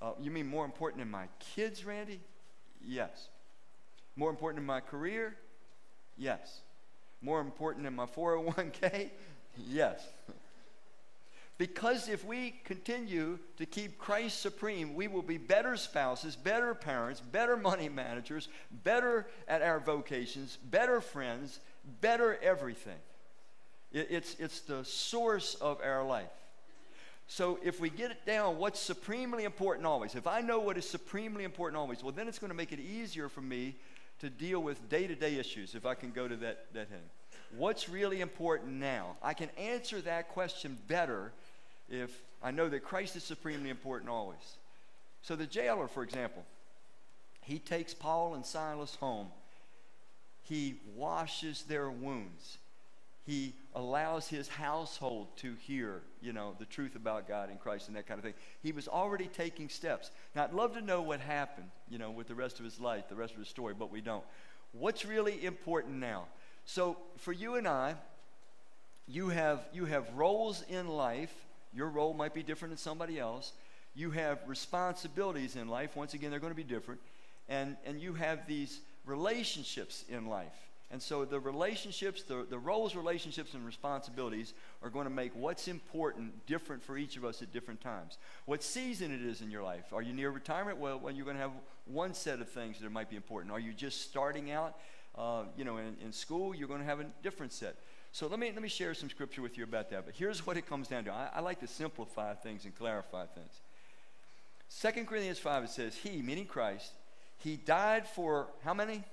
Uh, 0.02 0.12
you 0.20 0.32
mean 0.32 0.48
more 0.48 0.66
important 0.66 1.02
than 1.02 1.12
my 1.12 1.28
kids, 1.40 1.86
Randy? 1.86 2.20
Yes. 2.84 3.30
More 4.16 4.30
important 4.30 4.60
in 4.60 4.66
my 4.66 4.80
career? 4.80 5.36
Yes. 6.18 6.62
More 7.22 7.40
important 7.40 7.86
in 7.86 7.96
my 7.96 8.06
401k? 8.06 9.10
yes. 9.68 10.06
because 11.58 12.08
if 12.08 12.26
we 12.26 12.56
continue 12.66 13.38
to 13.58 13.66
keep 13.66 14.00
Christ 14.00 14.42
supreme, 14.42 14.96
we 14.96 15.08
will 15.08 15.22
be 15.22 15.38
better 15.38 15.78
spouses, 15.78 16.36
better 16.36 16.74
parents, 16.74 17.22
better 17.22 17.56
money 17.56 17.90
managers, 17.90 18.48
better 18.84 19.28
at 19.48 19.62
our 19.62 19.80
vocations, 19.80 20.58
better 20.72 21.02
friends, 21.02 21.60
better 22.02 22.40
everything. 22.42 22.98
It's, 23.94 24.36
it's 24.40 24.62
the 24.62 24.86
source 24.86 25.56
of 25.56 25.80
our 25.84 26.04
life. 26.04 26.30
So 27.28 27.60
if 27.64 27.80
we 27.80 27.90
get 27.90 28.12
it 28.12 28.26
down, 28.26 28.58
what's 28.58 28.80
supremely 28.80 29.44
important 29.44 29.86
always? 29.86 30.16
If 30.16 30.28
I 30.28 30.42
know 30.42 30.60
what 30.60 30.78
is 30.78 30.90
supremely 30.90 31.44
important 31.44 31.78
always, 31.78 32.04
well, 32.04 32.12
then 32.12 32.28
it's 32.28 32.40
going 32.40 32.52
to 32.52 32.58
make 32.58 32.72
it 32.72 32.80
easier 32.80 33.30
for 33.30 33.42
me 33.42 33.76
to 34.22 34.30
deal 34.30 34.62
with 34.62 34.90
day-to-day 34.90 35.36
issues. 35.36 35.76
If 35.76 35.86
I 35.86 35.96
can 35.96 36.12
go 36.12 36.28
to 36.28 36.36
that 36.38 36.74
that 36.74 36.88
head, 36.90 37.10
what's 37.58 37.90
really 37.90 38.22
important 38.22 38.72
now? 38.74 39.18
I 39.22 39.34
can 39.34 39.50
answer 39.58 40.00
that 40.02 40.30
question 40.30 40.78
better 40.88 41.34
if 41.90 42.22
I 42.42 42.52
know 42.52 42.70
that 42.70 42.84
Christ 42.84 43.16
is 43.16 43.24
supremely 43.24 43.70
important 43.70 44.10
always. 44.10 44.58
So 45.22 45.36
the 45.36 45.46
jailer, 45.46 45.88
for 45.88 46.04
example, 46.04 46.44
he 47.42 47.60
takes 47.60 47.94
Paul 47.94 48.36
and 48.36 48.46
Silas 48.46 48.96
home. 48.96 49.28
He 50.44 50.76
washes 50.96 51.64
their 51.64 51.90
wounds 51.90 52.58
he 53.24 53.54
allows 53.76 54.28
his 54.28 54.48
household 54.48 55.28
to 55.38 55.54
hear, 55.62 56.02
you 56.22 56.34
know, 56.34 56.56
the 56.58 56.66
truth 56.66 56.96
about 56.96 57.28
God 57.28 57.50
and 57.50 57.60
Christ 57.60 57.88
and 57.88 57.96
that 57.96 58.08
kind 58.08 58.18
of 58.18 58.24
thing. 58.24 58.34
He 58.64 58.72
was 58.72 58.88
already 58.88 59.28
taking 59.28 59.70
steps. 59.70 60.10
Now, 60.36 60.44
I'd 60.44 60.54
love 60.54 60.74
to 60.74 60.82
know 60.82 61.02
what 61.02 61.20
happened, 61.20 61.70
you 61.88 61.98
know, 61.98 62.10
with 62.10 62.28
the 62.28 62.36
rest 62.36 62.60
of 62.60 62.66
his 62.66 62.80
life, 62.80 63.08
the 63.10 63.16
rest 63.16 63.34
of 63.34 63.40
his 63.40 63.48
story, 63.48 63.76
but 63.78 63.92
we 63.92 64.02
don't. 64.02 64.24
What's 64.72 65.06
really 65.06 65.44
important 65.46 65.96
now? 65.96 66.26
So, 66.66 66.98
for 67.18 67.32
you 67.32 67.56
and 67.56 67.68
I, 67.68 67.96
you 69.08 69.30
have 69.30 69.68
you 69.74 69.86
have 69.86 70.12
roles 70.16 70.64
in 70.70 70.88
life. 70.88 71.34
Your 71.74 71.90
role 71.90 72.14
might 72.14 72.34
be 72.34 72.44
different 72.44 72.72
than 72.72 72.78
somebody 72.78 73.20
else. 73.20 73.54
You 73.94 74.12
have 74.12 74.40
responsibilities 74.48 75.56
in 75.56 75.68
life. 75.68 75.96
Once 75.96 76.14
again, 76.14 76.32
they're 76.32 76.40
going 76.40 76.54
to 76.54 76.58
be 76.58 76.64
different. 76.64 77.02
And 77.50 77.78
and 77.86 78.00
you 78.00 78.14
have 78.14 78.48
these 78.48 78.80
relationships 79.06 80.06
in 80.10 80.28
life. 80.28 80.71
And 80.92 81.02
so 81.02 81.24
the 81.24 81.40
relationships, 81.40 82.24
the, 82.24 82.46
the 82.50 82.60
roles, 82.60 82.96
relationships, 82.96 83.54
and 83.54 83.66
responsibilities 83.66 84.54
are 84.84 84.90
going 84.90 85.06
to 85.06 85.10
make 85.10 85.34
what's 85.34 85.70
important 85.70 86.46
different 86.46 86.84
for 86.84 86.98
each 86.98 87.16
of 87.16 87.24
us 87.24 87.42
at 87.42 87.54
different 87.54 87.80
times. 87.80 88.18
What 88.46 88.62
season 88.62 89.14
it 89.14 89.22
is 89.22 89.42
in 89.42 89.50
your 89.50 89.64
life. 89.64 89.86
Are 89.94 90.02
you 90.02 90.14
near 90.14 90.32
retirement? 90.32 90.80
Well, 90.80 91.00
you're 91.10 91.24
going 91.24 91.38
to 91.38 91.42
have 91.42 91.54
one 91.86 92.14
set 92.14 92.42
of 92.42 92.50
things 92.50 92.80
that 92.82 92.92
might 92.92 93.10
be 93.10 93.16
important. 93.16 93.54
Are 93.54 93.60
you 93.60 93.72
just 93.72 94.02
starting 94.02 94.52
out, 94.52 94.78
uh, 95.18 95.44
you 95.58 95.64
know, 95.64 95.78
in, 95.78 95.96
in 96.04 96.12
school? 96.12 96.54
You're 96.54 96.68
going 96.68 96.82
to 96.82 96.86
have 96.86 97.00
a 97.00 97.06
different 97.24 97.54
set. 97.54 97.78
So 98.12 98.28
let 98.28 98.40
me, 98.40 98.52
let 98.52 98.62
me 98.62 98.68
share 98.68 98.94
some 98.94 99.10
scripture 99.10 99.42
with 99.42 99.58
you 99.58 99.64
about 99.64 99.90
that. 99.92 100.06
But 100.06 100.16
here's 100.16 100.46
what 100.46 100.58
it 100.58 100.68
comes 100.68 100.90
down 100.90 101.06
to. 101.06 101.14
I, 101.14 101.30
I 101.36 101.40
like 101.40 101.62
to 101.62 101.68
simplify 101.68 102.34
things 102.34 102.66
and 102.66 102.76
clarify 102.76 103.28
things. 103.28 103.62
2 104.82 105.06
Corinthians 105.06 105.40
5, 105.40 105.64
it 105.64 105.70
says, 105.70 105.96
He, 105.96 106.22
meaning 106.22 106.46
Christ, 106.46 106.92
He 107.38 107.56
died 107.56 108.08
for 108.08 108.48
how 108.66 108.74
many? 108.74 109.06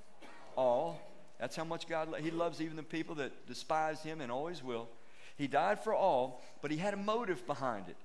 All 0.56 1.00
that's 1.38 1.56
how 1.56 1.64
much 1.64 1.88
God, 1.88 2.14
He 2.20 2.30
loves 2.30 2.60
even 2.60 2.76
the 2.76 2.82
people 2.82 3.14
that 3.16 3.46
despise 3.46 4.02
Him 4.02 4.20
and 4.20 4.30
always 4.30 4.62
will. 4.62 4.88
He 5.36 5.46
died 5.46 5.82
for 5.82 5.94
all, 5.94 6.42
but 6.62 6.70
He 6.70 6.78
had 6.78 6.94
a 6.94 6.98
motive 6.98 7.46
behind 7.46 7.88
it. 7.88 7.96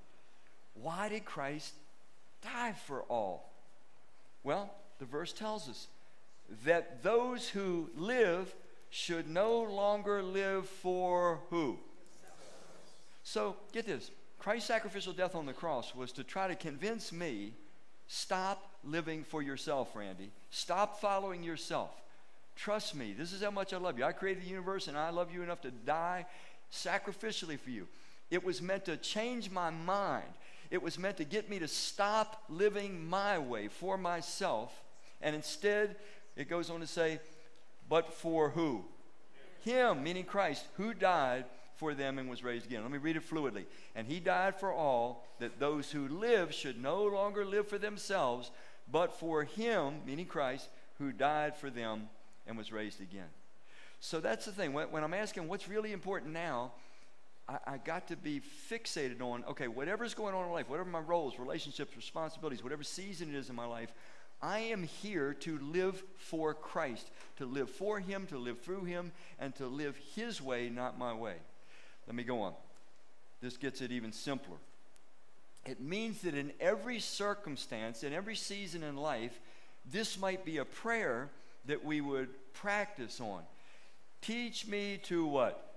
Why 0.76 1.10
did 1.10 1.26
Christ 1.26 1.74
die 2.42 2.74
for 2.86 3.02
all? 3.04 3.52
Well, 4.44 4.74
the 5.00 5.06
verse 5.06 5.34
tells 5.34 5.70
us 5.70 5.88
that 6.66 7.04
those 7.04 7.50
who 7.50 7.90
live 7.96 8.54
should 8.90 9.30
no 9.30 9.62
longer 9.62 10.22
live 10.22 10.68
for 10.68 11.40
who? 11.50 11.78
So, 13.24 13.56
get 13.72 13.86
this 13.86 14.12
Christ's 14.38 14.68
sacrificial 14.68 15.14
death 15.14 15.36
on 15.36 15.46
the 15.46 15.54
cross 15.54 15.96
was 15.96 16.12
to 16.14 16.24
try 16.24 16.48
to 16.48 16.56
convince 16.56 17.12
me 17.12 17.54
Stop 18.08 18.70
living 18.84 19.24
for 19.24 19.42
yourself, 19.42 19.96
Randy. 19.96 20.32
Stop 20.52 21.00
following 21.00 21.44
yourself. 21.44 21.90
Trust 22.56 22.96
me, 22.96 23.14
this 23.14 23.34
is 23.34 23.42
how 23.42 23.52
much 23.52 23.74
I 23.74 23.78
love 23.78 23.98
you. 23.98 24.06
I 24.06 24.12
created 24.12 24.44
the 24.44 24.50
universe 24.50 24.88
and 24.88 24.98
I 24.98 25.10
love 25.10 25.34
you 25.34 25.42
enough 25.42 25.62
to 25.62 25.72
die 25.72 26.26
sacrificially 26.72 27.60
for 27.60 27.70
you. 27.70 27.88
It 28.30 28.44
was 28.44 28.62
meant 28.62 28.86
to 28.86 28.98
change 28.98 29.50
my 29.50 29.70
mind. 29.70 30.26
It 30.72 30.82
was 30.82 30.98
meant 30.98 31.18
to 31.18 31.24
get 31.24 31.50
me 31.50 31.60
to 31.60 31.68
stop 31.68 32.44
living 32.50 33.08
my 33.08 33.38
way 33.38 33.68
for 33.68 33.98
myself. 33.98 34.72
And 35.22 35.36
instead, 35.36 35.98
it 36.36 36.50
goes 36.50 36.70
on 36.70 36.80
to 36.80 36.88
say, 36.88 37.20
but 37.90 38.14
for 38.14 38.50
who? 38.50 38.86
Him, 39.64 40.04
meaning 40.04 40.24
Christ, 40.24 40.66
who 40.78 40.94
died 40.94 41.46
for 41.76 41.94
them 41.94 42.18
and 42.18 42.30
was 42.30 42.44
raised 42.44 42.66
again. 42.66 42.82
Let 42.82 42.92
me 42.92 42.98
read 42.98 43.18
it 43.18 43.30
fluidly. 43.30 43.66
And 43.96 44.08
he 44.08 44.20
died 44.20 44.56
for 44.60 44.72
all, 44.72 45.26
that 45.40 45.60
those 45.60 45.92
who 45.92 46.08
live 46.08 46.54
should 46.54 46.82
no 46.82 47.04
longer 47.04 47.46
live 47.46 47.68
for 47.68 47.78
themselves, 47.78 48.52
but 48.92 49.20
for 49.20 49.44
him, 49.44 50.02
meaning 50.06 50.26
Christ, 50.26 50.70
who 50.98 51.12
died 51.12 51.56
for 51.56 51.70
them 51.70 52.10
and 52.48 52.58
was 52.58 52.72
raised 52.72 53.02
again. 53.02 53.30
So 54.00 54.20
that's 54.20 54.46
the 54.46 54.52
thing. 54.52 54.74
When, 54.74 54.92
when 54.92 55.04
I'm 55.04 55.14
asking 55.14 55.48
what's 55.48 55.68
really 55.68 55.94
important 55.94 56.34
now, 56.34 56.74
I, 57.48 57.58
I, 57.66 57.78
got 57.78 58.08
to 58.10 58.18
be 58.18 58.42
fixated 58.70 59.22
on 59.22 59.44
okay, 59.46 59.68
whatever's 59.68 60.14
going 60.14 60.36
on 60.36 60.46
in 60.46 60.52
life, 60.52 60.70
whatever 60.70 60.90
my 60.90 61.00
roles, 61.00 61.40
relationships, 61.40 61.96
responsibilities, 61.96 62.64
whatever 62.64 62.84
season 62.84 63.30
it 63.34 63.38
is 63.38 63.50
in 63.50 63.56
my 63.56 63.66
life, 63.66 63.92
I 64.42 64.60
am 64.60 64.84
here 64.84 65.34
to 65.42 65.58
live 65.60 66.04
for 66.18 66.54
Christ, 66.54 67.10
to 67.38 67.46
live 67.46 67.70
for 67.70 68.00
Him, 68.00 68.28
to 68.28 68.38
live 68.38 68.60
through 68.60 68.84
Him, 68.84 69.14
and 69.40 69.56
to 69.56 69.68
live 69.68 69.96
His 70.16 70.42
way, 70.42 70.70
not 70.70 71.00
my 71.00 71.14
way. 71.14 71.36
Let 72.08 72.16
me 72.16 72.24
go 72.24 72.42
on. 72.42 72.54
This 73.42 73.56
gets 73.56 73.82
it 73.82 73.92
even 73.92 74.12
simpler. 74.12 74.58
It 75.66 75.80
means 75.80 76.22
that 76.22 76.36
in 76.36 76.52
every 76.60 77.00
circumstance, 77.00 78.04
in 78.04 78.12
every 78.12 78.36
season 78.36 78.84
in 78.84 78.98
life, 78.98 79.40
this 79.90 80.20
might 80.20 80.44
be 80.44 80.58
a 80.58 80.66
prayer 80.66 81.30
that 81.66 81.84
we 81.84 82.02
would 82.02 82.30
practice 82.54 83.20
on. 83.20 83.42
Teach 84.22 84.68
me 84.68 85.00
to 85.04 85.26
what? 85.26 85.76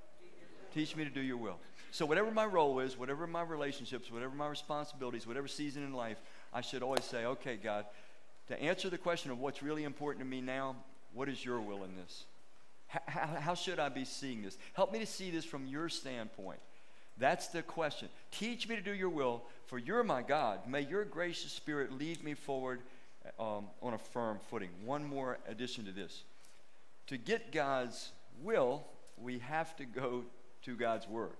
Teach 0.74 0.94
me 0.94 1.04
to 1.04 1.10
do 1.10 1.20
your 1.20 1.36
will. 1.36 1.58
So, 1.90 2.04
whatever 2.04 2.30
my 2.30 2.44
role 2.44 2.80
is, 2.80 2.98
whatever 2.98 3.26
my 3.26 3.42
relationships, 3.42 4.10
whatever 4.10 4.34
my 4.34 4.48
responsibilities, 4.48 5.26
whatever 5.26 5.48
season 5.48 5.82
in 5.82 5.92
life, 5.92 6.18
I 6.52 6.60
should 6.60 6.82
always 6.82 7.04
say, 7.04 7.24
okay, 7.24 7.56
God, 7.56 7.86
to 8.48 8.60
answer 8.60 8.90
the 8.90 8.98
question 8.98 9.30
of 9.30 9.38
what's 9.38 9.62
really 9.62 9.84
important 9.84 10.24
to 10.24 10.28
me 10.28 10.40
now, 10.40 10.76
what 11.12 11.28
is 11.28 11.44
your 11.44 11.60
will 11.60 11.84
in 11.84 11.96
this? 11.96 12.24
How, 12.88 13.26
how, 13.40 13.54
should 13.54 13.80
I 13.80 13.88
be 13.88 14.04
seeing 14.04 14.42
this? 14.42 14.56
Help 14.74 14.92
me 14.92 15.00
to 15.00 15.06
see 15.06 15.30
this 15.30 15.44
from 15.44 15.66
your 15.66 15.88
standpoint. 15.88 16.60
That's 17.18 17.48
the 17.48 17.62
question. 17.62 18.08
Teach 18.30 18.68
me 18.68 18.76
to 18.76 18.82
do 18.82 18.92
your 18.92 19.08
will, 19.08 19.42
for 19.66 19.78
you're 19.78 20.04
my 20.04 20.22
God. 20.22 20.68
May 20.68 20.82
your 20.82 21.04
gracious 21.04 21.50
spirit 21.50 21.90
lead 21.90 22.22
me 22.22 22.34
forward 22.34 22.82
um, 23.38 23.66
on 23.82 23.94
a 23.94 23.98
firm 23.98 24.38
footing. 24.50 24.70
One 24.84 25.04
more 25.04 25.38
addition 25.48 25.84
to 25.86 25.92
this. 25.92 26.24
To 27.08 27.16
get 27.16 27.52
God's 27.52 28.12
will, 28.42 28.84
we 29.16 29.38
have 29.40 29.76
to 29.76 29.84
go 29.84 30.24
to 30.62 30.76
God's 30.76 31.08
word. 31.08 31.36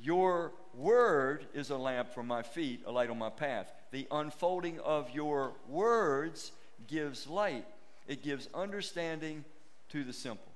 Your 0.00 0.52
word 0.74 1.46
is 1.54 1.70
a 1.70 1.76
lamp 1.76 2.12
for 2.14 2.22
my 2.22 2.42
feet, 2.42 2.82
a 2.86 2.92
light 2.92 3.10
on 3.10 3.18
my 3.18 3.30
path. 3.30 3.72
The 3.90 4.06
unfolding 4.10 4.78
of 4.80 5.10
your 5.10 5.52
words 5.68 6.52
gives 6.86 7.26
light, 7.26 7.66
it 8.06 8.22
gives 8.22 8.48
understanding 8.54 9.44
to 9.90 10.04
the 10.04 10.12
simple. 10.12 10.52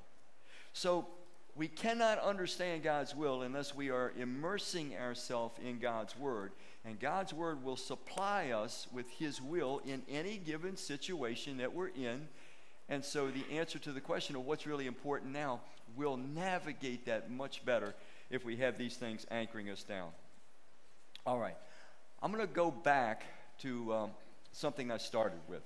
So 0.72 1.06
we 1.54 1.68
cannot 1.68 2.18
understand 2.18 2.82
God's 2.82 3.14
will 3.14 3.42
unless 3.42 3.74
we 3.74 3.90
are 3.90 4.12
immersing 4.18 4.96
ourselves 4.96 5.58
in 5.62 5.78
God's 5.78 6.16
Word. 6.16 6.52
And 6.84 6.98
God's 6.98 7.32
Word 7.32 7.62
will 7.62 7.76
supply 7.76 8.50
us 8.50 8.88
with 8.92 9.08
His 9.10 9.40
will 9.40 9.80
in 9.86 10.02
any 10.08 10.36
given 10.36 10.76
situation 10.76 11.58
that 11.58 11.72
we're 11.72 11.88
in. 11.88 12.28
And 12.88 13.04
so 13.04 13.28
the 13.28 13.44
answer 13.56 13.78
to 13.80 13.92
the 13.92 14.00
question 14.00 14.34
of 14.34 14.44
what's 14.44 14.66
really 14.66 14.86
important 14.86 15.32
now, 15.32 15.60
we'll 15.96 16.16
navigate 16.16 17.06
that 17.06 17.30
much 17.30 17.64
better 17.64 17.94
if 18.30 18.44
we 18.44 18.56
have 18.56 18.76
these 18.76 18.96
things 18.96 19.26
anchoring 19.30 19.70
us 19.70 19.82
down. 19.84 20.08
All 21.24 21.38
right. 21.38 21.56
I'm 22.20 22.32
going 22.32 22.46
to 22.46 22.52
go 22.52 22.70
back 22.70 23.22
to 23.60 23.94
um, 23.94 24.10
something 24.52 24.90
I 24.90 24.98
started 24.98 25.38
with. 25.48 25.62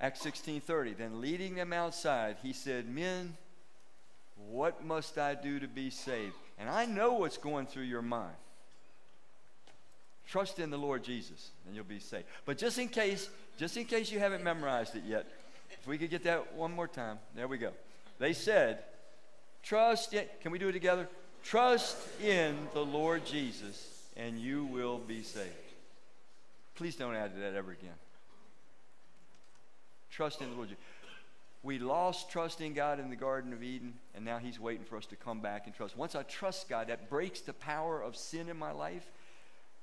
Acts 0.00 0.24
16:30. 0.24 0.96
Then 0.96 1.20
leading 1.20 1.54
them 1.54 1.72
outside, 1.72 2.36
he 2.42 2.52
said, 2.52 2.88
"Men, 2.88 3.36
what 4.36 4.84
must 4.84 5.16
I 5.16 5.34
do 5.34 5.60
to 5.60 5.68
be 5.68 5.90
saved?" 5.90 6.34
And 6.62 6.70
I 6.70 6.86
know 6.86 7.14
what's 7.14 7.38
going 7.38 7.66
through 7.66 7.82
your 7.82 8.02
mind. 8.02 8.36
Trust 10.28 10.60
in 10.60 10.70
the 10.70 10.78
Lord 10.78 11.02
Jesus, 11.02 11.50
and 11.66 11.74
you'll 11.74 11.82
be 11.82 11.98
saved. 11.98 12.26
But 12.46 12.56
just 12.56 12.78
in 12.78 12.88
case, 12.88 13.28
just 13.58 13.76
in 13.76 13.84
case 13.84 14.12
you 14.12 14.20
haven't 14.20 14.44
memorized 14.44 14.94
it 14.94 15.02
yet, 15.04 15.26
if 15.70 15.88
we 15.88 15.98
could 15.98 16.08
get 16.08 16.22
that 16.22 16.54
one 16.54 16.72
more 16.72 16.86
time. 16.86 17.18
There 17.34 17.48
we 17.48 17.58
go. 17.58 17.72
They 18.20 18.32
said, 18.32 18.84
"Trust 19.64 20.14
in, 20.14 20.28
can 20.40 20.52
we 20.52 20.60
do 20.60 20.68
it 20.68 20.72
together? 20.72 21.08
Trust 21.42 21.96
in 22.20 22.68
the 22.74 22.84
Lord 22.84 23.26
Jesus, 23.26 24.08
and 24.16 24.38
you 24.38 24.64
will 24.66 24.98
be 24.98 25.24
saved." 25.24 25.50
Please 26.76 26.94
don't 26.94 27.16
add 27.16 27.34
to 27.34 27.40
that 27.40 27.54
ever 27.54 27.72
again. 27.72 27.98
Trust 30.12 30.40
in 30.40 30.50
the 30.50 30.56
Lord. 30.56 30.76
We 31.64 31.78
lost 31.78 32.28
trust 32.30 32.60
in 32.60 32.74
God 32.74 32.98
in 32.98 33.08
the 33.08 33.16
Garden 33.16 33.52
of 33.52 33.62
Eden, 33.62 33.94
and 34.14 34.24
now 34.24 34.38
He's 34.38 34.58
waiting 34.58 34.84
for 34.84 34.96
us 34.96 35.06
to 35.06 35.16
come 35.16 35.40
back 35.40 35.66
and 35.66 35.74
trust. 35.74 35.96
Once 35.96 36.16
I 36.16 36.24
trust 36.24 36.68
God, 36.68 36.88
that 36.88 37.08
breaks 37.08 37.40
the 37.40 37.52
power 37.52 38.00
of 38.00 38.16
sin 38.16 38.48
in 38.48 38.56
my 38.56 38.72
life. 38.72 39.06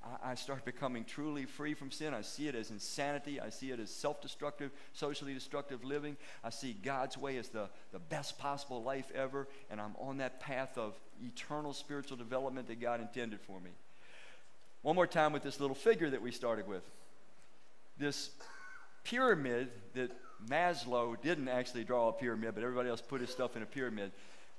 I, 0.04 0.32
I 0.32 0.36
start 0.36 0.66
becoming 0.66 1.06
truly 1.06 1.46
free 1.46 1.74
from 1.74 1.90
sin. 1.90 2.14
I 2.14 2.22
see 2.22 2.50
it 2.50 2.56
as 2.56 2.70
insanity. 2.70 3.40
I 3.40 3.50
see 3.50 3.72
it 3.72 3.80
as 3.80 3.90
self 3.90 4.22
destructive, 4.22 4.72
socially 4.92 5.34
destructive 5.34 5.86
living. 5.86 6.18
I 6.44 6.50
see 6.50 6.74
God's 6.74 7.18
way 7.18 7.38
as 7.38 7.48
the, 7.48 7.70
the 7.94 8.00
best 8.00 8.38
possible 8.38 8.84
life 8.84 9.10
ever, 9.16 9.48
and 9.72 9.80
I'm 9.80 9.96
on 10.02 10.18
that 10.18 10.42
path 10.42 10.78
of 10.78 10.96
eternal 11.26 11.72
spiritual 11.72 12.18
development 12.18 12.68
that 12.68 12.82
God 12.82 13.00
intended 13.00 13.40
for 13.40 13.58
me. 13.62 13.72
One 14.82 14.96
more 14.96 15.08
time 15.08 15.32
with 15.32 15.44
this 15.44 15.62
little 15.62 15.76
figure 15.76 16.10
that 16.10 16.22
we 16.22 16.32
started 16.32 16.68
with. 16.68 16.84
This 17.98 18.32
pyramid 19.06 19.70
that 19.94 20.12
Maslow 20.48 21.20
didn't 21.22 21.48
actually 21.48 21.84
draw 21.84 22.10
a 22.10 22.14
pyramid, 22.14 22.56
but 22.56 22.64
everybody 22.64 22.90
else 22.90 23.02
put 23.02 23.22
his 23.22 23.30
stuff 23.30 23.56
in 23.56 23.64
a 23.64 23.66
pyramid. 23.66 24.12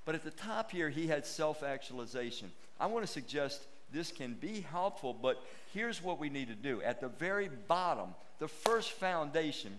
But 0.05 0.15
at 0.15 0.25
the 0.25 0.31
top 0.31 0.71
here, 0.71 0.89
he 0.89 1.07
had 1.07 1.27
self 1.27 1.63
actualization. 1.63 2.51
I 2.79 2.87
want 2.87 3.07
to 3.07 3.13
suggest 3.13 3.63
this 3.93 4.13
can 4.13 4.35
be 4.35 4.61
helpful, 4.61 5.15
but 5.15 5.43
here's 5.73 6.03
what 6.03 6.19
we 6.19 6.29
need 6.29 6.49
to 6.49 6.55
do. 6.55 6.81
At 6.83 7.01
the 7.01 7.09
very 7.09 7.49
bottom, 7.69 8.15
the 8.39 8.49
first 8.49 8.93
foundation, 8.93 9.79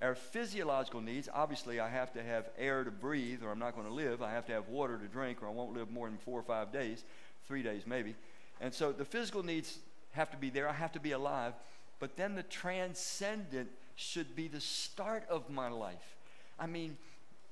our 0.00 0.14
physiological 0.14 1.00
needs 1.00 1.28
obviously, 1.32 1.80
I 1.80 1.88
have 1.88 2.12
to 2.14 2.22
have 2.22 2.48
air 2.58 2.84
to 2.84 2.90
breathe, 2.90 3.42
or 3.42 3.50
I'm 3.50 3.58
not 3.58 3.74
going 3.74 3.86
to 3.86 3.92
live. 3.92 4.22
I 4.22 4.32
have 4.32 4.46
to 4.46 4.52
have 4.52 4.68
water 4.68 4.98
to 4.98 5.06
drink, 5.06 5.42
or 5.42 5.46
I 5.46 5.50
won't 5.50 5.74
live 5.74 5.90
more 5.90 6.08
than 6.08 6.18
four 6.18 6.38
or 6.38 6.42
five 6.42 6.72
days, 6.72 7.04
three 7.46 7.62
days 7.62 7.82
maybe. 7.86 8.14
And 8.60 8.72
so 8.72 8.92
the 8.92 9.04
physical 9.04 9.42
needs 9.42 9.78
have 10.12 10.30
to 10.30 10.36
be 10.36 10.50
there. 10.50 10.68
I 10.68 10.72
have 10.72 10.92
to 10.92 11.00
be 11.00 11.12
alive. 11.12 11.54
But 11.98 12.16
then 12.16 12.34
the 12.34 12.42
transcendent 12.42 13.68
should 14.00 14.34
be 14.34 14.48
the 14.48 14.60
start 14.60 15.24
of 15.28 15.50
my 15.50 15.68
life. 15.68 16.16
I 16.58 16.66
mean, 16.66 16.96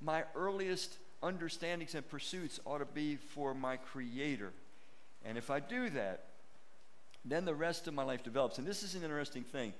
my 0.00 0.24
earliest 0.34 0.96
understandings 1.22 1.94
and 1.94 2.08
pursuits 2.08 2.58
ought 2.64 2.78
to 2.78 2.86
be 2.86 3.16
for 3.16 3.54
my 3.54 3.76
Creator. 3.76 4.52
And 5.24 5.36
if 5.36 5.50
I 5.50 5.60
do 5.60 5.90
that, 5.90 6.24
then 7.24 7.44
the 7.44 7.54
rest 7.54 7.86
of 7.86 7.94
my 7.94 8.02
life 8.02 8.22
develops. 8.22 8.58
And 8.58 8.66
this 8.66 8.82
is 8.82 8.94
an 8.94 9.02
interesting 9.02 9.44
thing. 9.44 9.74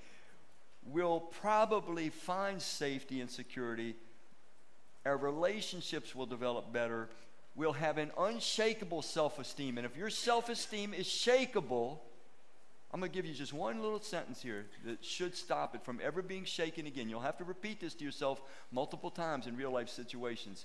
We'll 0.86 1.20
probably 1.20 2.10
find 2.10 2.60
safety 2.60 3.20
and 3.20 3.30
security. 3.30 3.94
Our 5.06 5.16
relationships 5.16 6.14
will 6.14 6.26
develop 6.26 6.72
better. 6.72 7.08
We'll 7.56 7.72
have 7.72 7.98
an 7.98 8.10
unshakable 8.18 9.02
self 9.02 9.38
esteem. 9.38 9.78
And 9.78 9.86
if 9.86 9.96
your 9.96 10.10
self 10.10 10.48
esteem 10.48 10.92
is 10.92 11.06
shakable, 11.06 11.98
I'm 12.90 13.00
going 13.00 13.12
to 13.12 13.14
give 13.14 13.26
you 13.26 13.34
just 13.34 13.52
one 13.52 13.82
little 13.82 14.00
sentence 14.00 14.40
here 14.40 14.66
that 14.86 15.04
should 15.04 15.34
stop 15.34 15.74
it 15.74 15.84
from 15.84 16.00
ever 16.02 16.22
being 16.22 16.44
shaken 16.44 16.86
again. 16.86 17.08
You'll 17.08 17.20
have 17.20 17.36
to 17.38 17.44
repeat 17.44 17.80
this 17.80 17.94
to 17.94 18.04
yourself 18.04 18.40
multiple 18.72 19.10
times 19.10 19.46
in 19.46 19.56
real 19.56 19.70
life 19.70 19.90
situations. 19.90 20.64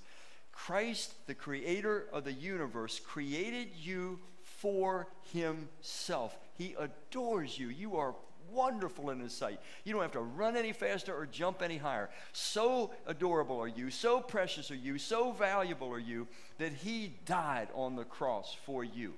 Christ, 0.54 1.14
the 1.28 1.34
creator 1.34 2.08
of 2.14 2.24
the 2.24 2.32
universe, 2.32 3.00
created 3.00 3.70
you 3.76 4.20
for 4.44 5.08
himself. 5.34 6.38
He 6.54 6.76
adores 6.80 7.60
you. 7.60 7.68
You 7.68 7.98
are 7.98 8.16
wonderful 8.52 9.10
in 9.10 9.20
his 9.20 9.34
sight. 9.34 9.60
You 9.84 9.94
don't 9.94 10.02
have 10.02 10.12
to 10.12 10.22
run 10.22 10.56
any 10.56 10.72
faster 10.72 11.14
or 11.14 11.26
jump 11.26 11.62
any 11.62 11.78
higher. 11.78 12.10
So 12.32 12.92
adorable 13.06 13.60
are 13.60 13.68
you, 13.68 13.90
so 13.90 14.22
precious 14.22 14.72
are 14.72 14.76
you, 14.76 14.98
so 14.98 15.32
valuable 15.32 15.92
are 15.92 16.00
you 16.00 16.28
that 16.58 16.72
he 16.72 17.16
died 17.26 17.68
on 17.74 17.96
the 17.96 18.06
cross 18.06 18.56
for 18.66 18.84
you. 18.84 19.16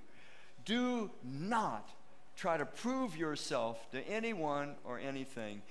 Do 0.63 1.11
not 1.23 1.89
try 2.35 2.57
to 2.57 2.65
prove 2.65 3.15
yourself 3.17 3.89
to 3.91 4.07
anyone 4.07 4.75
or 4.83 4.99
anything. 4.99 5.61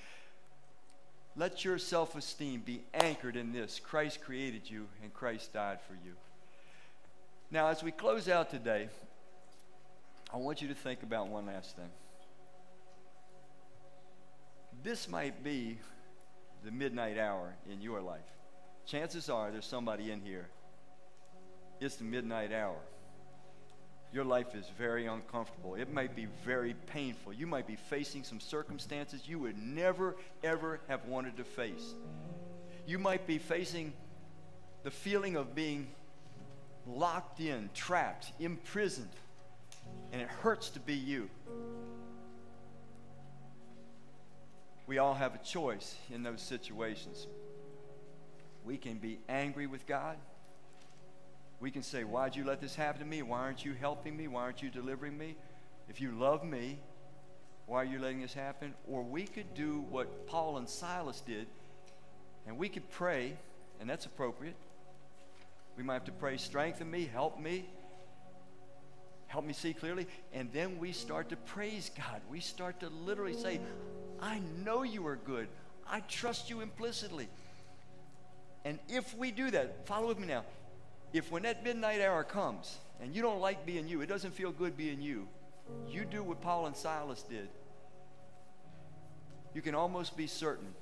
Let 1.36 1.64
your 1.64 1.78
self 1.78 2.16
esteem 2.16 2.62
be 2.64 2.82
anchored 2.92 3.36
in 3.36 3.52
this 3.52 3.80
Christ 3.80 4.22
created 4.22 4.70
you 4.70 4.86
and 5.02 5.12
Christ 5.12 5.52
died 5.52 5.80
for 5.86 5.94
you. 5.94 6.12
Now, 7.50 7.68
as 7.68 7.82
we 7.82 7.92
close 7.92 8.28
out 8.28 8.50
today, 8.50 8.88
I 10.32 10.36
want 10.38 10.62
you 10.62 10.68
to 10.68 10.74
think 10.74 11.02
about 11.02 11.28
one 11.28 11.46
last 11.46 11.76
thing. 11.76 11.90
this 14.82 15.08
might 15.08 15.42
be 15.42 15.78
the 16.64 16.70
midnight 16.70 17.18
hour 17.18 17.54
in 17.70 17.80
your 17.80 18.00
life. 18.00 18.20
Chances 18.86 19.30
are 19.30 19.50
there's 19.50 19.64
somebody 19.64 20.10
in 20.10 20.20
here. 20.20 20.48
It's 21.80 21.96
the 21.96 22.04
midnight 22.04 22.52
hour. 22.52 22.76
Your 24.14 24.24
life 24.24 24.54
is 24.54 24.64
very 24.78 25.06
uncomfortable. 25.06 25.74
It 25.74 25.92
might 25.92 26.14
be 26.14 26.28
very 26.44 26.76
painful. 26.86 27.32
You 27.32 27.48
might 27.48 27.66
be 27.66 27.74
facing 27.74 28.22
some 28.22 28.38
circumstances 28.38 29.22
you 29.26 29.40
would 29.40 29.58
never, 29.58 30.14
ever 30.44 30.78
have 30.86 31.04
wanted 31.06 31.36
to 31.38 31.44
face. 31.44 31.94
You 32.86 33.00
might 33.00 33.26
be 33.26 33.38
facing 33.38 33.92
the 34.84 34.92
feeling 34.92 35.34
of 35.34 35.56
being 35.56 35.88
locked 36.86 37.40
in, 37.40 37.70
trapped, 37.74 38.30
imprisoned, 38.38 39.10
and 40.12 40.22
it 40.22 40.28
hurts 40.28 40.70
to 40.70 40.80
be 40.80 40.94
you. 40.94 41.28
We 44.86 44.98
all 44.98 45.14
have 45.14 45.34
a 45.34 45.38
choice 45.38 45.96
in 46.12 46.22
those 46.22 46.40
situations. 46.40 47.26
We 48.64 48.76
can 48.76 48.98
be 48.98 49.18
angry 49.28 49.66
with 49.66 49.88
God. 49.88 50.18
We 51.60 51.70
can 51.70 51.82
say, 51.82 52.04
Why'd 52.04 52.36
you 52.36 52.44
let 52.44 52.60
this 52.60 52.74
happen 52.74 53.00
to 53.00 53.06
me? 53.06 53.22
Why 53.22 53.40
aren't 53.40 53.64
you 53.64 53.74
helping 53.74 54.16
me? 54.16 54.28
Why 54.28 54.42
aren't 54.42 54.62
you 54.62 54.70
delivering 54.70 55.16
me? 55.16 55.36
If 55.88 56.00
you 56.00 56.12
love 56.12 56.44
me, 56.44 56.78
why 57.66 57.82
are 57.82 57.84
you 57.84 57.98
letting 57.98 58.20
this 58.20 58.34
happen? 58.34 58.74
Or 58.88 59.02
we 59.02 59.24
could 59.24 59.54
do 59.54 59.84
what 59.90 60.26
Paul 60.26 60.58
and 60.58 60.68
Silas 60.68 61.20
did, 61.20 61.46
and 62.46 62.58
we 62.58 62.68
could 62.68 62.88
pray, 62.90 63.36
and 63.80 63.88
that's 63.88 64.06
appropriate. 64.06 64.56
We 65.76 65.82
might 65.82 65.94
have 65.94 66.04
to 66.04 66.12
pray, 66.12 66.36
Strengthen 66.36 66.90
me, 66.90 67.08
help 67.10 67.40
me, 67.40 67.66
help 69.26 69.44
me 69.44 69.52
see 69.52 69.72
clearly. 69.72 70.06
And 70.32 70.52
then 70.52 70.78
we 70.78 70.92
start 70.92 71.30
to 71.30 71.36
praise 71.36 71.90
God. 71.96 72.20
We 72.30 72.40
start 72.40 72.80
to 72.80 72.88
literally 72.88 73.34
say, 73.34 73.60
I 74.20 74.40
know 74.64 74.82
you 74.82 75.06
are 75.06 75.16
good. 75.16 75.48
I 75.88 76.00
trust 76.00 76.50
you 76.50 76.60
implicitly. 76.60 77.28
And 78.64 78.78
if 78.88 79.16
we 79.16 79.30
do 79.30 79.50
that, 79.50 79.86
follow 79.86 80.08
with 80.08 80.18
me 80.18 80.26
now. 80.26 80.44
If 81.14 81.30
when 81.30 81.44
that 81.44 81.62
midnight 81.62 82.00
hour 82.00 82.24
comes 82.24 82.76
and 83.00 83.14
you 83.14 83.22
don't 83.22 83.40
like 83.40 83.64
being 83.64 83.86
you, 83.86 84.00
it 84.00 84.08
doesn't 84.08 84.34
feel 84.34 84.50
good 84.50 84.76
being 84.76 85.00
you, 85.00 85.28
you 85.88 86.04
do 86.04 86.24
what 86.24 86.40
Paul 86.40 86.66
and 86.66 86.76
Silas 86.76 87.22
did. 87.22 87.48
You 89.54 89.62
can 89.62 89.76
almost 89.76 90.16
be 90.16 90.26
certain 90.26 90.74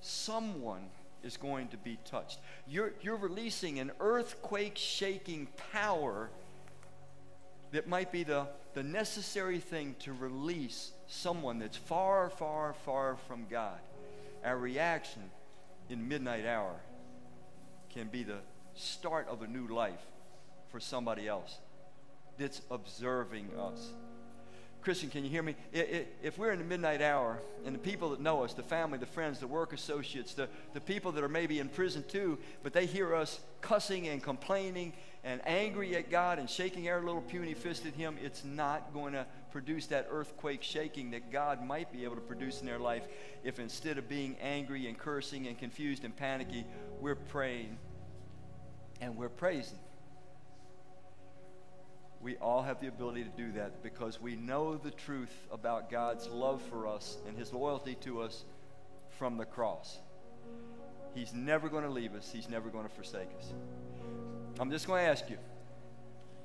someone 0.00 0.82
is 1.22 1.36
going 1.36 1.68
to 1.68 1.76
be 1.78 1.98
touched. 2.04 2.40
You're, 2.66 2.92
you're 3.00 3.16
releasing 3.16 3.78
an 3.78 3.92
earthquake 4.00 4.76
shaking 4.76 5.46
power 5.72 6.30
that 7.70 7.86
might 7.86 8.10
be 8.10 8.24
the, 8.24 8.48
the 8.74 8.82
necessary 8.82 9.60
thing 9.60 9.94
to 10.00 10.12
release 10.12 10.90
someone 11.06 11.60
that's 11.60 11.76
far, 11.76 12.28
far, 12.28 12.74
far 12.84 13.16
from 13.28 13.46
God. 13.48 13.78
Our 14.44 14.58
reaction 14.58 15.22
in 15.88 16.08
midnight 16.08 16.44
hour 16.44 16.74
can 17.88 18.08
be 18.08 18.24
the 18.24 18.38
start 18.74 19.28
of 19.28 19.42
a 19.42 19.46
new 19.46 19.66
life 19.66 20.04
for 20.70 20.80
somebody 20.80 21.28
else 21.28 21.58
that's 22.38 22.60
observing 22.70 23.50
us. 23.58 23.92
Christian, 24.84 25.08
can 25.08 25.24
you 25.24 25.30
hear 25.30 25.42
me? 25.42 25.56
If 25.72 26.36
we're 26.36 26.52
in 26.52 26.58
the 26.58 26.64
midnight 26.64 27.00
hour 27.00 27.40
and 27.64 27.74
the 27.74 27.78
people 27.78 28.10
that 28.10 28.20
know 28.20 28.44
us, 28.44 28.52
the 28.52 28.62
family, 28.62 28.98
the 28.98 29.06
friends, 29.06 29.38
the 29.38 29.46
work 29.46 29.72
associates, 29.72 30.34
the, 30.34 30.46
the 30.74 30.80
people 30.80 31.10
that 31.12 31.24
are 31.24 31.28
maybe 31.28 31.58
in 31.58 31.70
prison 31.70 32.04
too, 32.06 32.38
but 32.62 32.74
they 32.74 32.84
hear 32.84 33.14
us 33.14 33.40
cussing 33.62 34.08
and 34.08 34.22
complaining 34.22 34.92
and 35.24 35.40
angry 35.46 35.96
at 35.96 36.10
God 36.10 36.38
and 36.38 36.50
shaking 36.50 36.86
our 36.90 37.00
little 37.00 37.22
puny 37.22 37.54
fist 37.54 37.86
at 37.86 37.94
Him, 37.94 38.18
it's 38.22 38.44
not 38.44 38.92
going 38.92 39.14
to 39.14 39.24
produce 39.52 39.86
that 39.86 40.06
earthquake 40.10 40.62
shaking 40.62 41.12
that 41.12 41.32
God 41.32 41.64
might 41.64 41.90
be 41.90 42.04
able 42.04 42.16
to 42.16 42.20
produce 42.20 42.60
in 42.60 42.66
their 42.66 42.78
life 42.78 43.04
if 43.42 43.58
instead 43.58 43.96
of 43.96 44.06
being 44.06 44.36
angry 44.42 44.86
and 44.86 44.98
cursing 44.98 45.46
and 45.46 45.58
confused 45.58 46.04
and 46.04 46.14
panicky, 46.14 46.66
we're 47.00 47.14
praying 47.14 47.78
and 49.04 49.16
we're 49.16 49.28
praising. 49.28 49.78
We 52.22 52.36
all 52.38 52.62
have 52.62 52.80
the 52.80 52.86
ability 52.86 53.24
to 53.24 53.30
do 53.36 53.52
that 53.52 53.82
because 53.82 54.18
we 54.18 54.34
know 54.34 54.78
the 54.78 54.90
truth 54.90 55.46
about 55.52 55.90
God's 55.90 56.26
love 56.28 56.62
for 56.70 56.86
us 56.86 57.18
and 57.28 57.36
His 57.36 57.52
loyalty 57.52 57.96
to 57.96 58.22
us 58.22 58.44
from 59.18 59.36
the 59.36 59.44
cross. 59.44 59.98
He's 61.14 61.34
never 61.34 61.68
going 61.68 61.84
to 61.84 61.90
leave 61.90 62.14
us, 62.14 62.30
He's 62.32 62.48
never 62.48 62.70
going 62.70 62.88
to 62.88 62.94
forsake 62.94 63.28
us. 63.38 63.52
I'm 64.58 64.70
just 64.70 64.86
going 64.86 65.04
to 65.04 65.10
ask 65.10 65.28
you 65.28 65.36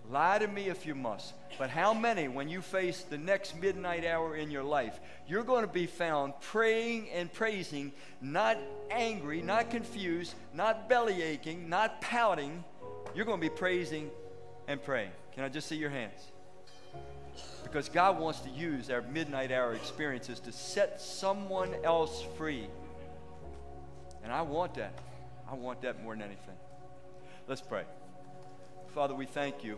lie 0.10 0.40
to 0.40 0.48
me 0.48 0.68
if 0.68 0.86
you 0.86 0.96
must, 0.96 1.34
but 1.58 1.70
how 1.70 1.94
many, 1.94 2.28
when 2.28 2.50
you 2.50 2.62
face 2.62 3.04
the 3.04 3.18
next 3.18 3.60
midnight 3.60 4.06
hour 4.06 4.36
in 4.36 4.50
your 4.50 4.64
life, 4.64 5.00
you're 5.28 5.44
going 5.44 5.66
to 5.66 5.72
be 5.72 5.86
found 5.86 6.34
praying 6.42 7.10
and 7.10 7.32
praising, 7.32 7.92
not 8.22 8.58
angry, 8.90 9.42
not 9.42 9.70
confused, 9.70 10.34
not 10.54 10.90
belly 10.90 11.22
aching, 11.22 11.70
not 11.70 12.02
pouting? 12.02 12.64
You're 13.14 13.26
going 13.26 13.40
to 13.40 13.50
be 13.50 13.56
praising 13.56 14.10
and 14.68 14.82
praying. 14.82 15.12
Can 15.34 15.44
I 15.44 15.50
just 15.50 15.68
see 15.68 15.76
your 15.76 15.90
hands? 15.90 16.20
Because 17.64 17.90
God 17.90 18.20
wants 18.20 18.40
to 18.42 18.50
use 18.50 18.90
our 18.90 19.02
midnight 19.04 19.52
hour 19.52 19.74
experiences 19.74 20.40
to 20.42 20.52
set 20.52 21.00
someone 21.00 21.74
else 21.84 22.26
free. 22.38 22.68
And 24.24 24.34
I 24.34 24.42
want 24.42 24.74
that. 24.76 24.94
I 25.50 25.56
want 25.56 25.82
that 25.82 26.02
more 26.04 26.14
than 26.16 26.24
anything. 26.24 26.56
Let's 27.48 27.62
pray. 27.62 27.84
Father, 28.94 29.14
we 29.14 29.28
thank 29.28 29.64
you 29.64 29.78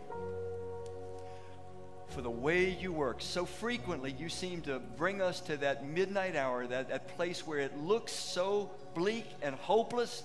for 2.09 2.21
the 2.21 2.29
way 2.29 2.69
you 2.69 2.93
work. 2.93 3.17
So 3.19 3.45
frequently, 3.45 4.15
you 4.17 4.29
seem 4.29 4.61
to 4.61 4.79
bring 4.79 5.21
us 5.21 5.41
to 5.41 5.57
that 5.57 5.85
midnight 5.85 6.35
hour, 6.35 6.65
that, 6.67 6.89
that 6.89 7.07
place 7.09 7.45
where 7.45 7.59
it 7.59 7.77
looks 7.77 8.13
so 8.13 8.69
bleak 8.95 9.25
and 9.41 9.55
hopeless, 9.55 10.23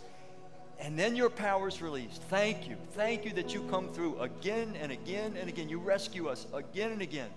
and 0.79 0.99
then 0.99 1.17
your 1.17 1.31
power 1.31 1.69
is 1.69 1.83
released. 1.83 2.23
Thank 2.23 2.69
you. 2.69 2.77
Thank 2.93 3.25
you 3.25 3.33
that 3.33 3.53
you 3.53 3.63
come 3.71 3.89
through 3.93 4.21
again 4.21 4.75
and 4.81 4.93
again 4.93 5.37
and 5.39 5.49
again. 5.49 5.69
You 5.69 5.79
rescue 5.79 6.29
us 6.29 6.47
again 6.53 6.93
and 6.93 7.03
again. 7.03 7.31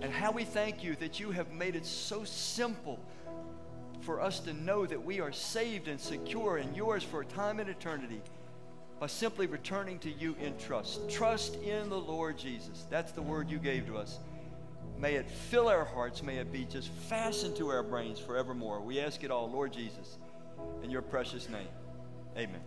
And 0.00 0.12
how 0.12 0.32
we 0.32 0.44
thank 0.44 0.82
you 0.82 0.96
that 0.96 1.20
you 1.20 1.30
have 1.30 1.52
made 1.52 1.76
it 1.76 1.86
so 1.86 2.24
simple 2.24 2.98
for 4.00 4.20
us 4.20 4.40
to 4.40 4.52
know 4.52 4.84
that 4.84 5.02
we 5.02 5.20
are 5.20 5.32
saved 5.32 5.88
and 5.88 6.00
secure 6.00 6.56
and 6.56 6.76
yours 6.76 7.02
for 7.02 7.24
time 7.24 7.60
and 7.60 7.70
eternity 7.70 8.20
by 9.00 9.06
simply 9.06 9.46
returning 9.46 9.98
to 10.00 10.10
you 10.10 10.36
in 10.40 10.56
trust. 10.58 11.08
Trust 11.10 11.56
in 11.62 11.88
the 11.88 11.98
Lord 11.98 12.38
Jesus. 12.38 12.86
That's 12.90 13.12
the 13.12 13.22
word 13.22 13.50
you 13.50 13.58
gave 13.58 13.86
to 13.86 13.96
us. 13.98 14.18
May 14.98 15.14
it 15.14 15.30
fill 15.30 15.68
our 15.68 15.84
hearts. 15.84 16.22
May 16.22 16.38
it 16.38 16.52
be 16.52 16.64
just 16.64 16.88
fastened 16.88 17.56
to 17.56 17.68
our 17.68 17.82
brains 17.82 18.18
forevermore. 18.18 18.80
We 18.80 19.00
ask 19.00 19.24
it 19.24 19.30
all, 19.30 19.50
Lord 19.50 19.72
Jesus, 19.72 20.18
in 20.82 20.90
your 20.90 21.02
precious 21.02 21.48
name. 21.48 21.68
Amen. 22.36 22.62